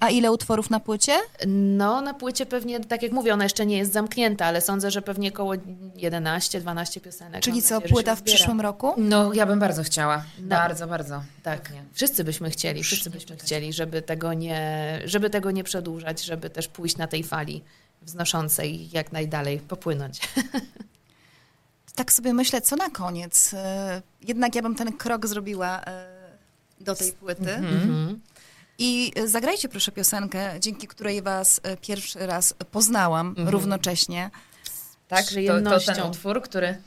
a 0.00 0.10
ile 0.10 0.32
utworów 0.32 0.70
na 0.70 0.80
płycie? 0.80 1.12
No, 1.46 2.00
na 2.00 2.14
płycie 2.14 2.46
pewnie, 2.46 2.80
tak 2.80 3.02
jak 3.02 3.12
mówię, 3.12 3.34
ona 3.34 3.44
jeszcze 3.44 3.66
nie 3.66 3.78
jest 3.78 3.92
zamknięta, 3.92 4.46
ale 4.46 4.60
sądzę, 4.60 4.90
że 4.90 5.02
pewnie 5.02 5.28
około 5.28 5.54
11-12 5.54 7.00
piosenek. 7.00 7.42
Czyli 7.42 7.62
co, 7.62 7.74
nadzieję, 7.74 7.92
płyta 7.92 8.16
w 8.16 8.22
przyszłym 8.22 8.60
roku? 8.60 8.94
No, 8.96 9.32
ja 9.32 9.46
bym 9.46 9.58
bardzo 9.58 9.82
chciała. 9.82 10.24
No. 10.38 10.48
Bardzo, 10.48 10.86
bardzo. 10.86 11.22
Tak. 11.42 11.62
Pewnie. 11.62 11.84
Wszyscy 11.92 12.24
byśmy 12.24 12.50
chcieli, 12.50 12.82
wszyscy 12.82 13.10
byśmy 13.10 13.36
chcieli, 13.36 13.72
żeby 13.72 14.02
tego, 14.02 14.34
nie, 14.34 15.00
żeby 15.04 15.30
tego 15.30 15.50
nie 15.50 15.64
przedłużać, 15.64 16.24
żeby 16.24 16.50
też 16.50 16.68
pójść 16.68 16.96
na 16.96 17.06
tej 17.06 17.24
fali 17.24 17.62
wznoszącej 18.06 18.90
jak 18.90 19.12
najdalej 19.12 19.58
popłynąć. 19.58 20.20
tak 21.94 22.12
sobie 22.12 22.34
myślę, 22.34 22.60
co 22.60 22.76
na 22.76 22.90
koniec. 22.90 23.54
E, 23.54 24.02
jednak 24.22 24.54
ja 24.54 24.62
bym 24.62 24.74
ten 24.74 24.92
krok 24.92 25.26
zrobiła 25.26 25.80
e, 25.80 26.06
do 26.80 26.94
tej 26.94 27.12
płyty. 27.12 27.42
Mm-hmm. 27.42 28.16
I 28.78 29.12
zagrajcie 29.24 29.68
proszę 29.68 29.92
piosenkę, 29.92 30.60
dzięki 30.60 30.86
której 30.86 31.22
was 31.22 31.60
e, 31.62 31.76
pierwszy 31.76 32.26
raz 32.26 32.54
poznałam 32.70 33.34
mm-hmm. 33.34 33.48
równocześnie. 33.48 34.30
Tak, 35.08 35.30
że 35.30 35.42
jednością. 35.42 35.86
To, 35.86 35.94
to 35.94 36.00
ten 36.00 36.10
utwór, 36.10 36.42
który... 36.42 36.78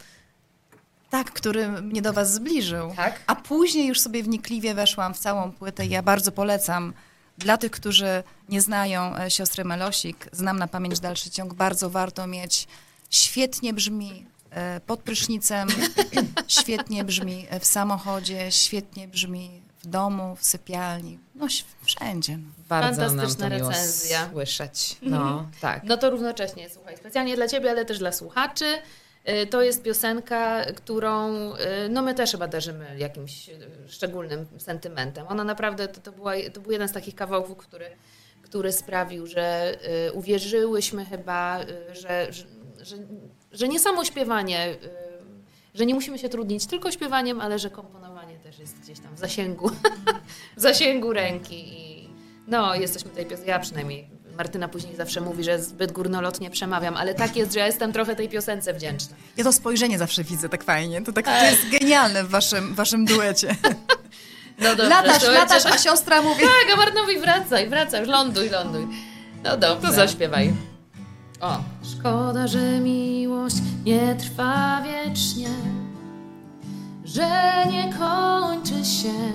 Tak, 1.10 1.32
który 1.32 1.68
mnie 1.68 2.02
do 2.02 2.14
was 2.14 2.34
zbliżył. 2.34 2.94
Tak? 2.96 3.20
A 3.28 3.36
później 3.36 3.88
już 3.88 4.00
sobie 4.00 4.24
wnikliwie 4.24 4.74
weszłam 4.74 5.14
w 5.14 5.20
całą 5.20 5.52
płytę 5.52 5.86
i 5.86 5.90
ja 5.90 6.04
bardzo 6.04 6.32
polecam 6.32 6.94
dla 7.40 7.58
tych, 7.58 7.72
którzy 7.72 8.24
nie 8.50 8.62
znają 8.62 9.14
siostry 9.30 9.64
Melosik, 9.66 10.30
znam 10.32 10.60
na 10.60 10.68
pamięć 10.68 11.00
dalszy 11.00 11.30
ciąg, 11.30 11.54
bardzo 11.54 11.90
warto 11.90 12.28
mieć. 12.28 12.68
Świetnie 13.10 13.74
brzmi, 13.74 14.26
E, 14.52 14.80
pod 14.80 15.00
prysznicem, 15.00 15.68
świetnie 16.48 17.04
brzmi 17.04 17.48
w 17.60 17.66
samochodzie, 17.66 18.52
świetnie 18.52 19.08
brzmi 19.08 19.62
w 19.80 19.88
domu, 19.88 20.36
w 20.36 20.46
sypialni, 20.46 21.20
no 21.36 21.48
wszędzie. 21.84 22.40
Bardzo 22.70 23.02
Fantastyczna 23.02 23.50
nam 23.50 23.60
to 23.60 23.70
recenzja. 23.70 24.30
słyszeć. 24.32 24.98
No, 25.02 25.18
mhm. 25.18 25.52
tak. 25.62 25.84
No 25.84 25.98
to 25.98 26.10
równocześnie, 26.10 26.70
słuchaj, 26.70 26.98
specjalnie 26.98 27.36
dla 27.36 27.48
Ciebie, 27.48 27.72
ale 27.72 27.86
też 27.86 28.00
dla 28.00 28.12
słuchaczy. 28.12 28.66
E, 29.24 29.46
to 29.46 29.62
jest 29.62 29.84
piosenka, 29.84 30.66
którą 30.66 31.34
e, 31.54 31.90
no 31.90 32.02
my 32.02 32.16
też 32.16 32.32
chyba 32.32 32.48
darzymy 32.48 32.98
jakimś 32.98 33.50
szczególnym 33.88 34.46
sentymentem. 34.58 35.28
Ona 35.28 35.44
naprawdę, 35.44 35.88
to, 35.88 36.02
to, 36.02 36.12
była, 36.12 36.34
to 36.54 36.62
był 36.62 36.72
jeden 36.72 36.88
z 36.88 36.92
takich 36.92 37.16
kawałków, 37.16 37.58
który, 37.58 37.86
który 38.42 38.72
sprawił, 38.72 39.28
że 39.28 39.78
uwierzyłyśmy 40.14 41.06
chyba, 41.06 41.60
że, 41.94 42.34
że, 42.34 42.46
że 42.86 42.98
że 43.52 43.68
nie 43.68 43.80
samo 43.80 44.06
śpiewanie, 44.06 44.70
y, 44.70 44.78
że 45.74 45.86
nie 45.86 45.94
musimy 45.94 46.20
się 46.20 46.30
trudnić 46.30 46.66
tylko 46.66 46.92
śpiewaniem, 46.92 47.42
ale 47.42 47.60
że 47.60 47.70
komponowanie 47.70 48.40
też 48.40 48.60
jest 48.60 48.80
gdzieś 48.80 49.00
tam 49.00 49.16
w 49.16 49.20
zasięgu, 49.20 49.70
w 50.58 50.62
zasięgu 50.62 51.14
ręki. 51.14 51.56
I 51.56 52.10
no, 52.48 52.76
jesteśmy 52.76 53.10
tutaj, 53.10 53.28
ja 53.46 53.60
przynajmniej 53.60 54.10
Martyna 54.40 54.68
później 54.68 54.96
zawsze 54.96 55.22
mówi, 55.22 55.44
że 55.44 55.64
zbyt 55.64 55.92
górnolotnie 55.92 56.50
przemawiam, 56.50 56.98
ale 56.98 57.16
tak 57.16 57.36
jest, 57.36 57.54
że 57.54 57.60
ja 57.60 57.66
jestem 57.66 57.94
trochę 57.94 58.16
tej 58.16 58.30
piosence 58.30 58.74
wdzięczna. 58.74 59.16
Ja 59.38 59.44
to 59.44 59.54
spojrzenie 59.54 59.98
zawsze 59.98 60.24
widzę 60.24 60.50
tak 60.50 60.64
fajnie. 60.64 61.02
To, 61.02 61.14
tak, 61.14 61.26
to 61.26 61.46
jest 61.46 61.70
genialne 61.80 62.24
w 62.24 62.30
waszym, 62.30 62.76
waszym 62.76 63.06
duecie. 63.06 63.56
No 64.62 64.70
dobrze, 64.70 64.90
latasz, 64.90 65.24
latasz, 65.24 65.66
a 65.66 65.78
siostra 65.78 66.22
mówi... 66.22 66.42
Tak, 66.42 66.74
a 66.74 66.78
Martyna 66.78 67.02
mówi 67.02 67.20
wracaj, 67.20 67.70
wracaj, 67.70 68.06
ląduj, 68.06 68.50
ląduj. 68.50 68.88
No 69.44 69.58
dobrze. 69.58 69.88
To 69.88 69.94
zaśpiewaj. 69.94 70.54
O. 71.42 71.58
Szkoda, 71.98 72.48
że 72.48 72.80
miłość 72.80 73.56
nie 73.86 74.16
trwa 74.16 74.82
wiecznie, 74.82 75.50
że 77.06 77.30
nie 77.72 77.94
kończy 78.00 78.86
się 78.86 79.34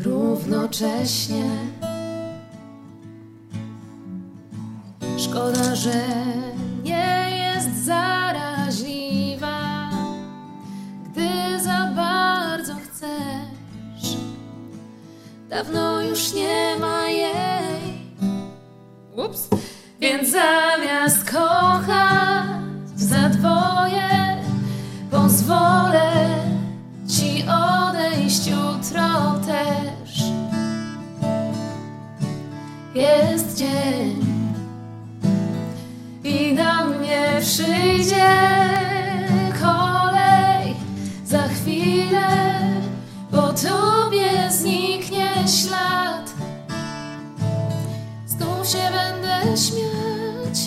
równocześnie. 0.00 1.44
Szkoda, 5.18 5.74
że 5.74 6.04
nie 6.84 7.26
jest 7.30 7.84
zaraźliwa, 7.84 9.90
gdy 11.04 11.60
za 11.60 11.90
bardzo 11.96 12.74
chcesz. 12.74 14.16
Dawno 15.48 16.02
już 16.02 16.34
nie 16.34 16.76
ma 16.80 17.08
jej 17.08 17.98
Ups. 19.16 19.48
Więc 20.00 20.30
zamiast 20.30 21.30
kochać 21.30 22.46
za 22.96 23.28
dwoje, 23.28 24.36
pozwolę 25.10 26.12
ci 27.08 27.44
odejść 27.48 28.46
jutro 28.46 29.34
też. 29.46 30.22
Jest 32.94 33.56
dzień 33.56 34.17
na 36.58 36.84
mnie 36.84 37.40
przyjdzie 37.40 38.34
kolej 39.62 40.76
za 41.24 41.42
chwilę, 41.48 42.28
po 43.30 43.42
tobie 43.42 44.50
zniknie 44.50 45.30
ślad 45.48 46.18
się 48.72 48.90
będę 48.92 49.56
śmiać. 49.56 50.58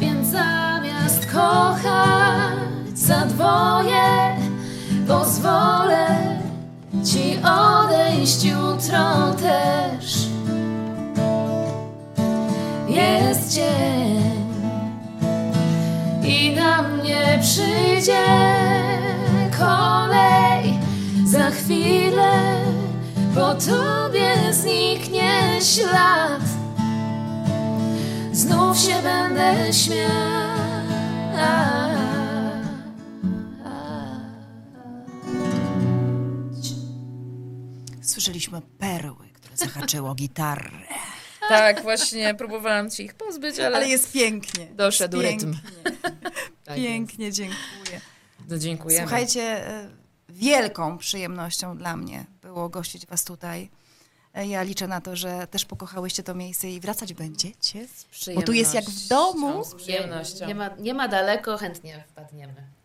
Więc 0.00 0.28
zamiast 0.28 1.26
kochać 1.26 2.98
za 2.98 3.26
dwoje, 3.26 4.36
pozwolę 5.08 6.06
ci 7.04 7.38
odejść 7.44 8.44
jutro 8.44 9.32
też. 9.40 10.07
Dzień 13.48 14.48
i 16.24 16.54
na 16.54 16.82
mnie 16.82 17.38
przyjdzie 17.42 18.24
kolej. 19.58 20.78
Za 21.24 21.50
chwilę 21.50 22.64
po 23.34 23.54
tobie 23.54 24.52
zniknie 24.52 25.58
ślad. 25.60 26.42
Znów 28.32 28.78
się 28.78 29.02
będę 29.02 29.72
śmiać. 29.72 30.08
Słyszeliśmy 38.02 38.60
perły, 38.78 39.28
które 39.32 39.56
zahaczyło 39.56 40.14
gitarę. 40.14 40.97
Tak, 41.48 41.82
właśnie 41.82 42.34
próbowałam 42.34 42.90
się 42.90 43.02
ich 43.02 43.14
pozbyć, 43.14 43.58
ale, 43.58 43.76
Ale 43.76 43.88
jest 43.88 44.12
pięknie. 44.12 44.66
doszedł 44.66 45.20
jest 45.20 45.32
rytm. 45.44 45.52
Pięknie, 45.84 46.00
Tak 46.64 46.76
pięknie 46.76 47.32
dziękuję. 47.32 48.00
No, 48.48 48.58
dziękujemy. 48.58 49.06
Słuchajcie, 49.06 49.42
e, 49.68 49.88
wielką 50.28 50.98
przyjemnością 50.98 51.76
dla 51.76 51.96
mnie 51.96 52.24
było 52.42 52.68
gościć 52.68 53.06
was 53.06 53.24
tutaj. 53.24 53.70
E, 54.34 54.46
Ja 54.46 54.62
liczę 54.62 54.88
na 54.88 55.00
to, 55.00 55.16
że 55.16 55.46
też 55.46 55.64
pokochałyście 55.64 56.22
to 56.22 56.34
miejsce 56.34 56.70
i 56.70 56.80
wracać 56.80 57.14
będziecie. 57.14 57.86
Z 58.12 58.34
Bo 58.34 58.42
tu 58.42 58.52
jest 58.52 58.74
jak 58.74 58.84
w 58.84 59.08
domu. 59.08 59.64
Z 59.64 59.74
przyjemnością. 59.74 60.46
Nie 60.46 60.54
ma, 60.54 60.68
nie 60.78 60.94
ma 60.94 61.08
daleko, 61.08 61.56
chętnie 61.58 62.04
wpadniemy. 62.08 62.77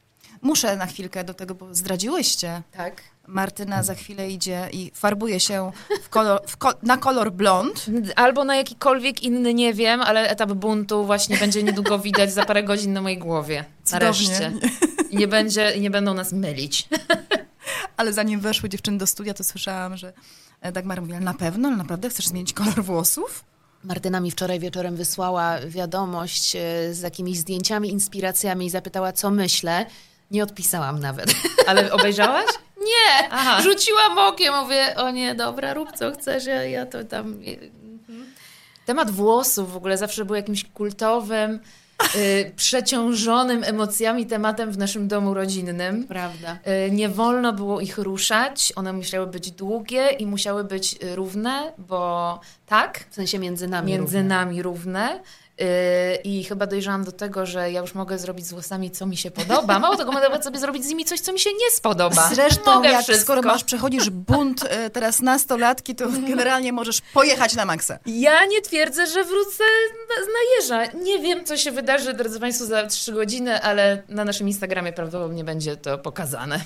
Muszę 0.43 0.75
na 0.77 0.85
chwilkę 0.85 1.23
do 1.23 1.33
tego, 1.33 1.55
bo 1.55 1.73
zdradziłyście. 1.75 2.61
Tak? 2.71 3.01
Martyna 3.27 3.83
za 3.83 3.95
chwilę 3.95 4.29
idzie 4.29 4.67
i 4.71 4.91
farbuje 4.95 5.39
się 5.39 5.71
w 6.03 6.09
kolor, 6.09 6.41
w 6.47 6.57
ko- 6.57 6.73
na 6.83 6.97
kolor 6.97 7.31
blond. 7.31 7.85
Albo 8.15 8.43
na 8.43 8.55
jakikolwiek 8.55 9.23
inny, 9.23 9.53
nie 9.53 9.73
wiem, 9.73 10.01
ale 10.01 10.29
etap 10.29 10.51
buntu 10.53 11.05
właśnie 11.05 11.37
będzie 11.37 11.63
niedługo 11.63 11.99
widać 11.99 12.33
za 12.33 12.45
parę 12.45 12.63
godzin 12.63 12.93
na 12.93 13.01
mojej 13.01 13.17
głowie. 13.17 13.65
Nareszcie. 13.91 14.51
I 15.09 15.17
nie, 15.17 15.27
będzie, 15.27 15.79
nie 15.79 15.89
będą 15.89 16.13
nas 16.13 16.33
mylić. 16.33 16.89
Ale 17.97 18.13
zanim 18.13 18.39
weszły 18.39 18.69
dziewczyny 18.69 18.97
do 18.97 19.07
studia, 19.07 19.33
to 19.33 19.43
słyszałam, 19.43 19.97
że 19.97 20.13
e, 20.61 20.71
Dagmar 20.71 21.01
mówi, 21.01 21.13
ale 21.13 21.21
na 21.25 21.33
pewno, 21.33 21.67
ale 21.67 21.77
naprawdę 21.77 22.09
chcesz 22.09 22.27
zmienić 22.27 22.53
kolor 22.53 22.83
włosów? 22.83 23.43
Martyna 23.83 24.19
mi 24.19 24.31
wczoraj 24.31 24.59
wieczorem 24.59 24.95
wysłała 24.95 25.59
wiadomość 25.67 26.55
e, 26.55 26.59
z 26.93 27.01
jakimiś 27.01 27.37
zdjęciami, 27.37 27.89
inspiracjami 27.91 28.65
i 28.65 28.69
zapytała, 28.69 29.11
co 29.11 29.31
myślę. 29.31 29.85
Nie 30.33 30.43
odpisałam 30.43 30.99
nawet. 30.99 31.33
Ale 31.67 31.91
obejrzałaś? 31.91 32.45
Nie! 32.77 33.29
Aha. 33.31 33.61
Rzuciłam 33.61 34.17
okiem, 34.17 34.53
mówię, 34.63 34.95
o 34.97 35.11
nie, 35.11 35.35
dobra, 35.35 35.73
rób 35.73 35.91
co 35.91 36.11
chcesz, 36.11 36.45
ja, 36.45 36.63
ja 36.63 36.85
to 36.85 37.03
tam... 37.03 37.39
Temat 38.85 39.11
włosów 39.11 39.71
w 39.73 39.75
ogóle 39.77 39.97
zawsze 39.97 40.25
był 40.25 40.35
jakimś 40.35 40.63
kultowym, 40.63 41.59
y, 42.15 42.51
przeciążonym 42.55 43.63
emocjami 43.63 44.25
tematem 44.25 44.71
w 44.71 44.77
naszym 44.77 45.07
domu 45.07 45.33
rodzinnym. 45.33 46.07
Prawda. 46.07 46.57
Y, 46.87 46.91
Nie 46.91 47.09
wolno 47.09 47.53
było 47.53 47.79
ich 47.81 47.97
ruszać, 47.97 48.73
one 48.75 48.93
musiały 48.93 49.27
być 49.27 49.51
długie 49.51 50.09
i 50.09 50.25
musiały 50.25 50.63
być 50.63 50.95
równe, 51.15 51.73
bo 51.77 52.39
tak, 52.65 53.05
W 53.09 53.15
sensie 53.15 53.39
między 53.39 53.67
nami 53.67 53.91
między 53.91 54.17
równe. 54.17 54.35
nami 54.35 54.61
równe. 54.61 55.19
Y, 55.61 55.65
I 56.23 56.43
chyba 56.43 56.67
dojrzałam 56.67 57.03
do 57.03 57.11
tego, 57.11 57.45
że 57.45 57.71
ja 57.71 57.81
już 57.81 57.95
mogę 57.95 58.17
zrobić 58.17 58.45
z 58.45 58.51
włosami, 58.51 58.91
co 58.91 59.05
mi 59.05 59.17
się 59.17 59.31
podoba. 59.31 59.79
Mało 59.79 59.97
tego, 59.97 60.11
mogę 60.11 60.43
sobie 60.43 60.59
zrobić 60.59 60.85
z 60.85 60.89
nimi 60.89 61.05
coś, 61.05 61.19
co 61.19 61.33
mi 61.33 61.39
się 61.39 61.49
nie 61.49 61.71
spodoba. 61.71 62.29
Zresztą, 62.33 62.75
mogę 62.75 62.89
jak, 62.89 63.03
wszystko. 63.03 63.23
skoro 63.23 63.41
masz, 63.41 63.63
przechodzisz 63.63 64.09
bunt 64.09 64.63
e, 64.63 64.89
teraz 64.89 65.21
nastolatki, 65.21 65.95
to 65.95 66.05
generalnie 66.27 66.73
możesz 66.73 67.01
pojechać 67.13 67.55
na 67.55 67.65
maksa. 67.65 67.99
Ja 68.05 68.45
nie 68.45 68.61
twierdzę, 68.61 69.07
że 69.07 69.23
wrócę 69.23 69.63
na, 70.09 70.25
na 70.25 70.39
jeża. 70.57 70.97
Nie 70.99 71.19
wiem, 71.19 71.45
co 71.45 71.57
się 71.57 71.71
wydarzy, 71.71 72.13
drodzy 72.13 72.39
Państwo, 72.39 72.65
za 72.65 72.87
trzy 72.87 73.13
godziny, 73.13 73.61
ale 73.61 74.03
na 74.09 74.25
naszym 74.25 74.47
Instagramie 74.47 74.93
prawdopodobnie 74.93 75.43
będzie 75.43 75.77
to 75.77 75.97
pokazane. 75.97 76.59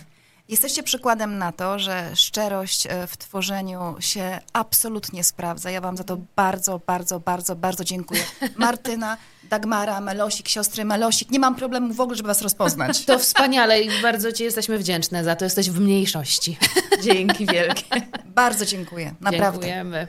Jesteście 0.50 0.84
przykładem 0.84 1.38
na 1.38 1.52
to, 1.52 1.80
że 1.80 2.16
szczerość 2.16 2.88
e, 2.88 3.08
w 3.08 3.18
tworzeniu 3.18 3.95
się 4.00 4.39
absolutnie 4.54 5.24
sprawdza. 5.24 5.72
Ja 5.72 5.82
wam 5.82 5.98
za 5.98 6.04
to 6.04 6.18
bardzo, 6.36 6.82
bardzo, 6.88 7.20
bardzo, 7.20 7.56
bardzo 7.56 7.84
dziękuję. 7.84 8.22
Martyna, 8.58 9.18
Dagmara, 9.43 10.02
Melosik, 10.02 10.50
siostry 10.50 10.86
Melosik. 10.86 11.32
Nie 11.32 11.39
mam 11.39 11.56
problemu 11.56 11.93
w 11.93 12.02
ogóle, 12.02 12.18
żeby 12.18 12.28
was 12.28 12.41
rozpoznać. 12.41 13.06
To 13.06 13.20
wspaniale 13.20 13.82
i 13.82 14.02
bardzo 14.02 14.32
Ci 14.32 14.43
jesteśmy 14.43 14.78
wdzięczne 14.78 15.24
za 15.24 15.36
to. 15.36 15.45
Jesteś 15.45 15.70
w 15.70 15.80
mniejszości. 15.80 16.58
Dzięki 17.06 17.45
wielkie. 17.45 18.02
Bardzo 18.26 18.66
dziękuję, 18.66 19.14
naprawdę. 19.22 19.68
Dziękujemy. 19.68 20.08